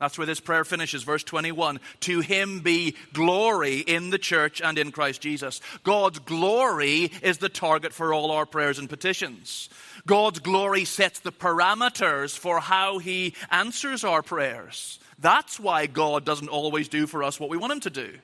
That's 0.01 0.17
where 0.17 0.27
this 0.27 0.41
prayer 0.41 0.65
finishes, 0.65 1.03
verse 1.03 1.25
21. 1.25 1.81
To 2.01 2.21
him 2.21 2.61
be 2.61 2.97
glory 3.13 3.79
in 3.79 4.11
the 4.11 4.19
church 4.19 4.63
and 4.63 4.79
in 4.79 4.93
Christ 4.93 5.21
Jesus. 5.21 5.61
God's 5.83 6.21
glory 6.21 7.11
is 7.21 7.39
the 7.39 7.49
target 7.49 7.93
for 7.93 8.15
all 8.15 8.31
our 8.31 8.47
prayers 8.47 8.79
and 8.79 8.89
petitions. 8.89 9.69
God's 10.07 10.39
glory 10.39 10.85
sets 10.85 11.21
the 11.21 11.33
parameters 11.33 12.39
for 12.39 12.61
how 12.61 12.99
he 12.99 13.35
answers 13.51 14.05
our 14.05 14.23
prayers. 14.23 15.01
That's 15.19 15.59
why 15.59 15.87
God 15.87 16.25
doesn't 16.25 16.49
always 16.49 16.89
do 16.89 17.07
for 17.09 17.25
us 17.25 17.41
what 17.41 17.51
we 17.51 17.57
want 17.57 17.73
him 17.73 17.81
to 17.81 17.91
do. 17.91 18.19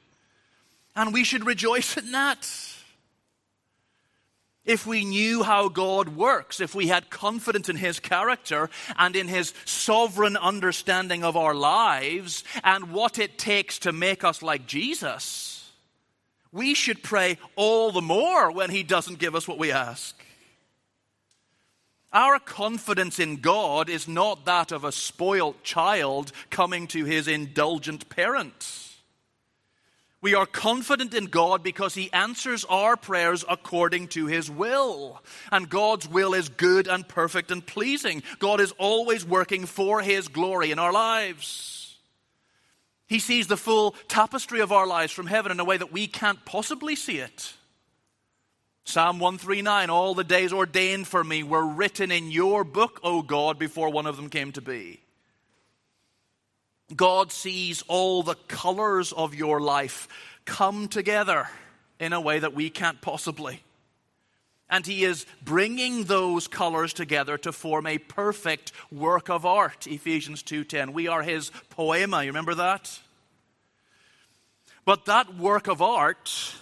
And 0.96 1.12
we 1.12 1.24
should 1.24 1.46
rejoice 1.46 1.96
in 1.96 2.12
that. 2.12 2.48
If 4.64 4.86
we 4.86 5.04
knew 5.04 5.42
how 5.42 5.68
God 5.68 6.16
works, 6.16 6.60
if 6.60 6.74
we 6.74 6.88
had 6.88 7.10
confidence 7.10 7.68
in 7.68 7.76
His 7.76 8.00
character 8.00 8.70
and 8.96 9.14
in 9.14 9.28
His 9.28 9.52
sovereign 9.66 10.36
understanding 10.36 11.22
of 11.22 11.36
our 11.36 11.54
lives 11.54 12.44
and 12.62 12.90
what 12.90 13.18
it 13.18 13.36
takes 13.36 13.80
to 13.80 13.92
make 13.92 14.24
us 14.24 14.40
like 14.40 14.66
Jesus, 14.66 15.70
we 16.50 16.72
should 16.72 17.02
pray 17.02 17.36
all 17.56 17.92
the 17.92 18.00
more 18.00 18.50
when 18.50 18.70
He 18.70 18.82
doesn't 18.82 19.18
give 19.18 19.34
us 19.34 19.46
what 19.46 19.58
we 19.58 19.70
ask. 19.70 20.14
Our 22.14 22.38
confidence 22.38 23.18
in 23.18 23.38
God 23.38 23.90
is 23.90 24.06
not 24.06 24.44
that 24.44 24.70
of 24.70 24.84
a 24.84 24.92
spoilt 24.92 25.64
child 25.64 26.30
coming 26.48 26.86
to 26.88 27.04
his 27.04 27.26
indulgent 27.26 28.08
parents. 28.08 28.93
We 30.24 30.34
are 30.34 30.46
confident 30.46 31.12
in 31.12 31.26
God 31.26 31.62
because 31.62 31.92
He 31.94 32.10
answers 32.10 32.64
our 32.64 32.96
prayers 32.96 33.44
according 33.46 34.08
to 34.08 34.24
His 34.24 34.50
will. 34.50 35.20
And 35.52 35.68
God's 35.68 36.08
will 36.08 36.32
is 36.32 36.48
good 36.48 36.88
and 36.88 37.06
perfect 37.06 37.50
and 37.50 37.64
pleasing. 37.64 38.22
God 38.38 38.58
is 38.58 38.72
always 38.78 39.26
working 39.26 39.66
for 39.66 40.00
His 40.00 40.28
glory 40.28 40.70
in 40.70 40.78
our 40.78 40.94
lives. 40.94 41.98
He 43.06 43.18
sees 43.18 43.48
the 43.48 43.58
full 43.58 43.94
tapestry 44.08 44.60
of 44.60 44.72
our 44.72 44.86
lives 44.86 45.12
from 45.12 45.26
heaven 45.26 45.52
in 45.52 45.60
a 45.60 45.64
way 45.64 45.76
that 45.76 45.92
we 45.92 46.06
can't 46.06 46.42
possibly 46.46 46.96
see 46.96 47.18
it. 47.18 47.52
Psalm 48.86 49.18
139 49.18 49.90
All 49.90 50.14
the 50.14 50.24
days 50.24 50.54
ordained 50.54 51.06
for 51.06 51.22
me 51.22 51.42
were 51.42 51.66
written 51.66 52.10
in 52.10 52.30
your 52.30 52.64
book, 52.64 52.98
O 53.02 53.20
God, 53.20 53.58
before 53.58 53.90
one 53.90 54.06
of 54.06 54.16
them 54.16 54.30
came 54.30 54.52
to 54.52 54.62
be. 54.62 55.03
God 56.94 57.32
sees 57.32 57.82
all 57.88 58.22
the 58.22 58.34
colors 58.34 59.12
of 59.12 59.34
your 59.34 59.60
life 59.60 60.08
come 60.44 60.88
together 60.88 61.48
in 61.98 62.12
a 62.12 62.20
way 62.20 62.38
that 62.38 62.54
we 62.54 62.70
can't 62.70 63.00
possibly. 63.00 63.62
And 64.68 64.86
he 64.86 65.04
is 65.04 65.26
bringing 65.42 66.04
those 66.04 66.48
colors 66.48 66.92
together 66.92 67.38
to 67.38 67.52
form 67.52 67.86
a 67.86 67.98
perfect 67.98 68.72
work 68.90 69.28
of 69.28 69.46
art, 69.46 69.86
Ephesians 69.86 70.42
2:10. 70.42 70.92
We 70.92 71.06
are 71.06 71.22
his 71.22 71.50
poema, 71.70 72.22
you 72.22 72.28
remember 72.28 72.54
that? 72.54 72.98
But 74.84 75.06
that 75.06 75.36
work 75.36 75.66
of 75.66 75.80
art 75.80 76.54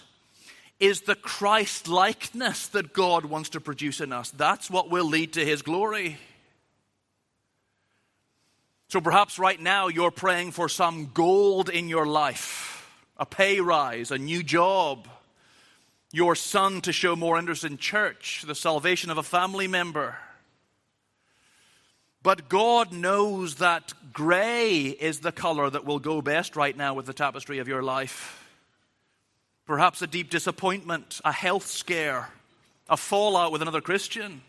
is 0.79 1.01
the 1.01 1.15
Christ 1.15 1.87
likeness 1.87 2.67
that 2.67 2.93
God 2.93 3.25
wants 3.25 3.49
to 3.49 3.61
produce 3.61 4.01
in 4.01 4.11
us. 4.11 4.31
That's 4.31 4.69
what 4.69 4.89
will 4.89 5.05
lead 5.05 5.33
to 5.33 5.45
his 5.45 5.61
glory. 5.61 6.17
So 8.93 9.01
perhaps 9.01 9.39
right 9.39 9.59
now 9.59 9.87
you're 9.87 10.11
praying 10.11 10.51
for 10.51 10.69
some 10.69 11.09
gold 11.15 11.67
in 11.67 11.89
your 11.89 12.05
life, 12.05 12.87
a 13.17 13.25
pay 13.25 13.59
rise, 13.59 14.11
a 14.11 14.19
new 14.19 14.43
job, 14.43 15.07
your 16.11 16.35
son 16.35 16.79
to 16.81 16.93
show 16.93 17.15
more 17.15 17.39
interest 17.39 17.63
in 17.63 17.79
church, 17.79 18.43
the 18.45 18.53
salvation 18.53 19.09
of 19.09 19.17
a 19.17 19.23
family 19.23 19.67
member. 19.67 20.15
But 22.21 22.49
God 22.49 22.93
knows 22.93 23.55
that 23.55 23.93
gray 24.13 24.81
is 24.89 25.21
the 25.21 25.31
color 25.31 25.71
that 25.71 25.85
will 25.85 25.97
go 25.97 26.21
best 26.21 26.55
right 26.55 26.77
now 26.77 26.93
with 26.93 27.07
the 27.07 27.13
tapestry 27.13 27.57
of 27.57 27.67
your 27.67 27.81
life. 27.81 28.47
Perhaps 29.65 30.03
a 30.03 30.07
deep 30.07 30.29
disappointment, 30.29 31.19
a 31.25 31.31
health 31.31 31.65
scare, 31.65 32.29
a 32.87 32.95
fallout 32.95 33.51
with 33.51 33.63
another 33.63 33.81
Christian. 33.81 34.43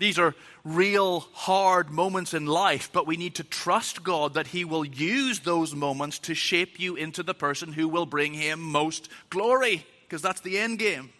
These 0.00 0.18
are 0.18 0.34
real 0.64 1.20
hard 1.20 1.90
moments 1.90 2.32
in 2.32 2.46
life, 2.46 2.88
but 2.90 3.06
we 3.06 3.18
need 3.18 3.34
to 3.34 3.44
trust 3.44 4.02
God 4.02 4.32
that 4.32 4.46
He 4.46 4.64
will 4.64 4.84
use 4.84 5.40
those 5.40 5.74
moments 5.74 6.18
to 6.20 6.34
shape 6.34 6.80
you 6.80 6.96
into 6.96 7.22
the 7.22 7.34
person 7.34 7.74
who 7.74 7.86
will 7.86 8.06
bring 8.06 8.32
Him 8.32 8.62
most 8.62 9.10
glory, 9.28 9.84
because 10.04 10.22
that's 10.22 10.40
the 10.40 10.58
end 10.58 10.78
game. 10.78 11.10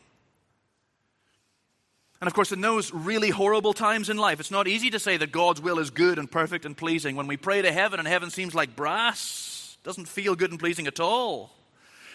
And 2.23 2.27
of 2.27 2.33
course, 2.33 2.53
in 2.53 2.63
those 2.63 2.91
really 2.91 3.29
horrible 3.29 3.75
times 3.75 4.09
in 4.09 4.17
life, 4.17 4.41
it's 4.41 4.51
not 4.51 4.67
easy 4.67 4.89
to 4.91 4.99
say 4.99 5.19
that 5.19 5.31
God's 5.31 5.61
will 5.61 5.79
is 5.79 5.91
good 5.91 6.19
and 6.19 6.31
perfect 6.31 6.65
and 6.65 6.75
pleasing. 6.75 7.17
When 7.17 7.27
we 7.27 7.37
pray 7.37 7.61
to 7.61 7.73
heaven 7.73 7.99
and 7.99 8.09
heaven 8.09 8.31
seems 8.31 8.55
like 8.55 8.77
brass, 8.77 9.77
doesn't 9.85 10.09
feel 10.09 10.35
good 10.35 10.53
and 10.53 10.61
pleasing 10.61 10.87
at 10.87 11.01
all. 11.01 11.55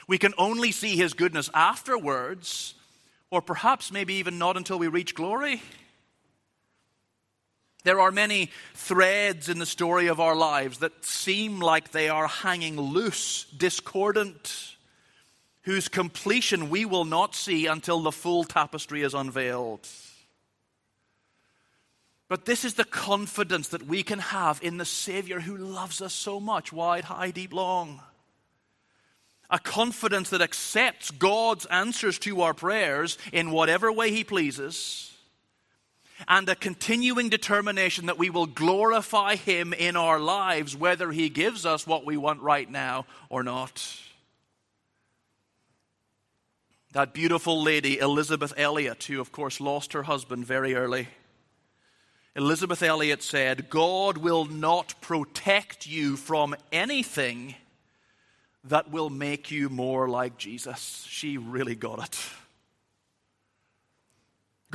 We 0.08 0.18
can 0.18 0.34
only 0.40 0.72
see 0.72 0.96
His 0.96 1.14
goodness 1.14 1.48
afterwards, 1.54 2.74
or 3.30 3.44
perhaps 3.44 3.92
maybe 3.92 4.16
even 4.16 4.40
not 4.40 4.58
until 4.58 4.80
we 4.80 4.88
reach 4.88 5.14
glory. 5.14 5.62
There 7.86 8.02
are 8.02 8.12
many 8.12 8.52
threads 8.74 9.48
in 9.48 9.60
the 9.60 9.66
story 9.66 10.08
of 10.08 10.20
our 10.20 10.36
lives 10.36 10.80
that 10.80 11.06
seem 11.06 11.62
like 11.62 11.92
they 11.92 12.10
are 12.10 12.28
hanging 12.28 12.78
loose, 12.78 13.46
discordant. 13.58 14.76
whose 15.66 15.88
completion 15.88 16.70
we 16.70 16.86
will 16.86 17.06
not 17.06 17.34
see 17.34 17.66
until 17.66 18.00
the 18.00 18.12
full 18.12 18.44
tapestry 18.44 19.02
is 19.02 19.16
unveiled. 19.16 19.88
But 22.28 22.46
this 22.46 22.64
is 22.64 22.76
the 22.76 22.86
confidence 22.86 23.70
that 23.70 23.88
we 23.88 24.04
can 24.04 24.20
have 24.20 24.60
in 24.62 24.78
the 24.78 24.86
Savior 24.86 25.40
who 25.40 25.58
loves 25.58 26.04
us 26.04 26.14
so 26.14 26.40
much, 26.40 26.72
wide, 26.72 27.06
high, 27.06 27.32
deep, 27.32 27.52
long. 27.52 28.02
A 29.50 29.58
confidence 29.58 30.30
that 30.30 30.42
accepts 30.42 31.10
God's 31.10 31.66
answers 31.66 32.20
to 32.20 32.42
our 32.42 32.54
prayers 32.54 33.18
in 33.32 33.50
whatever 33.50 33.92
way 33.92 34.12
He 34.12 34.24
pleases, 34.24 35.15
and 36.28 36.48
a 36.50 36.56
continuing 36.56 37.30
determination 37.30 38.06
that 38.06 38.18
we 38.18 38.30
will 38.30 38.46
glorify 38.46 39.36
Him 39.36 39.74
in 39.74 39.96
our 39.96 40.20
lives, 40.20 40.76
whether 40.76 41.12
He 41.12 41.30
gives 41.30 41.66
us 41.66 41.86
what 41.86 42.06
we 42.06 42.18
want 42.18 42.42
right 42.42 42.70
now 42.70 43.06
or 43.30 43.44
not. 43.44 44.00
That 46.94 47.14
beautiful 47.14 47.62
lady, 47.62 48.00
Elisabeth 48.00 48.54
Elliot, 48.56 49.04
who 49.04 49.20
of 49.20 49.32
course 49.32 49.60
lost 49.60 49.94
her 49.94 50.04
husband 50.04 50.46
very 50.46 50.76
early 50.76 51.08
Elisabeth 52.38 52.84
Elliot 52.84 53.24
said, 53.24 53.70
God 53.70 54.18
will 54.18 54.44
not 54.44 55.00
protect 55.00 55.88
you 55.88 56.18
from 56.18 56.54
anything 56.70 57.56
that 58.66 58.92
will 58.92 59.10
make 59.10 59.52
you 59.52 59.70
more 59.70 60.10
like 60.10 60.38
Jesus. 60.38 61.06
She 61.08 61.38
really 61.38 61.76
got 61.76 62.04
it. 62.04 62.20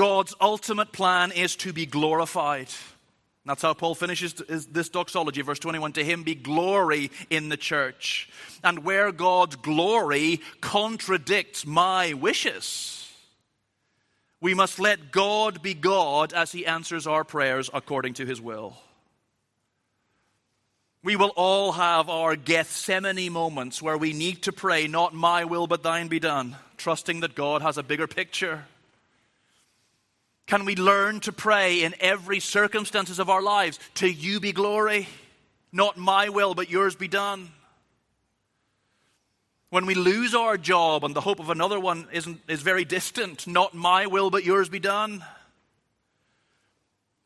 God's 0.00 0.34
ultimate 0.40 0.92
plan 0.92 1.30
is 1.30 1.56
to 1.56 1.74
be 1.74 1.84
glorified. 1.84 2.68
That's 3.44 3.60
how 3.60 3.74
Paul 3.74 3.94
finishes 3.94 4.32
this 4.32 4.88
doxology, 4.88 5.42
verse 5.42 5.58
21 5.58 5.92
To 5.92 6.02
him 6.02 6.22
be 6.22 6.34
glory 6.34 7.10
in 7.28 7.50
the 7.50 7.58
church. 7.58 8.30
And 8.64 8.82
where 8.82 9.12
God's 9.12 9.56
glory 9.56 10.40
contradicts 10.62 11.66
my 11.66 12.14
wishes, 12.14 13.12
we 14.40 14.54
must 14.54 14.80
let 14.80 15.12
God 15.12 15.60
be 15.60 15.74
God 15.74 16.32
as 16.32 16.50
He 16.50 16.64
answers 16.64 17.06
our 17.06 17.22
prayers 17.22 17.68
according 17.74 18.14
to 18.14 18.24
His 18.24 18.40
will. 18.40 18.78
We 21.04 21.14
will 21.14 21.34
all 21.36 21.72
have 21.72 22.08
our 22.08 22.36
Gethsemane 22.36 23.30
moments 23.30 23.82
where 23.82 23.98
we 23.98 24.14
need 24.14 24.44
to 24.44 24.52
pray, 24.52 24.86
not 24.86 25.12
my 25.12 25.44
will, 25.44 25.66
but 25.66 25.82
thine 25.82 26.08
be 26.08 26.20
done, 26.20 26.56
trusting 26.78 27.20
that 27.20 27.34
God 27.34 27.60
has 27.60 27.76
a 27.76 27.82
bigger 27.82 28.06
picture. 28.06 28.64
Can 30.50 30.64
we 30.64 30.74
learn 30.74 31.20
to 31.20 31.32
pray 31.32 31.84
in 31.84 31.94
every 32.00 32.40
circumstances 32.40 33.20
of 33.20 33.30
our 33.30 33.40
lives, 33.40 33.78
to 33.94 34.10
you 34.10 34.40
be 34.40 34.50
glory, 34.50 35.06
not 35.70 35.96
my 35.96 36.28
will, 36.28 36.54
but 36.54 36.68
yours 36.68 36.96
be 36.96 37.06
done? 37.06 37.52
When 39.68 39.86
we 39.86 39.94
lose 39.94 40.34
our 40.34 40.58
job 40.58 41.04
and 41.04 41.14
the 41.14 41.20
hope 41.20 41.38
of 41.38 41.50
another 41.50 41.78
one 41.78 42.08
isn't, 42.12 42.40
is 42.48 42.62
very 42.62 42.84
distant, 42.84 43.46
not 43.46 43.74
my 43.74 44.08
will 44.08 44.28
but 44.28 44.42
yours 44.42 44.68
be 44.68 44.80
done. 44.80 45.24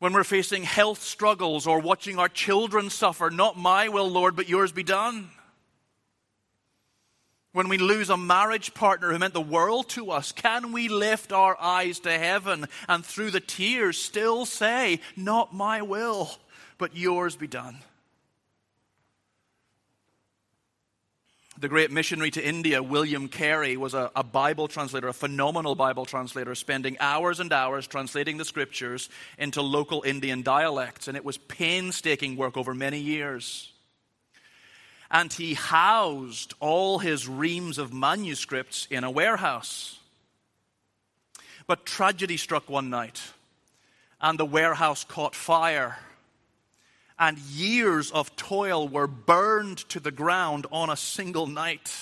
When 0.00 0.12
we're 0.12 0.22
facing 0.22 0.62
health 0.64 1.00
struggles 1.00 1.66
or 1.66 1.78
watching 1.78 2.18
our 2.18 2.28
children 2.28 2.90
suffer, 2.90 3.30
not 3.30 3.56
my 3.56 3.88
will, 3.88 4.10
Lord, 4.10 4.36
but 4.36 4.50
yours 4.50 4.70
be 4.70 4.82
done. 4.82 5.30
When 7.54 7.68
we 7.68 7.78
lose 7.78 8.10
a 8.10 8.16
marriage 8.16 8.74
partner 8.74 9.12
who 9.12 9.18
meant 9.20 9.32
the 9.32 9.40
world 9.40 9.88
to 9.90 10.10
us, 10.10 10.32
can 10.32 10.72
we 10.72 10.88
lift 10.88 11.32
our 11.32 11.56
eyes 11.60 12.00
to 12.00 12.10
heaven 12.10 12.66
and 12.88 13.06
through 13.06 13.30
the 13.30 13.38
tears 13.38 13.96
still 13.96 14.44
say, 14.44 14.98
Not 15.14 15.54
my 15.54 15.80
will, 15.80 16.32
but 16.78 16.96
yours 16.96 17.36
be 17.36 17.46
done? 17.46 17.78
the 21.56 21.68
great 21.68 21.92
missionary 21.92 22.32
to 22.32 22.44
India, 22.44 22.82
William 22.82 23.28
Carey, 23.28 23.76
was 23.76 23.94
a, 23.94 24.10
a, 24.16 24.24
Bible 24.24 24.66
translator, 24.66 25.06
a 25.06 25.12
phenomenal 25.12 25.76
Bible 25.76 26.04
translator, 26.04 26.54
spending 26.56 26.96
hours 26.98 27.38
and 27.38 27.52
hours 27.52 27.86
translating 27.86 28.36
the 28.36 28.44
scriptures 28.44 29.08
into 29.38 29.62
local 29.62 30.02
Indian 30.02 30.42
dialects. 30.42 31.06
And 31.06 31.16
it 31.16 31.24
was 31.24 31.38
painstaking 31.38 32.36
work 32.36 32.56
over 32.56 32.74
many 32.74 32.98
years. 32.98 33.72
And 35.14 35.32
he 35.32 35.54
housed 35.54 36.52
all 36.60 36.98
his 36.98 37.26
reams 37.26 37.78
of 37.78 37.94
manuscripts 37.94 38.86
in 38.90 39.02
a 39.02 39.10
warehouse. 39.10 39.98
But 41.66 41.86
tragedy 41.86 42.36
struck 42.36 42.68
one 42.68 42.90
night, 42.90 43.22
and 44.20 44.38
the 44.38 44.44
warehouse 44.44 45.04
caught 45.04 45.34
fire 45.34 45.98
and 47.18 47.38
years 47.38 48.10
of 48.10 48.34
toil 48.36 48.88
were 48.88 49.06
burned 49.06 49.78
to 49.88 50.00
the 50.00 50.10
ground 50.10 50.66
on 50.72 50.90
a 50.90 50.96
single 50.96 51.46
night. 51.46 51.92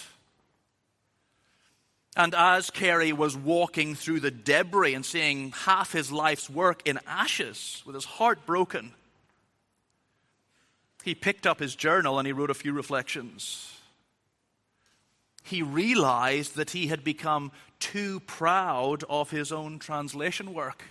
And 2.17 2.35
as 2.35 2.71
Carey 2.71 3.13
was 3.13 3.37
walking 3.37 3.95
through 3.95 4.21
the 4.21 4.31
debris 4.31 4.95
and 4.95 5.05
seeing 5.05 5.53
half 5.53 5.93
his 5.93 6.13
life's 6.13 6.49
work 6.49 6.83
in 6.87 6.99
ashes, 7.07 7.83
with 7.87 7.95
his 7.95 8.05
heart 8.05 8.45
broken, 8.47 8.93
he 11.03 11.15
picked 11.15 11.47
up 11.47 11.59
his 11.59 11.75
journal 11.75 12.19
and 12.19 12.27
he 12.27 12.33
wrote 12.33 12.51
a 12.51 12.55
few 12.55 12.73
reflections. 12.73 13.75
He 15.43 15.63
realized 15.63 16.57
that 16.57 16.71
he 16.71 16.87
had 16.87 17.03
become 17.03 17.53
too 17.81 18.21
proud 18.21 19.05
of 19.09 19.31
his 19.31 19.51
own 19.51 19.79
translation 19.79 20.55
work. 20.55 20.85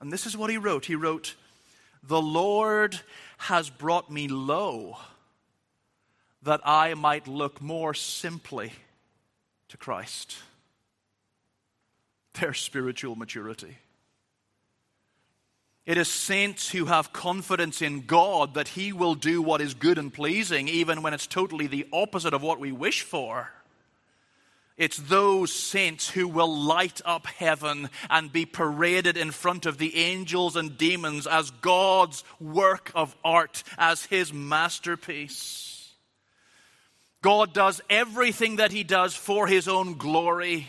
And 0.00 0.12
this 0.12 0.26
is 0.26 0.36
what 0.36 0.50
he 0.50 0.56
wrote. 0.56 0.86
He 0.86 0.94
wrote, 0.94 1.34
the 2.02 2.20
Lord 2.20 3.00
has 3.38 3.70
brought 3.70 4.10
me 4.10 4.26
low 4.28 4.96
that 6.42 6.60
I 6.64 6.94
might 6.94 7.28
look 7.28 7.60
more 7.60 7.94
simply 7.94 8.72
to 9.68 9.76
Christ. 9.76 10.36
Their 12.34 12.54
spiritual 12.54 13.14
maturity. 13.14 13.78
It 15.84 15.98
is 15.98 16.08
saints 16.08 16.70
who 16.70 16.84
have 16.84 17.12
confidence 17.12 17.82
in 17.82 18.06
God 18.06 18.54
that 18.54 18.68
He 18.68 18.92
will 18.92 19.16
do 19.16 19.42
what 19.42 19.60
is 19.60 19.74
good 19.74 19.98
and 19.98 20.14
pleasing, 20.14 20.68
even 20.68 21.02
when 21.02 21.12
it's 21.12 21.26
totally 21.26 21.66
the 21.66 21.86
opposite 21.92 22.34
of 22.34 22.42
what 22.42 22.60
we 22.60 22.70
wish 22.70 23.02
for. 23.02 23.50
It's 24.78 24.96
those 24.96 25.52
saints 25.52 26.08
who 26.08 26.28
will 26.28 26.52
light 26.52 27.00
up 27.04 27.26
heaven 27.26 27.90
and 28.08 28.32
be 28.32 28.46
paraded 28.46 29.16
in 29.16 29.30
front 29.32 29.66
of 29.66 29.78
the 29.78 29.96
angels 29.96 30.56
and 30.56 30.78
demons 30.78 31.26
as 31.26 31.50
God's 31.50 32.24
work 32.40 32.90
of 32.94 33.14
art, 33.24 33.64
as 33.76 34.04
His 34.06 34.32
masterpiece. 34.32 35.90
God 37.22 37.52
does 37.52 37.80
everything 37.90 38.56
that 38.56 38.72
He 38.72 38.84
does 38.84 39.14
for 39.14 39.46
His 39.46 39.68
own 39.68 39.94
glory. 39.94 40.68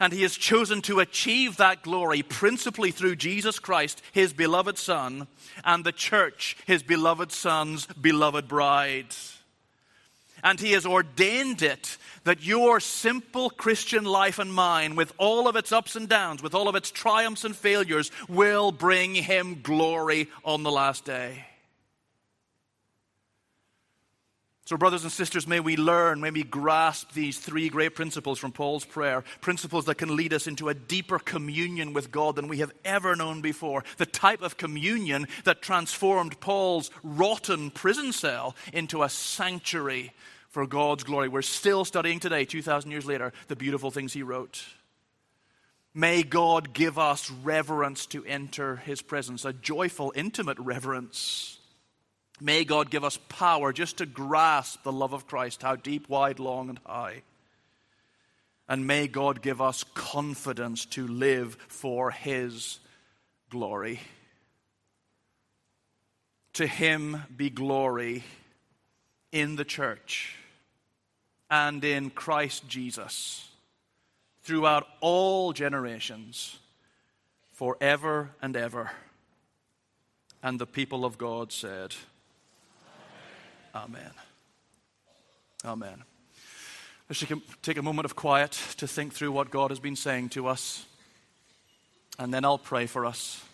And 0.00 0.12
He 0.12 0.22
has 0.22 0.36
chosen 0.36 0.82
to 0.82 1.00
achieve 1.00 1.56
that 1.56 1.82
glory 1.82 2.22
principally 2.22 2.90
through 2.90 3.16
Jesus 3.16 3.58
Christ, 3.58 4.02
His 4.12 4.32
beloved 4.32 4.78
Son, 4.78 5.26
and 5.64 5.84
the 5.84 5.92
church, 5.92 6.56
His 6.66 6.82
beloved 6.82 7.32
Son's 7.32 7.86
beloved 7.86 8.48
bride. 8.48 9.14
And 10.44 10.60
He 10.60 10.72
has 10.72 10.86
ordained 10.86 11.62
it 11.62 11.96
that 12.24 12.44
your 12.44 12.80
simple 12.80 13.50
Christian 13.50 14.04
life 14.04 14.38
and 14.38 14.52
mine, 14.52 14.96
with 14.96 15.12
all 15.16 15.46
of 15.48 15.56
its 15.56 15.72
ups 15.72 15.94
and 15.94 16.08
downs, 16.08 16.42
with 16.42 16.54
all 16.54 16.68
of 16.68 16.74
its 16.74 16.90
triumphs 16.90 17.44
and 17.44 17.54
failures, 17.54 18.10
will 18.28 18.72
bring 18.72 19.14
him 19.14 19.60
glory 19.62 20.28
on 20.44 20.64
the 20.64 20.70
last 20.70 21.04
day. 21.04 21.44
So, 24.66 24.76
brothers 24.76 25.04
and 25.04 25.12
sisters, 25.12 25.46
may 25.46 25.60
we 25.60 25.76
learn, 25.76 26.20
may 26.20 26.32
we 26.32 26.42
grasp 26.42 27.12
these 27.12 27.38
three 27.38 27.68
great 27.68 27.94
principles 27.94 28.40
from 28.40 28.50
Paul's 28.50 28.84
prayer 28.84 29.22
principles 29.40 29.84
that 29.84 29.94
can 29.94 30.16
lead 30.16 30.32
us 30.32 30.48
into 30.48 30.68
a 30.68 30.74
deeper 30.74 31.20
communion 31.20 31.92
with 31.92 32.10
God 32.10 32.34
than 32.34 32.48
we 32.48 32.58
have 32.58 32.72
ever 32.84 33.14
known 33.14 33.42
before. 33.42 33.84
The 33.98 34.06
type 34.06 34.42
of 34.42 34.56
communion 34.56 35.28
that 35.44 35.62
transformed 35.62 36.40
Paul's 36.40 36.90
rotten 37.04 37.70
prison 37.70 38.10
cell 38.10 38.56
into 38.72 39.04
a 39.04 39.08
sanctuary 39.08 40.12
for 40.48 40.66
God's 40.66 41.04
glory. 41.04 41.28
We're 41.28 41.42
still 41.42 41.84
studying 41.84 42.18
today, 42.18 42.44
2,000 42.44 42.90
years 42.90 43.06
later, 43.06 43.32
the 43.46 43.54
beautiful 43.54 43.92
things 43.92 44.14
he 44.14 44.24
wrote. 44.24 44.64
May 45.94 46.24
God 46.24 46.72
give 46.72 46.98
us 46.98 47.30
reverence 47.30 48.04
to 48.06 48.24
enter 48.24 48.76
his 48.76 49.00
presence, 49.00 49.44
a 49.44 49.52
joyful, 49.52 50.12
intimate 50.16 50.58
reverence. 50.58 51.55
May 52.40 52.64
God 52.64 52.90
give 52.90 53.04
us 53.04 53.18
power 53.28 53.72
just 53.72 53.98
to 53.98 54.06
grasp 54.06 54.82
the 54.82 54.92
love 54.92 55.12
of 55.12 55.26
Christ, 55.26 55.62
how 55.62 55.76
deep, 55.76 56.08
wide, 56.08 56.38
long, 56.38 56.68
and 56.68 56.78
high. 56.84 57.22
And 58.68 58.86
may 58.86 59.06
God 59.06 59.42
give 59.42 59.60
us 59.62 59.84
confidence 59.94 60.84
to 60.86 61.06
live 61.06 61.56
for 61.68 62.10
his 62.10 62.78
glory. 63.48 64.00
To 66.54 66.66
him 66.66 67.22
be 67.34 67.48
glory 67.48 68.24
in 69.32 69.56
the 69.56 69.64
church 69.64 70.36
and 71.50 71.84
in 71.84 72.10
Christ 72.10 72.66
Jesus 72.68 73.48
throughout 74.42 74.86
all 75.00 75.52
generations, 75.52 76.58
forever 77.52 78.30
and 78.40 78.56
ever. 78.56 78.90
And 80.42 80.58
the 80.58 80.66
people 80.66 81.04
of 81.04 81.18
God 81.18 81.50
said, 81.50 81.94
Amen. 83.76 84.10
Amen. 85.62 86.02
Let's 87.10 87.22
take 87.60 87.76
a 87.76 87.82
moment 87.82 88.06
of 88.06 88.16
quiet 88.16 88.52
to 88.78 88.88
think 88.88 89.12
through 89.12 89.32
what 89.32 89.50
God 89.50 89.70
has 89.70 89.78
been 89.78 89.96
saying 89.96 90.30
to 90.30 90.46
us. 90.46 90.86
And 92.18 92.32
then 92.32 92.46
I'll 92.46 92.56
pray 92.56 92.86
for 92.86 93.04
us. 93.04 93.44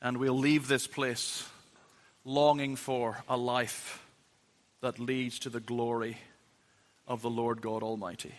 And 0.00 0.18
we'll 0.18 0.38
leave 0.38 0.68
this 0.68 0.86
place 0.86 1.48
longing 2.24 2.76
for 2.76 3.24
a 3.28 3.36
life 3.36 4.06
that 4.82 5.00
leads 5.00 5.40
to 5.40 5.50
the 5.50 5.60
glory 5.60 6.18
of 7.08 7.22
the 7.22 7.30
Lord 7.30 7.60
God 7.60 7.82
Almighty. 7.82 8.34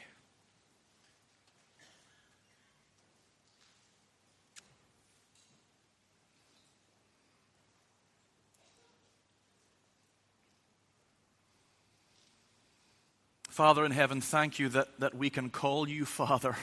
Father 13.62 13.86
in 13.86 13.92
heaven, 13.92 14.22
thank 14.22 14.58
you 14.58 14.70
that, 14.70 14.88
that 14.98 15.14
we 15.14 15.30
can 15.30 15.52
call 15.52 15.88
you 15.88 16.04
Father. 16.04 16.56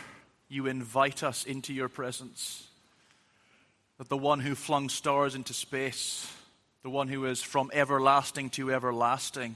You 0.48 0.66
invite 0.66 1.22
us 1.22 1.44
into 1.44 1.72
your 1.72 1.88
presence. 1.88 2.66
That 3.98 4.08
the 4.08 4.16
one 4.16 4.40
who 4.40 4.56
flung 4.56 4.88
stars 4.88 5.36
into 5.36 5.54
space, 5.54 6.28
the 6.82 6.90
one 6.90 7.06
who 7.06 7.26
is 7.26 7.40
from 7.40 7.70
everlasting 7.72 8.50
to 8.50 8.72
everlasting, 8.72 9.54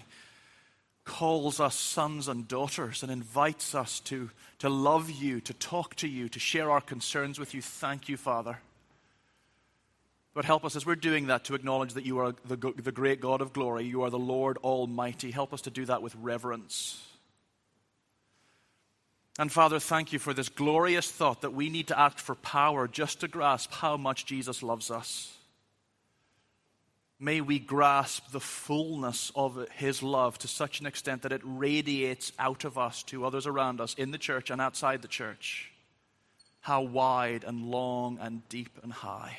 calls 1.05 1.59
us 1.59 1.74
sons 1.74 2.28
and 2.28 2.47
daughters 2.47 3.03
and 3.03 3.11
invites 3.11 3.74
us 3.74 3.99
to, 3.99 4.30
to 4.61 4.68
love 4.68 5.11
you, 5.11 5.40
to 5.40 5.53
talk 5.55 5.97
to 5.97 6.07
you, 6.07 6.28
to 6.28 6.38
share 6.38 6.70
our 6.70 6.80
concerns 6.80 7.40
with 7.40 7.55
you. 7.55 7.61
Thank 7.61 8.09
you, 8.09 8.16
Father. 8.16 8.61
But 10.32 10.45
help 10.45 10.64
us 10.64 10.76
as 10.76 10.86
we're 10.86 10.95
doing 10.95 11.26
that 11.26 11.43
to 11.47 11.57
acknowledge 11.57 11.95
that 11.95 12.07
you 12.07 12.20
are 12.20 12.36
the, 12.45 12.72
the 12.80 12.93
great 12.93 13.20
God 13.20 13.40
of 13.40 13.53
glory. 13.53 13.84
You 13.84 14.03
are 14.03 14.11
the 14.11 14.16
Lord 14.16 14.59
Almighty. 14.59 15.32
Help 15.32 15.53
us 15.53 15.62
to 15.62 15.70
do 15.70 15.84
that 15.86 16.03
with 16.03 16.14
reverence 16.14 17.05
and 19.39 19.51
Father, 19.51 19.78
thank 19.78 20.12
you 20.12 20.18
for 20.18 20.35
this 20.35 20.51
glorious 20.51 21.11
thought 21.11 21.41
that 21.41 21.55
we 21.55 21.70
need 21.70 21.89
to 21.89 21.99
act 21.99 22.20
for 22.20 22.35
power 22.35 22.87
just 22.87 23.20
to 23.20 23.28
grasp 23.28 23.72
how 23.72 23.97
much 23.97 24.26
Jesus 24.26 24.62
loves 24.62 24.91
us. 24.91 25.35
May 27.18 27.41
we 27.41 27.59
grasp 27.59 28.33
the 28.33 28.41
fullness 28.41 29.30
of 29.37 29.68
his 29.76 30.03
love 30.03 30.39
to 30.39 30.49
such 30.49 30.80
an 30.80 30.87
extent 30.87 31.22
that 31.22 31.33
it 31.33 31.41
radiates 31.45 32.33
out 32.39 32.64
of 32.64 32.76
us 32.76 33.05
to 33.05 33.24
others 33.24 33.47
around 33.47 33.80
us 33.80 33.95
in 33.95 34.11
the 34.11 34.18
church 34.18 34.51
and 34.51 34.61
outside 34.61 35.03
the 35.03 35.09
church. 35.09 35.70
How 36.61 36.83
wide 36.83 37.45
and 37.45 37.70
long 37.70 38.18
and 38.20 38.47
deep 38.49 38.78
and 38.83 38.93
high. 38.93 39.39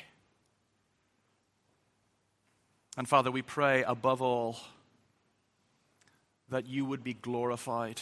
And 2.96 3.08
Father, 3.08 3.30
we 3.30 3.42
pray 3.42 3.82
above 3.82 4.22
all 4.22 4.56
that 6.48 6.66
you 6.66 6.84
would 6.84 7.04
be 7.04 7.14
glorified 7.14 8.00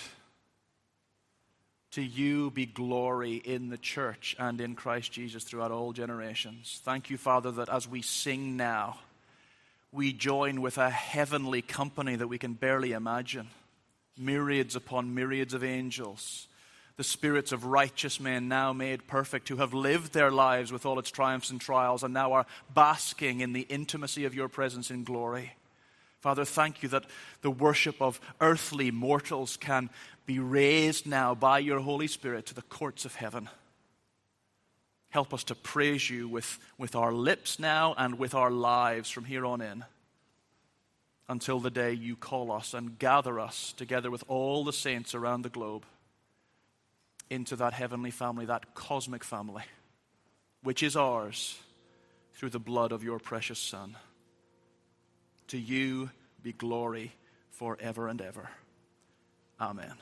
to 1.92 2.02
you 2.02 2.50
be 2.50 2.66
glory 2.66 3.36
in 3.36 3.68
the 3.68 3.78
church 3.78 4.34
and 4.38 4.60
in 4.60 4.74
Christ 4.74 5.12
Jesus 5.12 5.44
throughout 5.44 5.70
all 5.70 5.92
generations. 5.92 6.80
Thank 6.84 7.10
you, 7.10 7.18
Father, 7.18 7.50
that 7.52 7.68
as 7.68 7.86
we 7.86 8.02
sing 8.02 8.56
now, 8.56 8.98
we 9.92 10.12
join 10.12 10.62
with 10.62 10.78
a 10.78 10.88
heavenly 10.88 11.60
company 11.60 12.16
that 12.16 12.28
we 12.28 12.38
can 12.38 12.54
barely 12.54 12.92
imagine 12.92 13.48
myriads 14.16 14.76
upon 14.76 15.14
myriads 15.14 15.54
of 15.54 15.64
angels, 15.64 16.48
the 16.96 17.04
spirits 17.04 17.52
of 17.52 17.64
righteous 17.64 18.20
men 18.20 18.48
now 18.48 18.72
made 18.72 19.06
perfect 19.06 19.48
who 19.48 19.56
have 19.56 19.74
lived 19.74 20.12
their 20.12 20.30
lives 20.30 20.70
with 20.70 20.84
all 20.84 20.98
its 20.98 21.10
triumphs 21.10 21.50
and 21.50 21.60
trials 21.60 22.02
and 22.02 22.12
now 22.12 22.32
are 22.32 22.46
basking 22.74 23.40
in 23.40 23.52
the 23.52 23.62
intimacy 23.62 24.24
of 24.24 24.34
your 24.34 24.48
presence 24.48 24.90
in 24.90 25.04
glory. 25.04 25.52
Father, 26.22 26.44
thank 26.44 26.84
you 26.84 26.88
that 26.90 27.04
the 27.40 27.50
worship 27.50 28.00
of 28.00 28.20
earthly 28.40 28.92
mortals 28.92 29.56
can 29.56 29.90
be 30.24 30.38
raised 30.38 31.04
now 31.04 31.34
by 31.34 31.58
your 31.58 31.80
Holy 31.80 32.06
Spirit 32.06 32.46
to 32.46 32.54
the 32.54 32.62
courts 32.62 33.04
of 33.04 33.16
heaven. 33.16 33.50
Help 35.10 35.34
us 35.34 35.42
to 35.42 35.56
praise 35.56 36.08
you 36.08 36.28
with, 36.28 36.60
with 36.78 36.94
our 36.94 37.12
lips 37.12 37.58
now 37.58 37.92
and 37.98 38.20
with 38.20 38.36
our 38.36 38.52
lives 38.52 39.10
from 39.10 39.24
here 39.24 39.44
on 39.44 39.60
in 39.60 39.84
until 41.28 41.58
the 41.58 41.70
day 41.72 41.92
you 41.92 42.14
call 42.14 42.52
us 42.52 42.72
and 42.72 43.00
gather 43.00 43.40
us 43.40 43.72
together 43.76 44.08
with 44.08 44.22
all 44.28 44.62
the 44.62 44.72
saints 44.72 45.16
around 45.16 45.42
the 45.42 45.48
globe 45.48 45.84
into 47.30 47.56
that 47.56 47.72
heavenly 47.72 48.12
family, 48.12 48.46
that 48.46 48.74
cosmic 48.74 49.24
family, 49.24 49.64
which 50.62 50.84
is 50.84 50.94
ours 50.94 51.58
through 52.34 52.50
the 52.50 52.60
blood 52.60 52.92
of 52.92 53.02
your 53.02 53.18
precious 53.18 53.58
Son. 53.58 53.96
To 55.48 55.58
you 55.58 56.10
be 56.42 56.52
glory 56.52 57.12
forever 57.50 58.08
and 58.08 58.20
ever. 58.20 58.50
Amen. 59.60 59.94